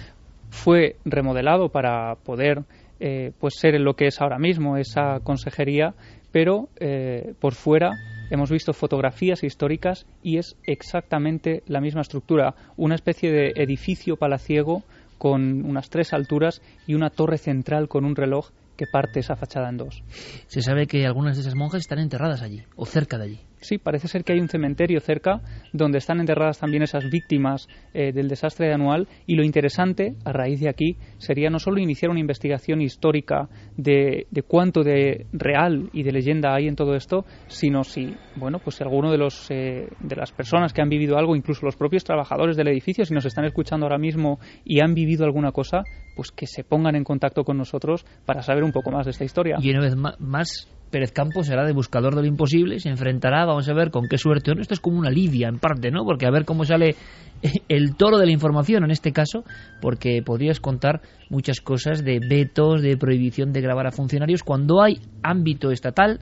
fue 0.49 0.97
remodelado 1.03 1.69
para 1.69 2.15
poder 2.15 2.63
eh, 2.99 3.31
pues 3.39 3.55
ser 3.57 3.79
lo 3.81 3.95
que 3.95 4.07
es 4.07 4.21
ahora 4.21 4.37
mismo 4.37 4.77
esa 4.77 5.19
consejería, 5.21 5.93
pero 6.31 6.69
eh, 6.79 7.33
por 7.39 7.53
fuera 7.53 7.91
hemos 8.35 8.51
visto 8.51 8.73
fotografías 8.73 9.43
históricas 9.43 10.05
y 10.21 10.37
es 10.37 10.55
exactamente 10.63 11.63
la 11.67 11.81
misma 11.81 12.01
estructura, 12.01 12.55
una 12.77 12.95
especie 12.95 13.31
de 13.31 13.53
edificio 13.55 14.17
palaciego 14.17 14.83
con 15.17 15.65
unas 15.65 15.89
tres 15.89 16.13
alturas 16.13 16.61
y 16.87 16.95
una 16.95 17.09
torre 17.09 17.37
central 17.37 17.87
con 17.87 18.05
un 18.05 18.15
reloj 18.15 18.49
que 18.75 18.87
parte 18.87 19.19
esa 19.19 19.35
fachada 19.35 19.69
en 19.69 19.77
dos. 19.77 20.03
Se 20.47 20.61
sabe 20.61 20.87
que 20.87 21.05
algunas 21.05 21.35
de 21.35 21.41
esas 21.41 21.55
monjas 21.55 21.81
están 21.81 21.99
enterradas 21.99 22.41
allí 22.41 22.63
o 22.75 22.85
cerca 22.85 23.17
de 23.17 23.23
allí. 23.23 23.39
Sí, 23.63 23.77
parece 23.77 24.09
ser 24.09 24.23
que 24.23 24.33
hay 24.33 24.39
un 24.39 24.49
cementerio 24.49 24.99
cerca 24.99 25.41
donde 25.71 25.97
están 25.97 26.19
enterradas 26.19 26.59
también 26.59 26.83
esas 26.83 27.09
víctimas 27.09 27.67
eh, 27.93 28.11
del 28.11 28.27
desastre 28.27 28.67
de 28.67 28.73
anual 28.73 29.07
y 29.25 29.35
lo 29.35 29.43
interesante 29.43 30.15
a 30.25 30.33
raíz 30.33 30.59
de 30.59 30.67
aquí 30.69 30.97
sería 31.17 31.49
no 31.49 31.59
solo 31.59 31.79
iniciar 31.79 32.11
una 32.11 32.19
investigación 32.19 32.81
histórica 32.81 33.47
de, 33.77 34.27
cuánto 34.47 34.83
de 34.83 35.27
real 35.31 35.89
y 35.93 36.03
de 36.03 36.11
leyenda 36.11 36.53
hay 36.53 36.67
en 36.67 36.75
todo 36.75 36.95
esto, 36.95 37.25
sino 37.47 37.83
si, 37.85 38.13
bueno, 38.35 38.59
pues 38.59 38.75
si 38.75 38.83
alguno 38.83 39.11
de, 39.11 39.17
los, 39.17 39.49
eh, 39.49 39.87
de 40.01 40.15
las 40.15 40.33
personas 40.33 40.73
que 40.73 40.81
han 40.81 40.89
vivido 40.89 41.17
algo, 41.17 41.35
incluso 41.35 41.65
los 41.65 41.77
propios 41.77 42.03
trabajadores 42.03 42.57
del 42.57 42.67
edificio, 42.67 43.05
si 43.05 43.13
nos 43.13 43.25
están 43.25 43.45
escuchando 43.45 43.85
ahora 43.85 43.97
mismo 43.97 44.39
y 44.65 44.81
han 44.81 44.93
vivido 44.93 45.23
alguna 45.23 45.53
cosa, 45.53 45.83
pues 46.17 46.31
que 46.31 46.47
se 46.47 46.65
pongan 46.65 46.95
en 46.95 47.05
contacto 47.05 47.45
con 47.45 47.57
nosotros 47.57 48.05
para 48.25 48.41
saber 48.41 48.63
un 48.63 48.73
poco 48.73 48.91
más 48.91 49.05
de 49.05 49.11
esta 49.11 49.23
historia. 49.23 49.57
Y 49.61 49.69
una 49.69 49.81
vez 49.81 49.95
más 49.95 50.67
Pérez 50.93 51.11
Campos 51.11 51.47
será 51.47 51.65
de 51.65 51.73
buscador 51.73 52.13
de 52.13 52.21
lo 52.21 52.27
imposible, 52.27 52.79
se 52.79 52.87
enfrentará, 52.87 53.45
vamos 53.45 53.67
a 53.67 53.73
ver 53.73 53.89
con 53.89 54.07
qué 54.07 54.19
suerte. 54.19 54.51
Esto 54.59 54.75
es 54.75 54.79
como 54.79 54.99
una 54.99 55.09
lidia 55.09 55.47
en 55.47 55.57
parte, 55.57 55.89
¿no? 55.89 56.05
Porque 56.05 56.27
a 56.27 56.29
ver 56.29 56.45
cómo 56.45 56.65
sale 56.65 56.95
el 57.67 57.95
toro 57.95 58.19
de 58.19 58.27
la 58.27 58.31
información 58.31 58.83
en 58.83 58.91
este 58.91 59.11
caso, 59.11 59.43
porque 59.81 60.21
podrías 60.23 60.59
contar 60.59 61.01
muchas 61.31 61.61
cosas 61.61 62.03
de 62.03 62.19
vetos, 62.19 62.83
de 62.83 62.95
prohibición 62.95 63.53
de 63.53 63.61
grabar 63.61 63.87
a 63.87 63.91
funcionarios 63.91 64.43
cuando 64.43 64.83
hay 64.83 65.01
ámbito 65.23 65.71
estatal. 65.71 66.19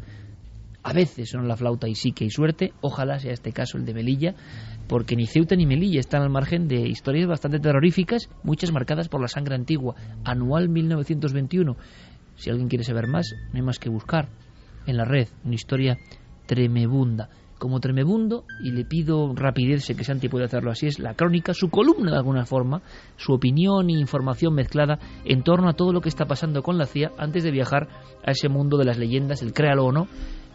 A 0.84 0.94
veces 0.94 1.30
son 1.30 1.50
la 1.50 1.58
flauta 1.58 1.90
y 1.90 1.96
sí 1.96 2.14
que 2.14 2.24
hay 2.24 2.30
suerte, 2.30 2.72
ojalá 2.80 3.20
sea 3.20 3.34
este 3.34 3.52
caso 3.52 3.78
el 3.78 3.84
de 3.84 3.94
Melilla, 3.94 4.36
porque 4.88 5.18
ni 5.18 5.28
Ceuta 5.28 5.58
ni 5.58 5.66
Melilla 5.66 6.00
están 6.00 6.22
al 6.22 6.30
margen 6.30 6.70
de 6.70 6.88
historias 6.88 7.28
bastante 7.28 7.60
terroríficas, 7.60 8.30
muchas 8.42 8.72
marcadas 8.72 9.10
por 9.10 9.20
la 9.20 9.28
sangre 9.28 9.56
antigua. 9.56 9.96
Anual 10.24 10.70
1921. 10.70 11.76
Si 12.36 12.50
alguien 12.50 12.70
quiere 12.70 12.86
saber 12.86 13.08
más, 13.08 13.28
no 13.52 13.58
hay 13.58 13.62
más 13.62 13.78
que 13.78 13.90
buscar 13.90 14.30
en 14.86 14.98
la 14.98 15.06
red, 15.06 15.28
una 15.44 15.56
historia 15.56 15.98
tremebunda. 16.46 17.30
Como 17.58 17.80
tremebundo, 17.80 18.46
y 18.64 18.72
le 18.72 18.86
pido 18.86 19.36
rapidez, 19.36 19.86
sé 19.86 19.96
que 19.96 20.04
Santi 20.04 20.30
puede 20.30 20.46
hacerlo 20.46 20.72
así, 20.72 20.88
es 20.88 20.98
la 20.98 21.14
crónica, 21.14 21.54
su 21.54 21.70
columna 21.70 22.10
de 22.10 22.18
alguna 22.18 22.46
forma, 22.46 22.82
su 23.18 23.34
opinión 23.34 23.88
e 23.90 24.00
información 24.00 24.56
mezclada 24.56 24.98
en 25.26 25.44
torno 25.44 25.70
a 25.70 25.74
todo 25.74 25.94
lo 25.94 26.02
que 26.02 26.10
está 26.10 26.26
pasando 26.26 26.64
con 26.64 26.80
la 26.80 26.88
CIA 26.88 27.12
antes 27.20 27.44
de 27.44 27.52
viajar 27.52 27.88
a 28.26 28.32
ese 28.32 28.50
mundo 28.50 28.78
de 28.78 28.86
las 28.86 28.98
leyendas, 28.98 29.44
el 29.44 29.54
créalo 29.54 29.86
o 29.86 29.92
no, 29.92 30.08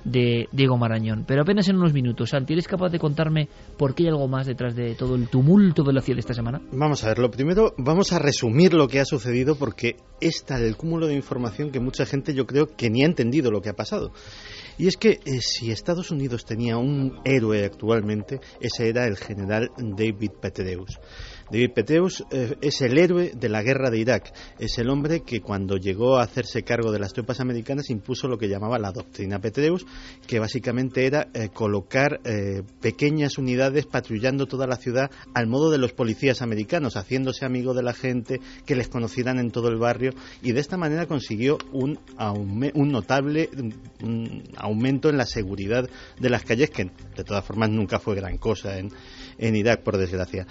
de 0.06 0.48
Diego 0.52 0.78
Marañón. 0.78 1.24
Pero 1.26 1.42
apenas 1.42 1.68
en 1.68 1.76
unos 1.76 1.92
minutos, 1.92 2.30
Santi, 2.30 2.52
¿eres 2.52 2.68
capaz 2.68 2.90
de 2.90 2.98
contarme 2.98 3.48
por 3.76 3.94
qué 3.94 4.04
hay 4.04 4.08
algo 4.10 4.28
más 4.28 4.46
detrás 4.46 4.74
de 4.74 4.94
todo 4.94 5.16
el 5.16 5.28
tumulto 5.28 5.82
de 5.82 5.92
la 5.92 6.00
CIA 6.00 6.14
de 6.14 6.20
esta 6.20 6.34
semana? 6.34 6.62
Vamos 6.72 7.02
a 7.04 7.08
ver, 7.08 7.18
lo 7.18 7.30
primero, 7.30 7.74
vamos 7.76 8.12
a 8.12 8.18
resumir 8.18 8.72
lo 8.72 8.86
que 8.88 9.00
ha 9.00 9.04
sucedido 9.04 9.56
porque 9.56 9.96
es 10.20 10.44
tal 10.44 10.62
el 10.62 10.76
cúmulo 10.76 11.06
de 11.06 11.14
información 11.14 11.70
que 11.70 11.80
mucha 11.80 12.06
gente 12.06 12.34
yo 12.34 12.46
creo 12.46 12.66
que 12.66 12.88
ni 12.88 13.02
ha 13.02 13.06
entendido 13.06 13.50
lo 13.50 13.60
que 13.60 13.70
ha 13.70 13.74
pasado. 13.74 14.12
Y 14.78 14.86
es 14.86 14.96
que 14.96 15.20
eh, 15.24 15.40
si 15.40 15.70
Estados 15.70 16.10
Unidos 16.10 16.44
tenía 16.44 16.76
un 16.76 17.18
héroe 17.24 17.64
actualmente, 17.64 18.40
ese 18.60 18.88
era 18.88 19.06
el 19.06 19.16
general 19.16 19.70
David 19.76 20.32
Petraeus. 20.40 20.98
David 21.50 21.72
Petraeus 21.74 22.24
eh, 22.30 22.56
es 22.60 22.80
el 22.82 22.98
héroe 22.98 23.32
de 23.34 23.48
la 23.48 23.62
guerra 23.62 23.90
de 23.90 23.98
Irak. 23.98 24.32
Es 24.58 24.78
el 24.78 24.90
hombre 24.90 25.20
que 25.20 25.40
cuando 25.40 25.76
llegó 25.76 26.16
a 26.16 26.22
hacerse 26.22 26.62
cargo 26.62 26.90
de 26.90 26.98
las 26.98 27.12
tropas 27.12 27.40
americanas 27.40 27.90
impuso 27.90 28.26
lo 28.26 28.36
que 28.36 28.48
llamaba 28.48 28.78
la 28.78 28.90
doctrina 28.90 29.38
Petraeus, 29.38 29.86
que 30.26 30.40
básicamente 30.40 31.06
era 31.06 31.28
eh, 31.34 31.50
colocar 31.52 32.20
pequeñas 32.80 33.38
unidades 33.38 33.86
patrullando 33.86 34.46
toda 34.46 34.66
la 34.66 34.76
ciudad 34.76 35.10
al 35.34 35.46
modo 35.46 35.70
de 35.70 35.78
los 35.78 35.92
policías 35.92 36.42
americanos, 36.42 36.96
haciéndose 36.96 37.44
amigo 37.44 37.74
de 37.74 37.82
la 37.82 37.92
gente, 37.92 38.40
que 38.64 38.74
les 38.74 38.88
conocieran 38.88 39.38
en 39.38 39.50
todo 39.50 39.68
el 39.68 39.76
barrio 39.76 40.12
y 40.42 40.52
de 40.52 40.60
esta 40.60 40.76
manera 40.76 41.06
consiguió 41.06 41.58
un, 41.72 41.98
un 42.74 42.88
notable 42.88 43.50
aumento 44.56 45.08
en 45.08 45.16
la 45.16 45.26
seguridad 45.26 45.88
de 46.18 46.30
las 46.30 46.42
calles, 46.42 46.70
que 46.70 46.90
de 47.16 47.24
todas 47.24 47.44
formas 47.44 47.70
nunca 47.70 47.98
fue 47.98 48.16
gran 48.16 48.38
cosa 48.38 48.78
en 48.78 49.56
Irak, 49.56 49.82
por 49.82 49.96
desgracia. 49.96 50.46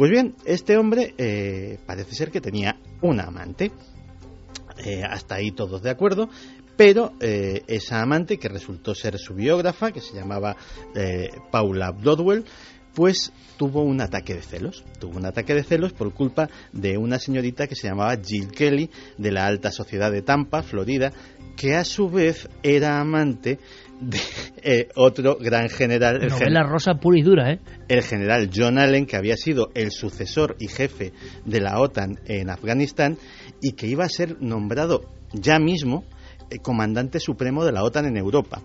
Pues 0.00 0.10
bien, 0.10 0.34
este 0.46 0.78
hombre 0.78 1.12
eh, 1.18 1.78
parece 1.84 2.14
ser 2.14 2.30
que 2.30 2.40
tenía 2.40 2.78
una 3.02 3.24
amante. 3.24 3.70
Eh, 4.82 5.02
hasta 5.04 5.34
ahí 5.34 5.52
todos 5.52 5.82
de 5.82 5.90
acuerdo, 5.90 6.30
pero 6.74 7.12
eh, 7.20 7.64
esa 7.66 8.00
amante, 8.00 8.38
que 8.38 8.48
resultó 8.48 8.94
ser 8.94 9.18
su 9.18 9.34
biógrafa, 9.34 9.92
que 9.92 10.00
se 10.00 10.14
llamaba 10.14 10.56
Paula 11.50 11.90
Broadwell, 11.90 12.46
pues 12.94 13.30
tuvo 13.58 13.82
un 13.82 14.00
ataque 14.00 14.32
de 14.32 14.40
celos. 14.40 14.84
Tuvo 14.98 15.18
un 15.18 15.26
ataque 15.26 15.52
de 15.52 15.64
celos 15.64 15.92
por 15.92 16.14
culpa 16.14 16.48
de 16.72 16.96
una 16.96 17.18
señorita 17.18 17.66
que 17.66 17.74
se 17.74 17.88
llamaba 17.88 18.16
Jill 18.16 18.52
Kelly, 18.52 18.88
de 19.18 19.32
la 19.32 19.46
alta 19.46 19.70
sociedad 19.70 20.10
de 20.10 20.22
Tampa, 20.22 20.62
Florida, 20.62 21.12
que 21.58 21.76
a 21.76 21.84
su 21.84 22.08
vez 22.08 22.48
era 22.62 23.00
amante 23.00 23.58
de 24.00 24.18
eh, 24.62 24.88
otro 24.94 25.36
gran 25.36 25.68
general. 25.68 26.20
El 26.22 26.68
rosa 26.68 26.94
pura 26.94 27.18
y 27.18 27.22
dura, 27.22 27.52
¿eh? 27.52 27.60
El 27.88 28.02
general 28.02 28.50
John 28.54 28.78
Allen, 28.78 29.06
que 29.06 29.16
había 29.16 29.36
sido 29.36 29.70
el 29.74 29.90
sucesor 29.90 30.56
y 30.58 30.68
jefe 30.68 31.12
de 31.44 31.60
la 31.60 31.80
OTAN 31.80 32.20
en 32.26 32.50
Afganistán 32.50 33.18
y 33.60 33.72
que 33.72 33.86
iba 33.86 34.04
a 34.04 34.08
ser 34.08 34.40
nombrado 34.40 35.02
ya 35.32 35.58
mismo 35.58 36.04
eh, 36.50 36.58
comandante 36.58 37.20
supremo 37.20 37.64
de 37.64 37.72
la 37.72 37.84
OTAN 37.84 38.06
en 38.06 38.16
Europa. 38.16 38.60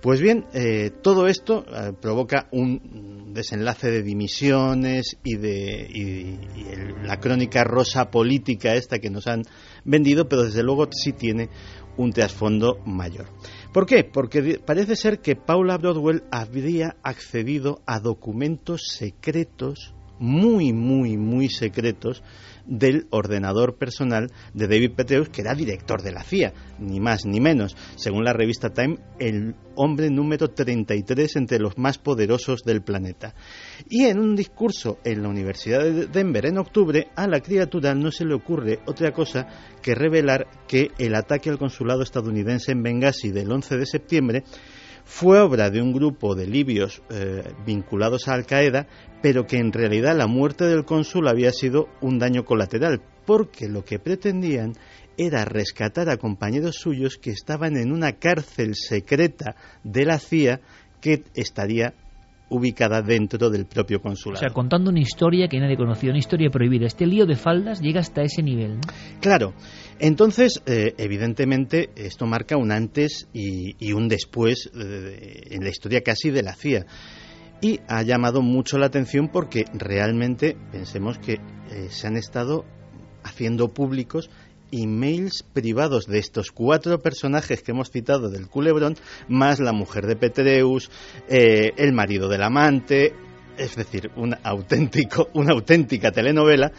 Pues 0.00 0.20
bien, 0.20 0.44
eh, 0.54 0.90
todo 1.02 1.26
esto 1.26 1.64
eh, 1.66 1.92
provoca 2.00 2.46
un 2.52 3.32
desenlace 3.34 3.90
de 3.90 4.02
dimisiones 4.02 5.16
y 5.24 5.36
de 5.36 6.38
la 7.02 7.18
crónica 7.18 7.64
rosa 7.64 8.08
política 8.08 8.74
esta 8.74 9.00
que 9.00 9.10
nos 9.10 9.26
han 9.26 9.42
vendido, 9.84 10.28
pero 10.28 10.44
desde 10.44 10.62
luego 10.62 10.88
sí 10.92 11.12
tiene 11.12 11.48
un 11.96 12.12
trasfondo 12.12 12.78
mayor. 12.86 13.26
¿Por 13.72 13.84
qué? 13.84 14.02
Porque 14.02 14.60
parece 14.64 14.96
ser 14.96 15.20
que 15.20 15.36
Paula 15.36 15.76
Broadwell 15.76 16.24
habría 16.30 16.96
accedido 17.02 17.82
a 17.86 18.00
documentos 18.00 18.88
secretos, 18.88 19.94
muy, 20.18 20.72
muy, 20.72 21.18
muy 21.18 21.48
secretos, 21.50 22.22
del 22.68 23.06
ordenador 23.10 23.76
personal 23.76 24.30
de 24.54 24.68
David 24.68 24.92
Petraeus, 24.94 25.30
que 25.30 25.40
era 25.40 25.54
director 25.54 26.02
de 26.02 26.12
la 26.12 26.22
CIA, 26.22 26.52
ni 26.78 27.00
más 27.00 27.24
ni 27.24 27.40
menos. 27.40 27.76
Según 27.96 28.24
la 28.24 28.32
revista 28.32 28.70
Time, 28.70 28.98
el 29.18 29.54
hombre 29.74 30.10
número 30.10 30.48
33 30.48 31.36
entre 31.36 31.58
los 31.58 31.78
más 31.78 31.98
poderosos 31.98 32.62
del 32.62 32.82
planeta. 32.82 33.34
Y 33.88 34.04
en 34.04 34.18
un 34.18 34.36
discurso 34.36 34.98
en 35.04 35.22
la 35.22 35.28
Universidad 35.28 35.82
de 35.82 36.06
Denver 36.06 36.46
en 36.46 36.58
octubre, 36.58 37.08
a 37.16 37.26
la 37.26 37.40
criatura 37.40 37.94
no 37.94 38.10
se 38.10 38.24
le 38.24 38.34
ocurre 38.34 38.80
otra 38.86 39.12
cosa 39.12 39.46
que 39.82 39.94
revelar 39.94 40.46
que 40.66 40.90
el 40.98 41.14
ataque 41.14 41.50
al 41.50 41.58
consulado 41.58 42.02
estadounidense 42.02 42.72
en 42.72 42.82
Benghazi 42.82 43.30
del 43.30 43.50
11 43.50 43.76
de 43.78 43.86
septiembre 43.86 44.44
fue 45.08 45.40
obra 45.40 45.70
de 45.70 45.80
un 45.80 45.94
grupo 45.94 46.34
de 46.34 46.46
libios 46.46 47.02
eh, 47.08 47.42
vinculados 47.64 48.28
a 48.28 48.34
Al 48.34 48.44
Qaeda, 48.44 48.86
pero 49.22 49.46
que 49.46 49.56
en 49.56 49.72
realidad 49.72 50.14
la 50.14 50.26
muerte 50.26 50.64
del 50.66 50.84
cónsul 50.84 51.28
había 51.28 51.50
sido 51.50 51.88
un 52.02 52.18
daño 52.18 52.44
colateral, 52.44 53.00
porque 53.24 53.68
lo 53.68 53.86
que 53.86 53.98
pretendían 53.98 54.74
era 55.16 55.46
rescatar 55.46 56.10
a 56.10 56.18
compañeros 56.18 56.76
suyos 56.76 57.16
que 57.16 57.30
estaban 57.30 57.78
en 57.78 57.90
una 57.90 58.12
cárcel 58.12 58.74
secreta 58.74 59.56
de 59.82 60.04
la 60.04 60.18
CIA 60.18 60.60
que 61.00 61.24
estaría 61.34 61.94
ubicada 62.50 63.00
dentro 63.00 63.48
del 63.48 63.64
propio 63.66 64.00
consulado. 64.00 64.40
O 64.40 64.46
sea, 64.46 64.54
contando 64.54 64.90
una 64.90 65.00
historia 65.00 65.48
que 65.48 65.58
nadie 65.58 65.76
conocía, 65.76 66.10
una 66.10 66.18
historia 66.18 66.50
prohibida. 66.50 66.86
Este 66.86 67.06
lío 67.06 67.24
de 67.24 67.36
faldas 67.36 67.80
llega 67.80 68.00
hasta 68.00 68.22
ese 68.22 68.42
nivel. 68.42 68.78
Claro. 69.20 69.54
Entonces, 70.00 70.62
eh, 70.66 70.94
evidentemente, 70.96 71.90
esto 71.96 72.26
marca 72.26 72.56
un 72.56 72.70
antes 72.70 73.28
y, 73.32 73.92
un 73.92 74.08
después 74.08 74.70
eh, 74.74 75.48
en 75.50 75.64
la 75.64 75.70
historia 75.70 76.02
casi 76.02 76.30
de 76.30 76.42
la 76.42 76.54
CIA. 76.54 76.86
Y 77.60 77.80
ha 77.88 78.02
llamado 78.02 78.40
mucho 78.40 78.78
la 78.78 78.86
atención 78.86 79.28
porque 79.28 79.64
realmente 79.74 80.56
pensemos 80.70 81.18
que 81.18 81.34
eh, 81.34 81.88
se 81.90 82.06
han 82.06 82.16
estado 82.16 82.64
haciendo 83.24 83.74
públicos 83.74 84.30
emails 84.70 85.42
privados 85.42 86.06
de 86.06 86.18
estos 86.18 86.52
cuatro 86.52 87.00
personajes 87.00 87.62
que 87.62 87.72
hemos 87.72 87.90
citado 87.90 88.28
del 88.28 88.48
culebrón, 88.48 88.96
más 89.26 89.60
la 89.60 89.72
mujer 89.72 90.06
de 90.06 90.14
Petreus, 90.14 90.90
el 91.26 91.92
marido 91.94 92.28
del 92.28 92.42
amante, 92.42 93.14
es 93.56 93.76
decir, 93.76 94.10
un 94.16 94.36
auténtico, 94.42 95.30
una 95.32 95.54
auténtica 95.54 96.12
telenovela. 96.12 96.70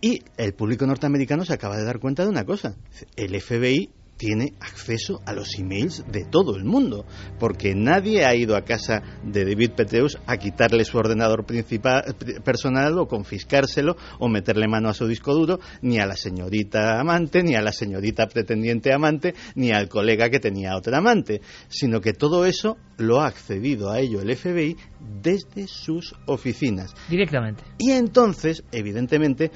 Y 0.00 0.22
el 0.36 0.54
público 0.54 0.86
norteamericano 0.86 1.44
se 1.44 1.52
acaba 1.52 1.76
de 1.76 1.84
dar 1.84 1.98
cuenta 1.98 2.24
de 2.24 2.30
una 2.30 2.44
cosa. 2.44 2.76
El 3.16 3.38
FBI 3.40 3.90
tiene 4.20 4.52
acceso 4.60 5.22
a 5.24 5.32
los 5.32 5.58
emails 5.58 6.04
de 6.12 6.26
todo 6.26 6.54
el 6.54 6.62
mundo, 6.62 7.06
porque 7.38 7.74
nadie 7.74 8.26
ha 8.26 8.34
ido 8.34 8.54
a 8.54 8.66
casa 8.66 9.02
de 9.24 9.46
David 9.46 9.70
Peteus 9.74 10.18
a 10.26 10.36
quitarle 10.36 10.84
su 10.84 10.98
ordenador 10.98 11.46
principal, 11.46 12.04
personal 12.44 12.98
o 12.98 13.08
confiscárselo 13.08 13.96
o 14.18 14.28
meterle 14.28 14.68
mano 14.68 14.90
a 14.90 14.94
su 14.94 15.06
disco 15.06 15.32
duro, 15.32 15.58
ni 15.80 16.00
a 16.00 16.06
la 16.06 16.16
señorita 16.16 17.00
amante, 17.00 17.42
ni 17.42 17.54
a 17.54 17.62
la 17.62 17.72
señorita 17.72 18.26
pretendiente 18.26 18.92
amante, 18.92 19.34
ni 19.54 19.70
al 19.70 19.88
colega 19.88 20.28
que 20.28 20.38
tenía 20.38 20.76
otra 20.76 20.98
amante, 20.98 21.40
sino 21.68 22.02
que 22.02 22.12
todo 22.12 22.44
eso 22.44 22.76
lo 22.98 23.22
ha 23.22 23.26
accedido 23.26 23.90
a 23.90 24.00
ello 24.00 24.20
el 24.20 24.36
FBI 24.36 24.76
desde 25.22 25.66
sus 25.66 26.14
oficinas. 26.26 26.92
Directamente. 27.08 27.64
Y 27.78 27.92
entonces, 27.92 28.64
evidentemente, 28.70 29.50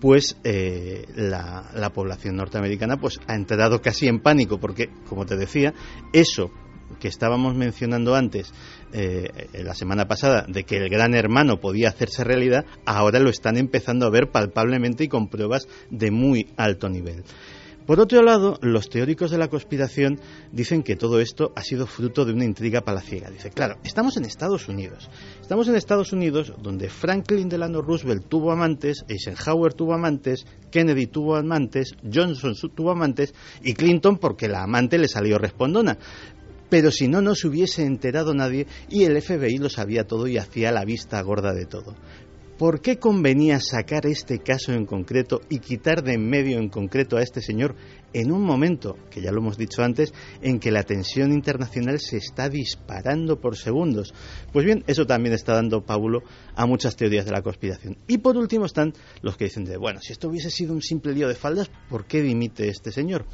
pues 0.00 0.36
eh, 0.44 1.06
la, 1.14 1.90
población 1.94 2.36
norteamericana 2.36 2.96
pues 2.96 3.20
ha 3.26 3.34
entrado 3.34 3.80
casi 3.80 4.08
en 4.08 4.20
pánico 4.20 4.58
porque, 4.58 4.88
como 5.08 5.26
te 5.26 5.36
decía, 5.36 5.74
eso 6.12 6.50
que 6.98 7.08
estábamos 7.08 7.54
mencionando 7.54 8.14
antes 8.16 8.52
eh, 8.92 9.48
la 9.52 9.74
semana 9.74 10.08
pasada 10.08 10.44
de 10.48 10.64
que 10.64 10.78
el 10.78 10.88
gran 10.88 11.14
hermano 11.14 11.60
podía 11.60 11.88
hacerse 11.88 12.24
realidad, 12.24 12.64
ahora 12.84 13.20
lo 13.20 13.30
están 13.30 13.56
empezando 13.56 14.06
a 14.06 14.10
ver 14.10 14.30
palpablemente 14.30 15.04
y 15.04 15.08
con 15.08 15.28
pruebas 15.28 15.68
de 15.90 16.10
muy 16.10 16.48
alto 16.56 16.88
nivel. 16.88 17.22
Por 17.90 17.98
otro 17.98 18.22
lado, 18.22 18.56
los 18.62 18.88
teóricos 18.88 19.32
de 19.32 19.38
la 19.38 19.48
conspiración 19.48 20.20
dicen 20.52 20.84
que 20.84 20.94
todo 20.94 21.18
esto 21.18 21.50
ha 21.56 21.62
sido 21.64 21.88
fruto 21.88 22.24
de 22.24 22.32
una 22.32 22.44
intriga 22.44 22.82
palaciega. 22.82 23.28
Dice, 23.30 23.50
claro, 23.50 23.78
estamos 23.82 24.16
en 24.16 24.26
Estados 24.26 24.68
Unidos. 24.68 25.10
Estamos 25.40 25.66
en 25.66 25.74
Estados 25.74 26.12
Unidos 26.12 26.52
donde 26.62 26.88
Franklin 26.88 27.48
Delano 27.48 27.82
Roosevelt 27.82 28.28
tuvo 28.28 28.52
amantes, 28.52 29.04
Eisenhower 29.08 29.74
tuvo 29.74 29.94
amantes, 29.94 30.46
Kennedy 30.70 31.08
tuvo 31.08 31.34
amantes, 31.34 31.96
Johnson 32.04 32.54
tuvo 32.72 32.92
amantes 32.92 33.34
y 33.60 33.74
Clinton 33.74 34.18
porque 34.18 34.46
la 34.46 34.62
amante 34.62 34.96
le 34.96 35.08
salió 35.08 35.36
respondona 35.36 35.98
pero 36.68 36.92
si 36.92 37.08
no, 37.08 37.20
no 37.20 37.34
se 37.34 37.48
hubiese 37.48 37.82
enterado 37.82 38.32
nadie 38.32 38.68
y 38.88 39.02
el 39.02 39.20
FBI 39.20 39.58
lo 39.58 39.68
sabía 39.68 40.06
todo 40.06 40.28
y 40.28 40.38
hacía 40.38 40.70
la 40.70 40.84
vista 40.84 41.20
gorda 41.20 41.52
de 41.52 41.66
todo. 41.66 41.96
¿Por 42.60 42.82
qué 42.82 42.98
convenía 42.98 43.58
sacar 43.58 44.04
este 44.04 44.40
caso 44.40 44.74
en 44.74 44.84
concreto 44.84 45.40
y 45.48 45.60
quitar 45.60 46.02
de 46.02 46.12
en 46.12 46.28
medio 46.28 46.58
en 46.58 46.68
concreto 46.68 47.16
a 47.16 47.22
este 47.22 47.40
señor 47.40 47.74
en 48.12 48.30
un 48.30 48.42
momento, 48.42 48.98
que 49.10 49.22
ya 49.22 49.32
lo 49.32 49.38
hemos 49.38 49.56
dicho 49.56 49.82
antes, 49.82 50.12
en 50.42 50.60
que 50.60 50.70
la 50.70 50.82
tensión 50.82 51.32
internacional 51.32 52.00
se 52.00 52.18
está 52.18 52.50
disparando 52.50 53.40
por 53.40 53.56
segundos? 53.56 54.12
Pues 54.52 54.66
bien, 54.66 54.84
eso 54.86 55.06
también 55.06 55.34
está 55.34 55.54
dando 55.54 55.86
pábulo 55.86 56.22
a 56.54 56.66
muchas 56.66 56.96
teorías 56.96 57.24
de 57.24 57.30
la 57.30 57.40
conspiración. 57.40 57.96
Y 58.06 58.18
por 58.18 58.36
último 58.36 58.66
están 58.66 58.92
los 59.22 59.38
que 59.38 59.44
dicen 59.44 59.64
de, 59.64 59.78
bueno, 59.78 60.00
si 60.02 60.12
esto 60.12 60.28
hubiese 60.28 60.50
sido 60.50 60.74
un 60.74 60.82
simple 60.82 61.14
lío 61.14 61.28
de 61.28 61.36
faldas, 61.36 61.70
¿por 61.88 62.04
qué 62.04 62.20
dimite 62.20 62.68
este 62.68 62.92
señor? 62.92 63.24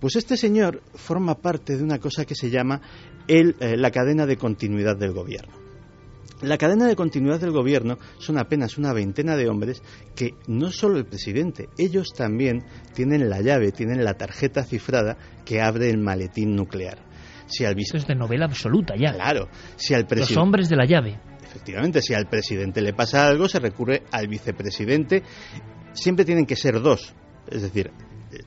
Pues 0.00 0.16
este 0.16 0.36
señor 0.36 0.82
forma 0.94 1.40
parte 1.40 1.76
de 1.76 1.84
una 1.84 2.00
cosa 2.00 2.24
que 2.24 2.34
se 2.34 2.50
llama 2.50 2.80
eh, 3.28 3.54
la 3.76 3.92
cadena 3.92 4.26
de 4.26 4.36
continuidad 4.36 4.96
del 4.96 5.12
gobierno. 5.12 5.61
La 6.42 6.58
cadena 6.58 6.86
de 6.86 6.96
continuidad 6.96 7.40
del 7.40 7.52
gobierno 7.52 7.98
son 8.18 8.36
apenas 8.36 8.76
una 8.76 8.92
veintena 8.92 9.36
de 9.36 9.48
hombres 9.48 9.82
que 10.16 10.34
no 10.48 10.72
solo 10.72 10.98
el 10.98 11.06
presidente, 11.06 11.68
ellos 11.78 12.08
también 12.16 12.64
tienen 12.94 13.30
la 13.30 13.40
llave, 13.40 13.70
tienen 13.70 14.04
la 14.04 14.14
tarjeta 14.14 14.64
cifrada 14.64 15.16
que 15.44 15.60
abre 15.60 15.88
el 15.88 15.98
maletín 15.98 16.56
nuclear. 16.56 16.98
Si 17.46 17.64
al 17.64 17.78
Esto 17.78 17.98
es 17.98 18.06
de 18.06 18.14
novela 18.14 18.46
absoluta 18.46 18.94
ya. 18.98 19.12
Claro. 19.12 19.48
Si 19.76 19.94
al 19.94 20.06
Los 20.10 20.36
hombres 20.36 20.68
de 20.68 20.76
la 20.76 20.86
llave. 20.86 21.20
Efectivamente, 21.44 22.00
si 22.00 22.14
al 22.14 22.26
presidente 22.26 22.80
le 22.80 22.94
pasa 22.94 23.28
algo, 23.28 23.46
se 23.46 23.60
recurre 23.60 24.02
al 24.10 24.26
vicepresidente. 24.26 25.22
Siempre 25.92 26.24
tienen 26.24 26.46
que 26.46 26.56
ser 26.56 26.80
dos. 26.80 27.14
Es 27.48 27.62
decir, 27.62 27.92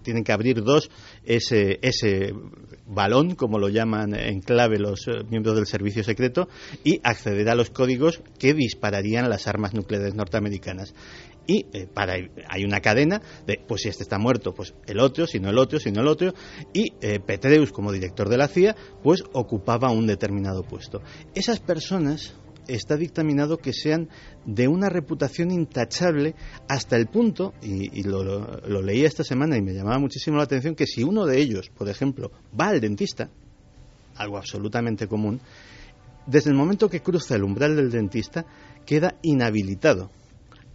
tienen 0.02 0.24
que 0.24 0.32
abrir 0.32 0.64
dos 0.64 0.90
ese, 1.24 1.80
ese 1.82 2.34
balón, 2.86 3.36
como 3.36 3.60
lo 3.60 3.70
llaman 3.70 4.16
en 4.16 4.42
clave 4.42 4.80
los 4.80 5.08
eh, 5.08 5.24
miembros 5.30 5.56
del 5.56 5.66
servicio 5.66 6.04
secreto, 6.04 6.48
y 6.84 7.00
acceder 7.04 7.50
a 7.50 7.56
los 7.56 7.70
códigos 7.70 8.22
que 8.40 8.54
dispararían 8.54 9.30
las 9.30 9.48
armas 9.48 9.74
nucleares 9.74 10.16
norteamericanas. 10.16 10.94
Y 11.48 11.68
eh, 11.74 11.88
para, 11.92 12.16
hay 12.48 12.64
una 12.64 12.82
cadena 12.82 13.22
de, 13.46 13.60
pues 13.68 13.82
si 13.82 13.90
este 13.90 14.04
está 14.04 14.18
muerto, 14.18 14.54
pues 14.54 14.74
el 14.88 15.00
otro, 15.00 15.28
si 15.28 15.40
no 15.40 15.50
el 15.50 15.58
otro, 15.58 15.80
si 15.80 15.92
no 15.92 16.02
el 16.02 16.08
otro. 16.08 16.34
Y 16.74 16.94
eh, 17.02 17.20
Petreus, 17.20 17.72
como 17.72 17.92
director 17.92 18.30
de 18.30 18.38
la 18.38 18.48
CIA, 18.48 18.76
pues 19.04 19.24
ocupaba 19.34 19.92
un 19.92 20.08
determinado 20.08 20.64
puesto. 20.64 21.02
Esas 21.36 21.60
personas 21.60 22.36
está 22.68 22.98
dictaminado 22.98 23.58
que 23.58 23.74
sean 23.74 24.10
de 24.46 24.68
una 24.68 24.90
reputación 24.90 25.52
intachable 25.52 26.36
hasta 26.68 26.96
el 26.96 27.08
punto, 27.08 27.54
y, 27.62 28.04
lo, 28.04 28.24
lo, 28.24 28.82
leí 28.82 29.06
esta 29.06 29.24
semana 29.24 29.58
y 29.58 29.62
me 29.62 29.74
llamaba 29.74 30.00
muchísimo 30.00 30.38
la 30.38 30.44
atención, 30.44 30.76
que 30.76 30.88
si 30.88 31.04
uno 31.04 31.26
de 31.26 31.40
ellos, 31.40 31.70
por 31.70 31.90
ejemplo, 31.90 32.32
va 32.60 32.68
al 32.68 32.82
dentista, 32.82 33.30
algo 34.16 34.38
absolutamente 34.38 35.08
común, 35.08 35.42
desde 36.26 36.50
el 36.50 36.56
momento 36.56 36.90
que 36.90 37.02
cruza 37.02 37.36
el 37.36 37.44
umbral 37.44 37.76
del 37.76 37.92
dentista, 37.92 38.46
queda 38.86 39.18
inhabilitado 39.22 40.10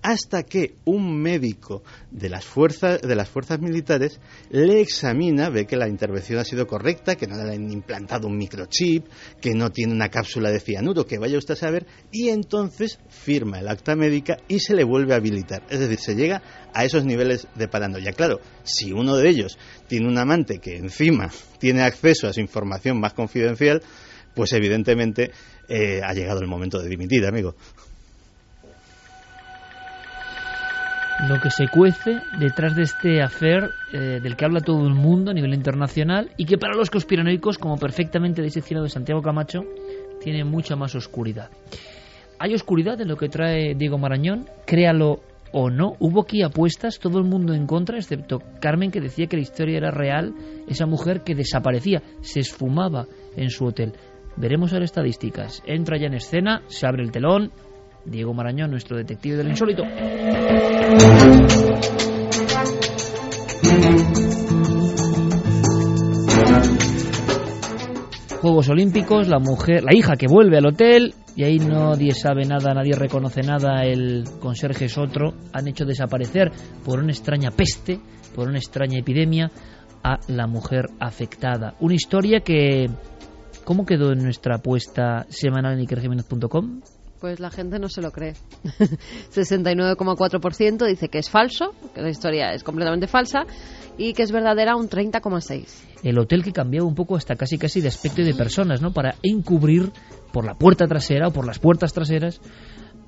hasta 0.02 0.42
que 0.42 0.74
un 0.84 1.20
médico 1.20 1.82
de 2.10 2.28
las 2.28 2.44
fuerzas 2.44 3.00
de 3.00 3.14
las 3.14 3.28
fuerzas 3.28 3.60
militares 3.60 4.20
le 4.50 4.80
examina, 4.80 5.50
ve 5.50 5.66
que 5.66 5.76
la 5.76 5.88
intervención 5.88 6.38
ha 6.38 6.44
sido 6.44 6.66
correcta, 6.66 7.16
que 7.16 7.26
no 7.26 7.36
le 7.36 7.54
han 7.54 7.70
implantado 7.70 8.28
un 8.28 8.36
microchip, 8.36 9.06
que 9.40 9.54
no 9.54 9.70
tiene 9.70 9.92
una 9.92 10.08
cápsula 10.08 10.50
de 10.50 10.60
cianuro, 10.60 11.06
que 11.06 11.18
vaya 11.18 11.38
usted 11.38 11.54
a 11.54 11.56
saber, 11.56 11.86
y 12.10 12.28
entonces 12.28 12.98
firma 13.08 13.60
el 13.60 13.68
acta 13.68 13.96
médica 13.96 14.38
y 14.48 14.60
se 14.60 14.74
le 14.74 14.84
vuelve 14.84 15.14
a 15.14 15.16
habilitar. 15.16 15.62
Es 15.68 15.80
decir, 15.80 15.98
se 15.98 16.14
llega 16.14 16.42
a 16.72 16.84
esos 16.84 17.04
niveles 17.04 17.46
de 17.54 17.68
paranoia. 17.68 18.12
Claro, 18.12 18.40
si 18.64 18.92
uno 18.92 19.16
de 19.16 19.28
ellos 19.28 19.58
tiene 19.86 20.08
un 20.08 20.18
amante 20.18 20.58
que 20.58 20.76
encima 20.76 21.30
tiene 21.58 21.82
acceso 21.82 22.28
a 22.28 22.32
su 22.32 22.40
información 22.40 23.00
más 23.00 23.12
confidencial, 23.12 23.82
pues 24.34 24.52
evidentemente 24.52 25.32
eh, 25.68 26.00
ha 26.02 26.12
llegado 26.14 26.40
el 26.40 26.48
momento 26.48 26.80
de 26.80 26.88
dimitir, 26.88 27.26
amigo. 27.26 27.54
Lo 31.28 31.40
que 31.40 31.50
se 31.50 31.68
cuece 31.68 32.18
detrás 32.38 32.74
de 32.74 32.82
este 32.82 33.22
affair 33.22 33.70
eh, 33.92 34.20
del 34.22 34.36
que 34.36 34.44
habla 34.44 34.60
todo 34.60 34.86
el 34.86 34.94
mundo 34.94 35.30
a 35.30 35.34
nivel 35.34 35.52
internacional 35.52 36.30
y 36.36 36.46
que 36.46 36.56
para 36.56 36.74
los 36.74 36.90
conspiranoicos, 36.90 37.58
como 37.58 37.76
perfectamente 37.76 38.42
diseccionado 38.42 38.84
de 38.84 38.90
Santiago 38.90 39.20
Camacho, 39.20 39.60
tiene 40.20 40.44
mucha 40.44 40.76
más 40.76 40.94
oscuridad. 40.94 41.50
Hay 42.38 42.54
oscuridad 42.54 43.00
en 43.00 43.08
lo 43.08 43.16
que 43.16 43.28
trae 43.28 43.74
Diego 43.74 43.98
Marañón, 43.98 44.46
créalo 44.66 45.20
o 45.52 45.68
no. 45.68 45.92
Hubo 45.98 46.22
aquí 46.22 46.42
apuestas, 46.42 46.98
todo 46.98 47.18
el 47.18 47.24
mundo 47.24 47.52
en 47.52 47.66
contra, 47.66 47.98
excepto 47.98 48.40
Carmen 48.60 48.90
que 48.90 49.00
decía 49.00 49.26
que 49.26 49.36
la 49.36 49.42
historia 49.42 49.76
era 49.76 49.90
real, 49.90 50.34
esa 50.68 50.86
mujer 50.86 51.22
que 51.22 51.34
desaparecía, 51.34 52.02
se 52.22 52.40
esfumaba 52.40 53.06
en 53.36 53.50
su 53.50 53.66
hotel. 53.66 53.92
Veremos 54.36 54.72
ahora 54.72 54.86
estadísticas. 54.86 55.62
Entra 55.66 55.98
ya 55.98 56.06
en 56.06 56.14
escena, 56.14 56.62
se 56.68 56.86
abre 56.86 57.02
el 57.02 57.10
telón, 57.10 57.52
Diego 58.06 58.32
Marañón, 58.32 58.70
nuestro 58.70 58.96
detective 58.96 59.36
del 59.36 59.48
insólito. 59.48 59.82
Juegos 68.40 68.68
Olímpicos, 68.70 69.28
la 69.28 69.38
mujer, 69.38 69.84
la 69.84 69.94
hija 69.94 70.16
que 70.16 70.26
vuelve 70.26 70.56
al 70.58 70.66
hotel 70.66 71.14
y 71.36 71.44
ahí 71.44 71.58
nadie 71.58 72.14
sabe 72.14 72.44
nada, 72.46 72.72
nadie 72.74 72.94
reconoce 72.94 73.42
nada, 73.42 73.84
el 73.84 74.24
conserje 74.40 74.86
es 74.86 74.96
otro, 74.96 75.34
han 75.52 75.68
hecho 75.68 75.84
desaparecer 75.84 76.50
por 76.84 76.98
una 76.98 77.12
extraña 77.12 77.50
peste, 77.50 78.00
por 78.34 78.48
una 78.48 78.58
extraña 78.58 78.98
epidemia 78.98 79.50
a 80.02 80.18
la 80.28 80.46
mujer 80.46 80.86
afectada. 80.98 81.74
Una 81.80 81.94
historia 81.94 82.40
que 82.40 82.88
¿Cómo 83.64 83.86
quedó 83.86 84.12
en 84.12 84.22
nuestra 84.22 84.56
apuesta 84.56 85.26
semanal 85.28 85.74
en 85.74 85.80
ikerjiménez.com? 85.80 86.80
Pues 87.20 87.38
la 87.38 87.50
gente 87.50 87.78
no 87.78 87.88
se 87.88 88.00
lo 88.00 88.12
cree. 88.12 88.32
69,4% 89.32 90.86
dice 90.86 91.08
que 91.08 91.18
es 91.18 91.28
falso, 91.28 91.74
que 91.94 92.00
la 92.00 92.08
historia 92.08 92.54
es 92.54 92.64
completamente 92.64 93.06
falsa, 93.06 93.44
y 93.98 94.14
que 94.14 94.22
es 94.22 94.32
verdadera 94.32 94.76
un 94.76 94.88
30,6%. 94.88 95.66
El 96.02 96.18
hotel 96.18 96.42
que 96.42 96.52
cambiaba 96.52 96.88
un 96.88 96.94
poco 96.94 97.16
hasta 97.16 97.36
casi 97.36 97.58
casi 97.58 97.82
de 97.82 97.88
aspecto 97.88 98.22
y 98.22 98.24
de 98.24 98.34
personas, 98.34 98.80
¿no? 98.80 98.92
Para 98.92 99.16
encubrir 99.22 99.92
por 100.32 100.46
la 100.46 100.54
puerta 100.54 100.86
trasera 100.86 101.28
o 101.28 101.32
por 101.32 101.46
las 101.46 101.58
puertas 101.58 101.92
traseras 101.92 102.40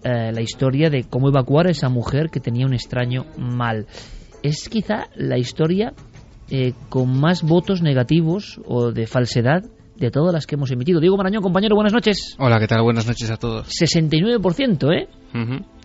eh, 0.05 0.33
la 0.33 0.43
historia 0.43 0.91
de 0.91 1.05
cómo 1.05 1.29
evacuar 1.29 1.69
a 1.69 1.71
esa 1.71 1.89
mujer 1.89 2.29
que 2.31 2.41
tenía 2.41 2.67
un 2.67 2.75
extraño 2.75 3.25
mal. 3.39 3.87
Es 4.43 4.69
quizá 4.69 5.07
la 5.15 5.39
historia 5.39 5.95
eh, 6.51 6.75
con 6.91 7.19
más 7.19 7.43
votos 7.43 7.81
negativos 7.81 8.61
o 8.67 8.93
de 8.93 9.07
falsedad 9.07 9.63
de 10.07 10.11
todas 10.11 10.33
las 10.33 10.47
que 10.47 10.57
hemos 10.57 10.71
emitido. 10.71 11.01
Diego 11.01 11.17
Marañón, 11.17 11.43
compañero, 11.43 11.77
buenas 11.77 11.93
noches. 11.93 12.35
Hola, 12.39 12.59
¿qué 12.59 12.67
tal? 12.67 12.83
Buenas 12.83 13.07
noches 13.07 13.31
a 13.31 13.37
todos. 13.37 13.69
69%, 13.69 14.93
¿eh? 14.93 15.09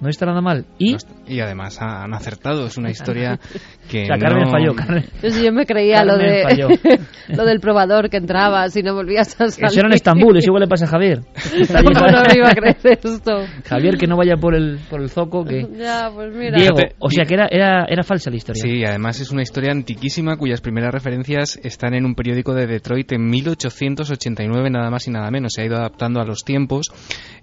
No 0.01 0.09
está 0.09 0.25
nada 0.25 0.41
mal. 0.41 0.65
Y, 0.79 0.95
y 1.27 1.39
además 1.39 1.81
han 1.81 2.13
acertado. 2.13 2.67
Es 2.67 2.77
una 2.77 2.89
historia 2.89 3.39
que. 3.89 4.03
o 4.03 4.05
sea, 4.05 4.17
Carmen 4.17 4.49
falló. 4.49 4.75
Carmen. 4.75 5.05
Yo 5.21 5.51
me 5.51 5.65
creía 5.65 6.03
lo 6.03 6.17
de 6.17 6.45
lo 7.29 7.45
del 7.45 7.59
probador 7.59 8.09
que 8.09 8.17
entrabas 8.17 8.75
y 8.75 8.83
no 8.83 8.93
volvías 8.93 9.39
a 9.39 9.49
salir. 9.49 9.65
Eso 9.65 9.79
era 9.79 9.89
en 9.89 9.93
Estambul, 9.93 10.37
eso 10.37 10.47
igual 10.47 10.61
le 10.61 10.67
pasa 10.67 10.85
a 10.85 10.87
Javier. 10.87 11.21
¿Cómo 11.21 11.89
no 12.11 12.23
me 12.23 12.35
iba 12.35 12.49
a 12.49 12.55
creer 12.55 12.77
esto? 12.83 13.45
Javier, 13.65 13.97
que 13.97 14.07
no 14.07 14.17
vaya 14.17 14.35
por 14.37 14.55
el, 14.55 14.79
por 14.89 15.01
el 15.01 15.09
zoco. 15.09 15.43
que 15.43 15.67
Ya, 15.77 16.09
pues 16.13 16.33
mira. 16.33 16.57
Diego, 16.57 16.77
o 16.99 17.09
sea 17.09 17.25
que 17.25 17.33
era, 17.33 17.47
era, 17.49 17.85
era 17.85 18.03
falsa 18.03 18.29
la 18.29 18.37
historia. 18.37 18.61
Sí, 18.61 18.83
además 18.85 19.19
es 19.19 19.31
una 19.31 19.41
historia 19.41 19.71
antiquísima 19.71 20.37
cuyas 20.37 20.61
primeras 20.61 20.93
referencias 20.93 21.59
están 21.63 21.93
en 21.93 22.05
un 22.05 22.15
periódico 22.15 22.53
de 22.53 22.67
Detroit 22.67 23.11
en 23.13 23.25
1889, 23.29 24.69
nada 24.69 24.89
más 24.89 25.07
y 25.07 25.11
nada 25.11 25.29
menos. 25.31 25.53
Se 25.53 25.61
ha 25.61 25.65
ido 25.65 25.77
adaptando 25.77 26.19
a 26.19 26.25
los 26.25 26.43
tiempos. 26.43 26.87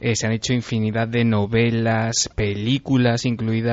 Eh, 0.01 0.17
se 0.17 0.27
han 0.27 0.33
hecho 0.33 0.53
infinidad 0.53 1.09
de 1.09 1.25
novelas, 1.25 2.31
películas, 2.35 3.25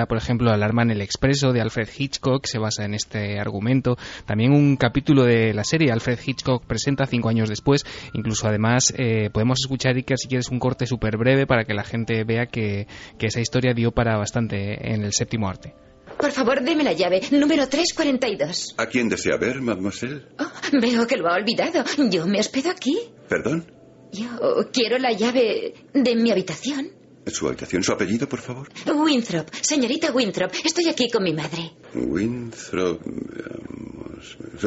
por 0.07 0.17
ejemplo, 0.17 0.51
Alarma 0.51 0.83
en 0.83 0.91
el 0.91 1.01
Expreso 1.01 1.53
de 1.53 1.61
Alfred 1.61 1.89
Hitchcock, 1.97 2.45
se 2.45 2.59
basa 2.59 2.85
en 2.85 2.93
este 2.93 3.39
argumento. 3.39 3.97
También 4.25 4.51
un 4.53 4.77
capítulo 4.77 5.23
de 5.23 5.53
la 5.53 5.63
serie 5.63 5.91
Alfred 5.91 6.19
Hitchcock 6.25 6.65
presenta 6.65 7.05
cinco 7.05 7.29
años 7.29 7.49
después. 7.49 7.85
Incluso, 8.13 8.47
además, 8.47 8.93
eh, 8.97 9.29
podemos 9.31 9.59
escuchar, 9.61 9.95
Iker, 9.95 10.17
si 10.17 10.27
quieres, 10.27 10.49
un 10.49 10.59
corte 10.59 10.85
súper 10.85 11.17
breve 11.17 11.47
para 11.47 11.63
que 11.63 11.73
la 11.73 11.83
gente 11.83 12.23
vea 12.23 12.45
que, 12.45 12.87
que 13.17 13.27
esa 13.27 13.39
historia 13.41 13.73
dio 13.73 13.91
para 13.91 14.17
bastante 14.17 14.93
en 14.93 15.03
el 15.03 15.13
séptimo 15.13 15.49
arte. 15.49 15.73
Por 16.17 16.31
favor, 16.31 16.61
deme 16.61 16.83
la 16.83 16.93
llave. 16.93 17.21
Número 17.31 17.67
342. 17.67 18.75
¿A 18.77 18.85
quién 18.85 19.09
desea 19.09 19.37
ver, 19.37 19.61
mademoiselle? 19.61 20.27
Oh, 20.39 20.79
veo 20.79 21.07
que 21.07 21.17
lo 21.17 21.27
ha 21.27 21.35
olvidado. 21.35 21.83
Yo 22.09 22.27
me 22.27 22.39
hospedo 22.39 22.69
aquí. 22.69 22.97
¿Perdón? 23.27 23.65
Yo 24.11 24.27
quiero 24.71 24.97
la 24.97 25.13
llave 25.13 25.73
de 25.93 26.15
mi 26.15 26.31
habitación. 26.31 26.91
¿Su 27.27 27.47
habitación, 27.47 27.83
su 27.83 27.91
apellido, 27.91 28.27
por 28.27 28.39
favor? 28.39 28.67
Winthrop. 28.93 29.47
Señorita 29.61 30.11
Winthrop, 30.11 30.51
estoy 30.63 30.87
aquí 30.89 31.09
con 31.09 31.23
mi 31.23 31.33
madre. 31.33 31.71
Winthrop. 31.93 32.99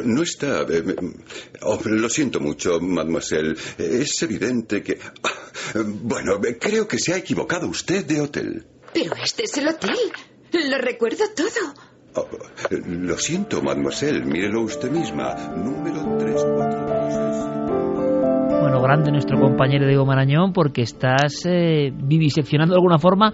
No 0.05 0.22
está. 0.22 0.62
eh, 0.62 0.82
Oh, 1.62 1.78
lo 1.84 2.09
siento 2.09 2.40
mucho, 2.40 2.80
mademoiselle. 2.80 3.55
Es 3.78 4.22
evidente 4.22 4.82
que. 4.82 4.98
Ah, 5.22 5.82
Bueno, 5.84 6.40
creo 6.61 6.86
que 6.86 6.98
se 6.98 7.12
ha 7.14 7.16
equivocado 7.16 7.66
usted 7.68 8.05
de 8.05 8.20
hotel. 8.20 8.66
Pero 8.92 9.14
este 9.22 9.44
es 9.44 9.57
el 9.59 9.68
hotel. 9.68 9.96
Lo 10.52 10.78
recuerdo 10.78 11.24
todo. 11.34 11.74
Oh, 12.14 12.28
Lo 12.86 13.18
siento, 13.18 13.62
mademoiselle. 13.62 14.24
Mírelo 14.24 14.62
usted 14.62 14.90
misma. 14.90 15.34
Número 15.57 16.16
346. 16.18 17.64
Bueno, 18.65 18.81
grande 18.81 19.12
nuestro 19.12 19.39
compañero 19.39 19.87
Diego 19.87 20.07
Marañón 20.07 20.55
porque 20.55 20.81
estás 20.81 21.45
eh, 21.45 21.93
viviseccionando 21.95 22.73
de 22.73 22.79
alguna 22.79 22.99
forma 22.99 23.31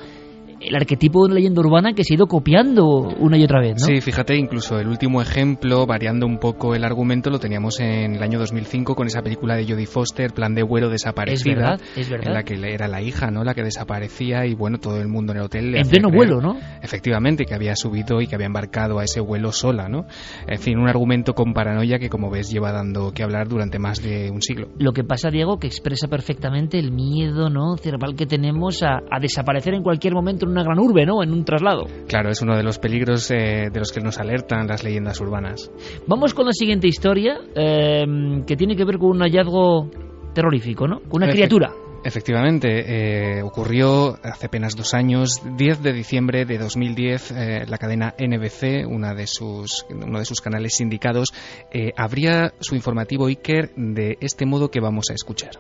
el 0.60 0.76
arquetipo 0.76 1.20
de 1.20 1.26
una 1.26 1.34
leyenda 1.36 1.60
urbana 1.60 1.92
que 1.94 2.04
se 2.04 2.14
ha 2.14 2.16
ido 2.16 2.26
copiando 2.26 2.86
una 2.86 3.38
y 3.38 3.44
otra 3.44 3.60
vez, 3.60 3.76
¿no? 3.80 3.86
Sí, 3.86 4.00
fíjate, 4.00 4.36
incluso 4.36 4.78
el 4.78 4.88
último 4.88 5.22
ejemplo, 5.22 5.86
variando 5.86 6.26
un 6.26 6.38
poco 6.38 6.74
el 6.74 6.84
argumento, 6.84 7.30
lo 7.30 7.38
teníamos 7.38 7.80
en 7.80 8.16
el 8.16 8.22
año 8.22 8.38
2005 8.38 8.94
con 8.94 9.06
esa 9.06 9.22
película 9.22 9.56
de 9.56 9.66
Jodie 9.66 9.86
Foster, 9.86 10.32
Plan 10.32 10.54
de 10.54 10.62
vuelo 10.62 10.90
desaparecida. 10.90 11.50
Es 11.50 11.56
verdad, 11.56 11.80
es 11.96 12.10
verdad. 12.10 12.28
En 12.28 12.34
la 12.34 12.42
que 12.42 12.54
era 12.72 12.88
la 12.88 13.00
hija, 13.00 13.30
¿no? 13.30 13.42
La 13.42 13.54
que 13.54 13.62
desaparecía 13.62 14.46
y, 14.46 14.54
bueno, 14.54 14.78
todo 14.78 15.00
el 15.00 15.08
mundo 15.08 15.32
en 15.32 15.38
el 15.38 15.44
hotel... 15.44 15.74
En 15.74 15.88
pleno 15.88 16.10
vuelo, 16.10 16.40
¿no? 16.40 16.56
Efectivamente, 16.82 17.44
que 17.46 17.54
había 17.54 17.74
subido 17.74 18.20
y 18.20 18.26
que 18.26 18.34
había 18.34 18.46
embarcado 18.46 18.98
a 18.98 19.04
ese 19.04 19.20
vuelo 19.20 19.52
sola, 19.52 19.88
¿no? 19.88 20.06
En 20.46 20.58
fin, 20.58 20.78
un 20.78 20.88
argumento 20.88 21.34
con 21.34 21.54
paranoia 21.54 21.98
que, 21.98 22.10
como 22.10 22.30
ves, 22.30 22.50
lleva 22.50 22.72
dando 22.72 23.12
que 23.12 23.22
hablar 23.22 23.48
durante 23.48 23.78
más 23.78 24.02
de 24.02 24.30
un 24.30 24.42
siglo. 24.42 24.68
Lo 24.78 24.92
que 24.92 25.04
pasa, 25.04 25.30
Diego, 25.30 25.58
que 25.58 25.66
expresa 25.66 26.08
perfectamente 26.08 26.78
el 26.78 26.92
miedo 26.92 27.48
no 27.48 27.76
cerebral 27.76 28.14
que 28.14 28.26
tenemos 28.26 28.82
a, 28.82 28.98
a 29.10 29.20
desaparecer 29.20 29.74
en 29.74 29.82
cualquier 29.82 30.14
momento 30.14 30.49
en 30.50 30.56
una 30.58 30.64
gran 30.64 30.78
urbe, 30.78 31.06
¿no? 31.06 31.22
En 31.22 31.32
un 31.32 31.44
traslado. 31.44 31.86
Claro, 32.08 32.30
es 32.30 32.42
uno 32.42 32.56
de 32.56 32.62
los 32.62 32.78
peligros 32.78 33.30
eh, 33.30 33.68
de 33.72 33.78
los 33.78 33.92
que 33.92 34.00
nos 34.00 34.18
alertan 34.18 34.66
las 34.66 34.84
leyendas 34.84 35.20
urbanas. 35.20 35.70
Vamos 36.06 36.34
con 36.34 36.46
la 36.46 36.52
siguiente 36.52 36.88
historia, 36.88 37.38
eh, 37.54 38.04
que 38.46 38.56
tiene 38.56 38.76
que 38.76 38.84
ver 38.84 38.98
con 38.98 39.10
un 39.10 39.20
hallazgo 39.20 39.90
terrorífico, 40.34 40.86
¿no? 40.86 41.00
Con 41.00 41.22
una 41.22 41.26
Efe- 41.28 41.32
criatura. 41.36 41.72
Efectivamente, 42.02 43.38
eh, 43.38 43.42
ocurrió 43.42 44.16
hace 44.22 44.46
apenas 44.46 44.74
dos 44.74 44.94
años, 44.94 45.42
10 45.58 45.82
de 45.82 45.92
diciembre 45.92 46.46
de 46.46 46.56
2010, 46.56 47.30
eh, 47.32 47.64
la 47.68 47.76
cadena 47.76 48.14
NBC, 48.18 48.86
una 48.86 49.12
de 49.14 49.26
sus, 49.26 49.84
uno 49.90 50.18
de 50.18 50.24
sus 50.24 50.40
canales 50.40 50.76
sindicados, 50.76 51.34
eh, 51.72 51.92
abría 51.96 52.54
su 52.60 52.74
informativo 52.74 53.26
Iker 53.26 53.72
de 53.76 54.16
este 54.20 54.46
modo 54.46 54.70
que 54.70 54.80
vamos 54.80 55.10
a 55.10 55.14
escuchar. 55.14 55.52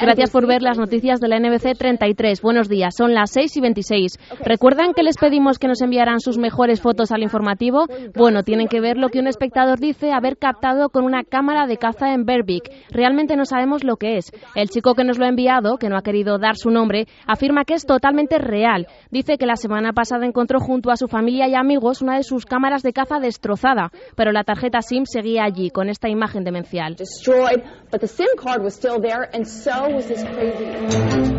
Gracias 0.00 0.30
por 0.30 0.46
ver 0.46 0.60
las 0.60 0.76
noticias 0.76 1.18
de 1.18 1.28
la 1.28 1.38
NBC 1.38 1.76
33. 1.76 2.42
Buenos 2.42 2.68
días, 2.68 2.94
son 2.94 3.14
las 3.14 3.30
6 3.30 3.56
y 3.56 3.60
26. 3.62 4.18
¿Recuerdan 4.44 4.92
que 4.92 5.02
les 5.02 5.16
pedimos 5.16 5.58
que 5.58 5.66
nos 5.66 5.80
enviaran 5.80 6.20
sus 6.20 6.36
mejores 6.36 6.82
fotos 6.82 7.10
al 7.10 7.22
informativo? 7.22 7.86
Bueno, 8.14 8.42
tienen 8.42 8.68
que 8.68 8.80
ver 8.80 8.98
lo 8.98 9.08
que 9.08 9.18
un 9.18 9.26
espectador 9.26 9.78
dice 9.78 10.12
haber 10.12 10.36
captado 10.36 10.90
con 10.90 11.04
una 11.04 11.24
cámara 11.24 11.66
de 11.66 11.78
caza 11.78 12.12
en 12.12 12.26
Berbick. 12.26 12.70
Realmente 12.90 13.34
no 13.34 13.46
sabemos 13.46 13.82
lo 13.82 13.96
que 13.96 14.18
es. 14.18 14.30
El 14.54 14.68
chico 14.68 14.94
que 14.94 15.04
nos 15.04 15.18
lo 15.18 15.24
ha 15.24 15.28
enviado, 15.28 15.78
que 15.78 15.88
no 15.88 15.96
ha 15.96 16.02
querido 16.02 16.38
dar 16.38 16.56
su 16.56 16.70
nombre, 16.70 17.06
afirma 17.26 17.64
que 17.64 17.74
es 17.74 17.86
totalmente 17.86 18.36
real. 18.38 18.88
Dice 19.10 19.38
que 19.38 19.46
la 19.46 19.56
semana 19.56 19.94
pasada 19.94 20.26
encontró 20.26 20.60
junto 20.60 20.90
a 20.90 20.96
su 20.96 21.08
familia 21.08 21.48
y 21.48 21.54
amigos 21.54 22.02
una 22.02 22.16
de 22.16 22.24
sus 22.24 22.44
cámaras 22.44 22.82
de 22.82 22.92
caza 22.92 23.20
destrozada, 23.20 23.90
pero 24.16 24.32
la 24.32 24.44
tarjeta 24.44 24.82
SIM 24.82 25.04
seguía 25.06 25.44
allí 25.44 25.70
con 25.70 25.88
esta 25.88 26.10
imagen 26.10 26.44
demencial. 26.44 26.96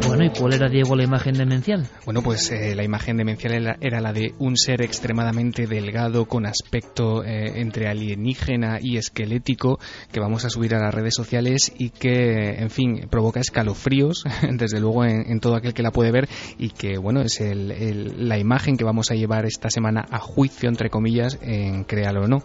Bueno, 0.07 0.25
¿y 0.25 0.29
cuál 0.29 0.53
era, 0.53 0.67
Diego, 0.69 0.95
la 0.95 1.03
imagen 1.03 1.33
demencial? 1.35 1.87
Bueno, 2.05 2.21
pues 2.21 2.51
eh, 2.51 2.75
la 2.75 2.83
imagen 2.83 3.17
demencial 3.17 3.53
era, 3.53 3.77
era 3.79 4.01
la 4.01 4.11
de 4.13 4.33
un 4.39 4.57
ser 4.57 4.81
extremadamente 4.81 5.67
delgado 5.67 6.25
con 6.25 6.45
aspecto 6.45 7.23
eh, 7.23 7.59
entre 7.61 7.87
alienígena 7.87 8.79
y 8.81 8.97
esquelético 8.97 9.79
que 10.11 10.19
vamos 10.19 10.43
a 10.45 10.49
subir 10.49 10.75
a 10.75 10.79
las 10.79 10.93
redes 10.93 11.13
sociales 11.15 11.71
y 11.77 11.89
que, 11.91 12.55
en 12.59 12.69
fin, 12.69 13.07
provoca 13.09 13.39
escalofríos, 13.39 14.23
desde 14.51 14.79
luego 14.79 15.05
en, 15.05 15.29
en 15.31 15.39
todo 15.39 15.55
aquel 15.55 15.73
que 15.73 15.83
la 15.83 15.91
puede 15.91 16.11
ver 16.11 16.27
y 16.57 16.69
que, 16.69 16.97
bueno, 16.97 17.21
es 17.21 17.39
el- 17.41 17.71
el- 17.71 18.27
la 18.27 18.37
imagen 18.37 18.77
que 18.77 18.83
vamos 18.83 19.11
a 19.11 19.15
llevar 19.15 19.45
esta 19.45 19.69
semana 19.69 20.05
a 20.11 20.19
juicio, 20.19 20.67
entre 20.69 20.89
comillas, 20.89 21.39
en 21.41 21.83
Créalo 21.85 22.23
o 22.23 22.27
no. 22.27 22.39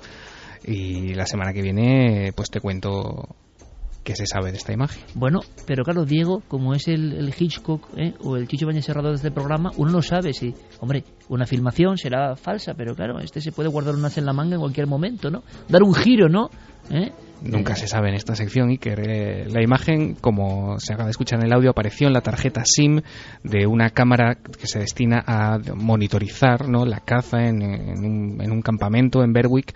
Y 0.64 1.14
la 1.14 1.26
semana 1.26 1.53
que 1.53 1.62
viene, 1.62 2.32
pues 2.34 2.51
te 2.51 2.61
cuento 2.61 3.36
qué 4.07 4.14
se 4.14 4.24
sabe 4.24 4.52
de 4.52 4.57
esta 4.57 4.72
imagen. 4.72 5.02
Bueno, 5.14 5.40
pero 5.66 5.82
claro, 5.82 6.04
Diego, 6.04 6.40
como 6.46 6.74
es 6.74 6.86
el, 6.86 7.12
el 7.12 7.34
Hitchcock 7.36 7.88
¿eh? 7.96 8.14
o 8.20 8.36
el 8.36 8.46
Chicho 8.46 8.64
Bañez 8.64 8.84
Serrado 8.84 9.09
de 9.09 9.16
este 9.16 9.32
programa, 9.32 9.72
uno 9.78 9.90
no 9.90 10.00
sabe 10.00 10.32
si, 10.32 10.54
hombre, 10.78 11.02
una 11.28 11.44
filmación 11.44 11.98
será 11.98 12.36
falsa, 12.36 12.74
pero 12.74 12.94
claro, 12.94 13.18
este 13.18 13.40
se 13.40 13.50
puede 13.50 13.68
guardar 13.68 13.96
un 13.96 14.04
as 14.04 14.16
en 14.16 14.24
la 14.24 14.32
manga 14.32 14.54
en 14.54 14.61
cualquier 14.61 14.86
momento, 14.86 15.28
¿no? 15.28 15.42
Dar 15.68 15.82
un 15.82 15.92
giro, 15.92 16.28
¿no? 16.28 16.50
¿Eh? 16.88 17.11
Nunca 17.42 17.74
se 17.74 17.88
sabe 17.88 18.09
en 18.11 18.14
esta 18.14 18.36
sección 18.36 18.70
y 18.70 18.78
que 18.78 18.94
eh, 18.96 19.48
la 19.50 19.62
imagen, 19.62 20.14
como 20.14 20.78
se 20.78 20.94
acaba 20.94 21.09
de 21.09 21.11
escuchar 21.11 21.40
en 21.40 21.46
el 21.46 21.52
audio, 21.52 21.70
apareció 21.70 22.07
en 22.07 22.12
la 22.12 22.20
tarjeta 22.20 22.62
SIM 22.64 23.02
de 23.42 23.66
una 23.66 23.90
cámara 23.90 24.36
que 24.36 24.66
se 24.66 24.78
destina 24.78 25.22
a 25.26 25.59
monitorizar 25.74 26.68
¿no? 26.68 26.86
la 26.86 27.00
caza 27.00 27.44
en, 27.44 27.61
en 27.61 28.04
un, 28.04 28.40
en 28.40 28.52
un 28.52 28.62
campamento 28.62 29.22
en 29.22 29.32
Berwick 29.32 29.74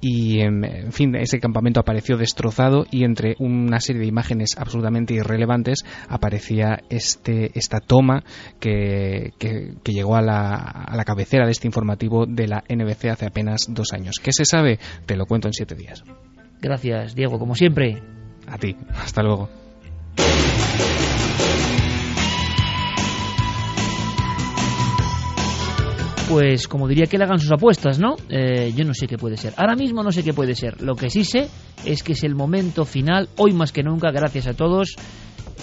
y 0.00 0.40
en, 0.40 0.64
en 0.64 0.92
fin, 0.92 1.14
ese 1.14 1.40
campamento 1.40 1.80
apareció 1.80 2.16
destrozado 2.16 2.86
y 2.90 3.04
entre 3.04 3.36
una 3.38 3.80
serie 3.80 4.02
de 4.02 4.08
imágenes 4.08 4.56
absolutamente 4.56 5.14
irrelevantes 5.14 5.84
aparecía 6.08 6.80
este, 6.88 7.50
esta 7.58 7.80
toma 7.80 8.22
que, 8.58 9.32
que, 9.38 9.74
que 9.82 9.92
llegó 9.92 10.16
a 10.16 10.22
la, 10.22 10.54
a 10.54 10.96
la 10.96 11.04
cabecera 11.04 11.44
de 11.44 11.52
este 11.52 11.68
informativo 11.68 12.26
de 12.26 12.48
la 12.48 12.64
NBC 12.68 13.06
hace 13.06 13.26
apenas 13.26 13.66
dos 13.68 13.92
años. 13.92 14.16
¿Qué 14.22 14.32
se 14.32 14.44
sabe? 14.44 14.78
Te 15.06 15.16
lo 15.16 15.26
cuento 15.26 15.48
en 15.48 15.52
siete 15.52 15.74
días. 15.74 16.02
Gracias, 16.60 17.14
Diego, 17.14 17.38
como 17.38 17.54
siempre. 17.54 18.02
A 18.46 18.58
ti, 18.58 18.76
hasta 18.94 19.22
luego. 19.22 19.48
Pues 26.30 26.68
como 26.68 26.86
diría 26.86 27.06
que 27.06 27.18
le 27.18 27.24
hagan 27.24 27.40
sus 27.40 27.50
apuestas, 27.50 27.98
¿no? 27.98 28.14
Eh, 28.28 28.72
yo 28.76 28.84
no 28.84 28.94
sé 28.94 29.08
qué 29.08 29.18
puede 29.18 29.36
ser. 29.36 29.52
Ahora 29.56 29.74
mismo 29.74 30.04
no 30.04 30.12
sé 30.12 30.22
qué 30.22 30.32
puede 30.32 30.54
ser. 30.54 30.80
Lo 30.80 30.94
que 30.94 31.10
sí 31.10 31.24
sé 31.24 31.48
es 31.84 32.04
que 32.04 32.12
es 32.12 32.22
el 32.22 32.36
momento 32.36 32.84
final, 32.84 33.28
hoy 33.36 33.52
más 33.52 33.72
que 33.72 33.82
nunca, 33.82 34.12
gracias 34.12 34.46
a 34.46 34.54
todos, 34.54 34.94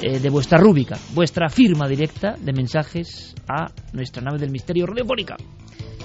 eh, 0.01 0.19
de 0.19 0.29
vuestra 0.29 0.57
rúbrica, 0.57 0.97
vuestra 1.13 1.47
firma 1.47 1.87
directa 1.87 2.35
de 2.37 2.51
mensajes 2.51 3.33
a 3.47 3.71
nuestra 3.93 4.21
nave 4.21 4.39
del 4.39 4.51
misterio 4.51 4.85
radiofónica. 4.85 5.37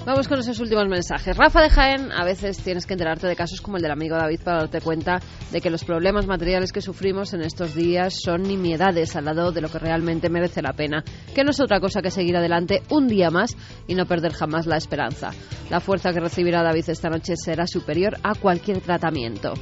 Vamos 0.05 0.27
con 0.27 0.37
esos 0.37 0.59
últimos 0.59 0.85
mensajes. 0.89 1.37
Rafa 1.37 1.61
de 1.61 1.69
Jaén, 1.69 2.11
a 2.11 2.25
veces 2.25 2.57
tienes 2.57 2.85
que 2.85 2.91
enterarte 2.91 3.25
de 3.25 3.37
casos 3.37 3.61
como 3.61 3.77
el 3.77 3.83
del 3.83 3.93
amigo 3.93 4.17
David 4.17 4.41
para 4.43 4.57
darte 4.57 4.81
cuenta 4.81 5.21
de 5.49 5.61
que 5.61 5.69
los 5.69 5.85
problemas 5.85 6.27
materiales 6.27 6.73
que 6.73 6.81
sufrimos 6.81 7.33
en 7.33 7.41
estos 7.41 7.73
días 7.73 8.13
son 8.21 8.43
nimiedades 8.43 9.15
al 9.15 9.23
lado 9.23 9.53
de 9.53 9.61
lo 9.61 9.69
que 9.69 9.79
realmente 9.79 10.29
merece 10.29 10.61
la 10.61 10.73
pena, 10.73 11.05
que 11.33 11.45
no 11.45 11.51
es 11.51 11.61
otra 11.61 11.79
cosa 11.79 12.01
que 12.01 12.11
seguir 12.11 12.35
adelante 12.35 12.83
un 12.89 13.07
día 13.07 13.29
más 13.31 13.55
y 13.87 13.95
no 13.95 14.05
perder 14.05 14.33
jamás 14.33 14.65
la 14.65 14.75
esperanza. 14.75 15.29
La 15.69 15.79
fuerza 15.79 16.11
que 16.11 16.19
recibirá 16.19 16.63
David 16.63 16.89
esta 16.89 17.09
noche 17.09 17.35
será 17.37 17.65
superior 17.65 18.17
a 18.23 18.35
cualquier 18.35 18.81
tratamiento. 18.81 19.53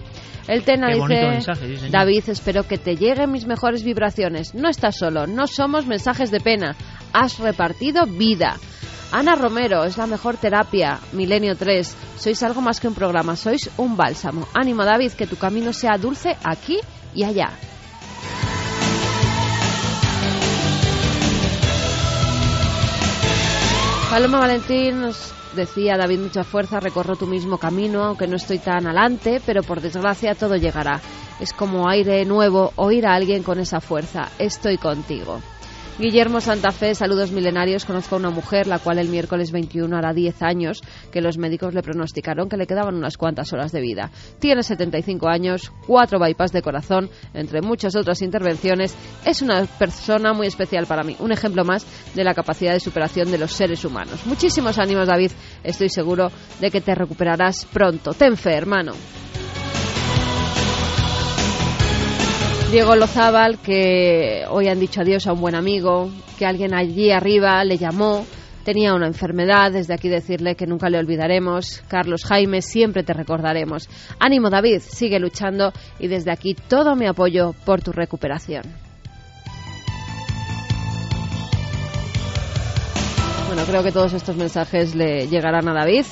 El 0.47 0.63
Tena 0.63 0.87
dice, 0.87 1.37
David, 1.91 2.23
espero 2.29 2.63
que 2.63 2.79
te 2.79 2.95
lleguen 2.95 3.31
mis 3.31 3.45
mejores 3.45 3.83
vibraciones. 3.83 4.55
No 4.55 4.69
estás 4.69 4.97
solo, 4.97 5.27
no 5.27 5.45
somos 5.45 5.85
mensajes 5.85 6.31
de 6.31 6.39
pena. 6.39 6.75
Has 7.13 7.37
repartido 7.37 8.07
vida. 8.07 8.57
Ana 9.11 9.35
Romero, 9.35 9.83
es 9.83 9.97
la 9.97 10.07
mejor 10.07 10.37
terapia. 10.37 10.99
Milenio 11.11 11.57
3, 11.57 11.95
sois 12.17 12.41
algo 12.43 12.61
más 12.61 12.79
que 12.79 12.87
un 12.87 12.93
programa, 12.93 13.35
sois 13.35 13.69
un 13.77 13.97
bálsamo. 13.97 14.47
Ánimo 14.53 14.85
David, 14.85 15.11
que 15.11 15.27
tu 15.27 15.35
camino 15.35 15.73
sea 15.73 15.97
dulce 15.97 16.37
aquí 16.43 16.79
y 17.13 17.23
allá. 17.23 17.51
Paloma 24.09 24.39
Valentín 24.39 25.01
nos 25.01 25.33
decía 25.55 25.97
David 25.97 26.19
mucha 26.19 26.43
fuerza, 26.43 26.79
recorro 26.79 27.15
tu 27.15 27.27
mismo 27.27 27.57
camino, 27.57 28.03
aunque 28.03 28.27
no 28.27 28.37
estoy 28.37 28.59
tan 28.59 28.85
adelante, 28.87 29.41
pero 29.45 29.61
por 29.61 29.81
desgracia 29.81 30.35
todo 30.35 30.55
llegará. 30.55 31.01
Es 31.39 31.53
como 31.53 31.89
aire 31.89 32.23
nuevo 32.25 32.71
oír 32.75 33.05
a 33.07 33.13
alguien 33.13 33.43
con 33.43 33.59
esa 33.59 33.81
fuerza. 33.81 34.29
Estoy 34.37 34.77
contigo. 34.77 35.41
Guillermo 36.01 36.41
Santa 36.41 36.71
Fe, 36.71 36.95
saludos 36.95 37.31
milenarios. 37.31 37.85
Conozco 37.85 38.15
a 38.15 38.17
una 38.17 38.31
mujer, 38.31 38.65
la 38.65 38.79
cual 38.79 38.97
el 38.97 39.07
miércoles 39.07 39.51
21 39.51 39.95
hará 39.95 40.13
10 40.13 40.41
años, 40.41 40.81
que 41.11 41.21
los 41.21 41.37
médicos 41.37 41.75
le 41.75 41.83
pronosticaron 41.83 42.49
que 42.49 42.57
le 42.57 42.65
quedaban 42.65 42.95
unas 42.95 43.17
cuantas 43.17 43.53
horas 43.53 43.71
de 43.71 43.81
vida. 43.81 44.09
Tiene 44.39 44.63
75 44.63 45.29
años, 45.29 45.71
cuatro 45.85 46.19
bypass 46.19 46.53
de 46.53 46.63
corazón, 46.63 47.11
entre 47.35 47.61
muchas 47.61 47.95
otras 47.95 48.23
intervenciones. 48.23 48.95
Es 49.25 49.43
una 49.43 49.63
persona 49.65 50.33
muy 50.33 50.47
especial 50.47 50.87
para 50.87 51.03
mí, 51.03 51.15
un 51.19 51.31
ejemplo 51.31 51.63
más 51.63 51.85
de 52.15 52.23
la 52.23 52.33
capacidad 52.33 52.73
de 52.73 52.79
superación 52.79 53.29
de 53.29 53.37
los 53.37 53.51
seres 53.51 53.85
humanos. 53.85 54.25
Muchísimos 54.25 54.79
ánimos, 54.79 55.07
David. 55.07 55.31
Estoy 55.63 55.89
seguro 55.89 56.31
de 56.59 56.71
que 56.71 56.81
te 56.81 56.95
recuperarás 56.95 57.65
pronto. 57.65 58.15
Ten 58.15 58.37
fe, 58.37 58.55
hermano. 58.55 58.93
Diego 62.71 62.95
Lozábal, 62.95 63.59
que 63.59 64.45
hoy 64.49 64.69
han 64.69 64.79
dicho 64.79 65.01
adiós 65.01 65.27
a 65.27 65.33
un 65.33 65.41
buen 65.41 65.55
amigo, 65.55 66.09
que 66.39 66.45
alguien 66.45 66.73
allí 66.73 67.11
arriba 67.11 67.61
le 67.65 67.77
llamó, 67.77 68.25
tenía 68.63 68.93
una 68.93 69.07
enfermedad, 69.07 69.73
desde 69.73 69.93
aquí 69.93 70.07
decirle 70.07 70.55
que 70.55 70.65
nunca 70.65 70.89
le 70.89 70.97
olvidaremos. 70.97 71.83
Carlos 71.89 72.23
Jaime, 72.23 72.61
siempre 72.61 73.03
te 73.03 73.11
recordaremos. 73.11 73.89
Ánimo 74.19 74.49
David, 74.49 74.79
sigue 74.79 75.19
luchando 75.19 75.73
y 75.99 76.07
desde 76.07 76.31
aquí 76.31 76.55
todo 76.55 76.95
mi 76.95 77.07
apoyo 77.07 77.53
por 77.65 77.81
tu 77.81 77.91
recuperación. 77.91 78.63
Bueno, 83.47 83.63
creo 83.67 83.83
que 83.83 83.91
todos 83.91 84.13
estos 84.13 84.37
mensajes 84.37 84.95
le 84.95 85.27
llegarán 85.27 85.67
a 85.67 85.73
David, 85.73 86.05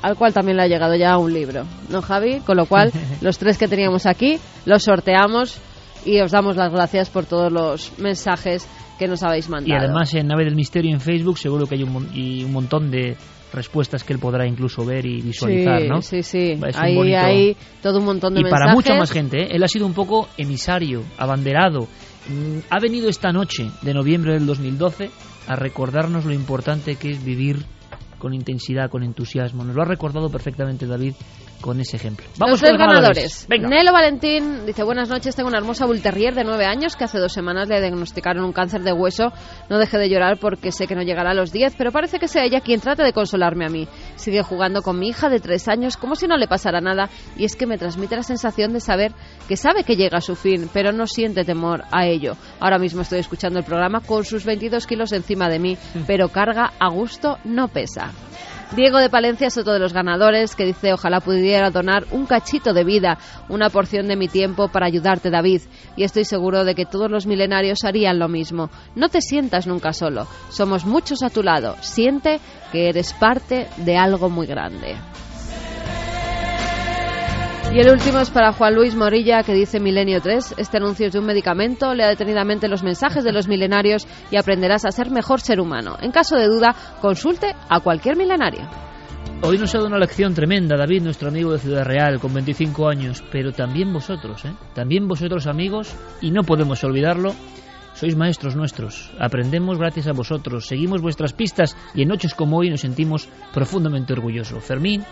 al 0.00 0.16
cual 0.16 0.32
también 0.32 0.58
le 0.58 0.62
ha 0.62 0.68
llegado 0.68 0.94
ya 0.94 1.18
un 1.18 1.34
libro, 1.34 1.64
¿no, 1.88 2.02
Javi? 2.02 2.38
Con 2.38 2.56
lo 2.56 2.66
cual, 2.66 2.92
los 3.20 3.36
tres 3.36 3.58
que 3.58 3.66
teníamos 3.66 4.06
aquí 4.06 4.38
los 4.64 4.84
sorteamos 4.84 5.60
y 6.04 6.20
os 6.20 6.30
damos 6.30 6.56
las 6.56 6.72
gracias 6.72 7.10
por 7.10 7.26
todos 7.26 7.52
los 7.52 7.98
mensajes 7.98 8.68
que 8.98 9.08
nos 9.08 9.22
habéis 9.22 9.48
mandado. 9.48 9.72
Y 9.72 9.84
además 9.84 10.14
en 10.14 10.26
Nave 10.26 10.44
del 10.44 10.54
Misterio 10.54 10.92
en 10.92 11.00
Facebook 11.00 11.38
seguro 11.38 11.66
que 11.66 11.76
hay 11.76 11.82
un, 11.82 12.10
y 12.14 12.44
un 12.44 12.52
montón 12.52 12.90
de 12.90 13.16
respuestas 13.52 14.02
que 14.04 14.12
él 14.12 14.18
podrá 14.18 14.46
incluso 14.46 14.84
ver 14.84 15.06
y 15.06 15.22
visualizar, 15.22 15.80
sí, 15.80 15.88
¿no? 15.88 16.02
Sí, 16.02 16.22
sí, 16.22 16.60
ahí 16.74 17.14
hay 17.14 17.56
todo 17.80 17.98
un 17.98 18.04
montón 18.04 18.34
de 18.34 18.40
y 18.40 18.44
mensajes. 18.44 18.62
Y 18.62 18.64
para 18.64 18.74
mucha 18.74 18.94
más 18.96 19.10
gente, 19.10 19.42
¿eh? 19.42 19.48
él 19.52 19.62
ha 19.62 19.68
sido 19.68 19.86
un 19.86 19.94
poco 19.94 20.28
emisario, 20.36 21.02
abanderado. 21.18 21.88
Mm, 22.28 22.58
ha 22.70 22.80
venido 22.80 23.08
esta 23.08 23.32
noche 23.32 23.70
de 23.82 23.94
noviembre 23.94 24.32
del 24.32 24.46
2012 24.46 25.10
a 25.46 25.56
recordarnos 25.56 26.24
lo 26.24 26.32
importante 26.32 26.96
que 26.96 27.10
es 27.10 27.24
vivir 27.24 27.64
con 28.18 28.34
intensidad, 28.34 28.90
con 28.90 29.02
entusiasmo. 29.02 29.64
Nos 29.64 29.76
lo 29.76 29.82
ha 29.82 29.86
recordado 29.86 30.30
perfectamente 30.30 30.86
David 30.86 31.14
con 31.64 31.80
ese 31.80 31.96
ejemplo. 31.96 32.26
Vamos 32.36 32.60
Los 32.60 32.76
ganadores. 32.76 33.46
Nelo 33.48 33.90
Valentín 33.90 34.66
dice, 34.66 34.82
buenas 34.82 35.08
noches, 35.08 35.34
tengo 35.34 35.48
una 35.48 35.56
hermosa 35.56 35.86
Bull 35.86 36.02
Terrier 36.02 36.34
de 36.34 36.44
nueve 36.44 36.66
años 36.66 36.94
que 36.94 37.04
hace 37.04 37.18
dos 37.18 37.32
semanas 37.32 37.70
le 37.70 37.80
diagnosticaron 37.80 38.44
un 38.44 38.52
cáncer 38.52 38.82
de 38.82 38.92
hueso. 38.92 39.32
No 39.70 39.78
deje 39.78 39.96
de 39.96 40.10
llorar 40.10 40.38
porque 40.38 40.72
sé 40.72 40.86
que 40.86 40.94
no 40.94 41.00
llegará 41.00 41.30
a 41.30 41.34
los 41.34 41.52
diez, 41.52 41.74
pero 41.78 41.90
parece 41.90 42.18
que 42.18 42.28
sea 42.28 42.44
ella 42.44 42.60
quien 42.60 42.80
trata 42.80 43.02
de 43.02 43.14
consolarme 43.14 43.64
a 43.64 43.70
mí. 43.70 43.88
Sigue 44.16 44.42
jugando 44.42 44.82
con 44.82 44.98
mi 44.98 45.08
hija 45.08 45.30
de 45.30 45.40
tres 45.40 45.66
años 45.66 45.96
como 45.96 46.16
si 46.16 46.26
no 46.26 46.36
le 46.36 46.48
pasara 46.48 46.82
nada 46.82 47.08
y 47.34 47.46
es 47.46 47.56
que 47.56 47.66
me 47.66 47.78
transmite 47.78 48.14
la 48.14 48.24
sensación 48.24 48.74
de 48.74 48.80
saber 48.80 49.14
que 49.48 49.56
sabe 49.56 49.84
que 49.84 49.96
llega 49.96 50.18
a 50.18 50.20
su 50.20 50.36
fin, 50.36 50.68
pero 50.70 50.92
no 50.92 51.06
siente 51.06 51.44
temor 51.44 51.84
a 51.90 52.04
ello. 52.04 52.36
Ahora 52.60 52.78
mismo 52.78 53.00
estoy 53.00 53.20
escuchando 53.20 53.58
el 53.58 53.64
programa 53.64 54.00
con 54.00 54.26
sus 54.26 54.44
22 54.44 54.86
kilos 54.86 55.12
encima 55.12 55.48
de 55.48 55.60
mí, 55.60 55.78
pero 56.06 56.28
carga 56.28 56.74
a 56.78 56.90
gusto, 56.90 57.38
no 57.42 57.68
pesa. 57.68 58.12
Diego 58.72 58.98
de 58.98 59.08
Palencia 59.08 59.46
es 59.46 59.56
otro 59.56 59.72
de 59.72 59.78
los 59.78 59.92
ganadores 59.92 60.56
que 60.56 60.64
dice 60.64 60.92
ojalá 60.92 61.20
pudiera 61.20 61.70
donar 61.70 62.06
un 62.10 62.26
cachito 62.26 62.72
de 62.72 62.82
vida, 62.82 63.18
una 63.48 63.70
porción 63.70 64.08
de 64.08 64.16
mi 64.16 64.26
tiempo 64.26 64.68
para 64.68 64.86
ayudarte 64.86 65.30
David. 65.30 65.62
Y 65.96 66.02
estoy 66.02 66.24
seguro 66.24 66.64
de 66.64 66.74
que 66.74 66.86
todos 66.86 67.10
los 67.10 67.26
milenarios 67.26 67.84
harían 67.84 68.18
lo 68.18 68.28
mismo. 68.28 68.70
No 68.96 69.08
te 69.08 69.20
sientas 69.20 69.66
nunca 69.66 69.92
solo. 69.92 70.26
Somos 70.50 70.84
muchos 70.84 71.22
a 71.22 71.30
tu 71.30 71.42
lado. 71.42 71.76
Siente 71.80 72.40
que 72.72 72.88
eres 72.88 73.12
parte 73.12 73.68
de 73.76 73.96
algo 73.96 74.28
muy 74.28 74.46
grande. 74.46 74.96
Y 77.74 77.80
el 77.80 77.90
último 77.90 78.20
es 78.20 78.30
para 78.30 78.52
Juan 78.52 78.76
Luis 78.76 78.94
Morilla, 78.94 79.42
que 79.42 79.52
dice 79.52 79.80
Milenio 79.80 80.20
3. 80.20 80.54
Este 80.58 80.76
anuncio 80.76 81.08
es 81.08 81.12
de 81.12 81.18
un 81.18 81.26
medicamento. 81.26 81.92
Lea 81.92 82.06
detenidamente 82.06 82.68
los 82.68 82.84
mensajes 82.84 83.24
de 83.24 83.32
los 83.32 83.48
milenarios 83.48 84.06
y 84.30 84.36
aprenderás 84.36 84.84
a 84.84 84.92
ser 84.92 85.10
mejor 85.10 85.40
ser 85.40 85.58
humano. 85.58 85.96
En 86.00 86.12
caso 86.12 86.36
de 86.36 86.46
duda, 86.46 86.72
consulte 87.00 87.52
a 87.68 87.80
cualquier 87.80 88.16
milenario. 88.16 88.60
Hoy 89.42 89.58
nos 89.58 89.74
ha 89.74 89.78
dado 89.78 89.88
una 89.88 89.98
lección 89.98 90.34
tremenda, 90.34 90.76
David, 90.76 91.02
nuestro 91.02 91.30
amigo 91.30 91.50
de 91.50 91.58
Ciudad 91.58 91.84
Real, 91.84 92.20
con 92.20 92.32
25 92.32 92.88
años, 92.88 93.24
pero 93.32 93.50
también 93.50 93.92
vosotros, 93.92 94.44
¿eh? 94.44 94.54
También 94.72 95.08
vosotros, 95.08 95.48
amigos, 95.48 95.96
y 96.20 96.30
no 96.30 96.44
podemos 96.44 96.84
olvidarlo, 96.84 97.34
sois 97.94 98.14
maestros 98.14 98.54
nuestros, 98.54 99.10
aprendemos 99.18 99.78
gracias 99.78 100.06
a 100.06 100.12
vosotros, 100.12 100.66
seguimos 100.66 101.02
vuestras 101.02 101.32
pistas 101.32 101.76
y 101.92 102.02
en 102.02 102.08
noches 102.08 102.34
como 102.34 102.58
hoy 102.58 102.70
nos 102.70 102.82
sentimos 102.82 103.28
profundamente 103.52 104.12
orgullosos. 104.12 104.62
Fermín, 104.64 105.04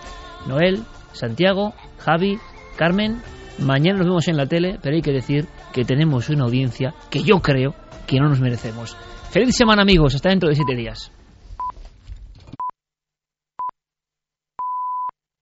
Noel, 0.47 0.83
Santiago, 1.13 1.75
Javi, 1.99 2.39
Carmen, 2.77 3.21
mañana 3.59 3.99
nos 3.99 4.07
vemos 4.07 4.29
en 4.29 4.37
la 4.37 4.47
tele, 4.47 4.79
pero 4.83 4.97
hay 4.97 5.03
que 5.03 5.13
decir 5.13 5.47
que 5.73 5.85
tenemos 5.85 6.29
una 6.31 6.45
audiencia 6.45 6.95
que 7.11 7.23
yo 7.23 7.41
creo 7.41 7.75
que 8.07 8.19
no 8.19 8.29
nos 8.29 8.41
merecemos. 8.41 8.97
Feliz 9.31 9.57
semana 9.57 9.83
amigos, 9.83 10.15
hasta 10.15 10.31
dentro 10.31 10.49
de 10.49 10.55
siete 10.55 10.75
días. 10.75 11.13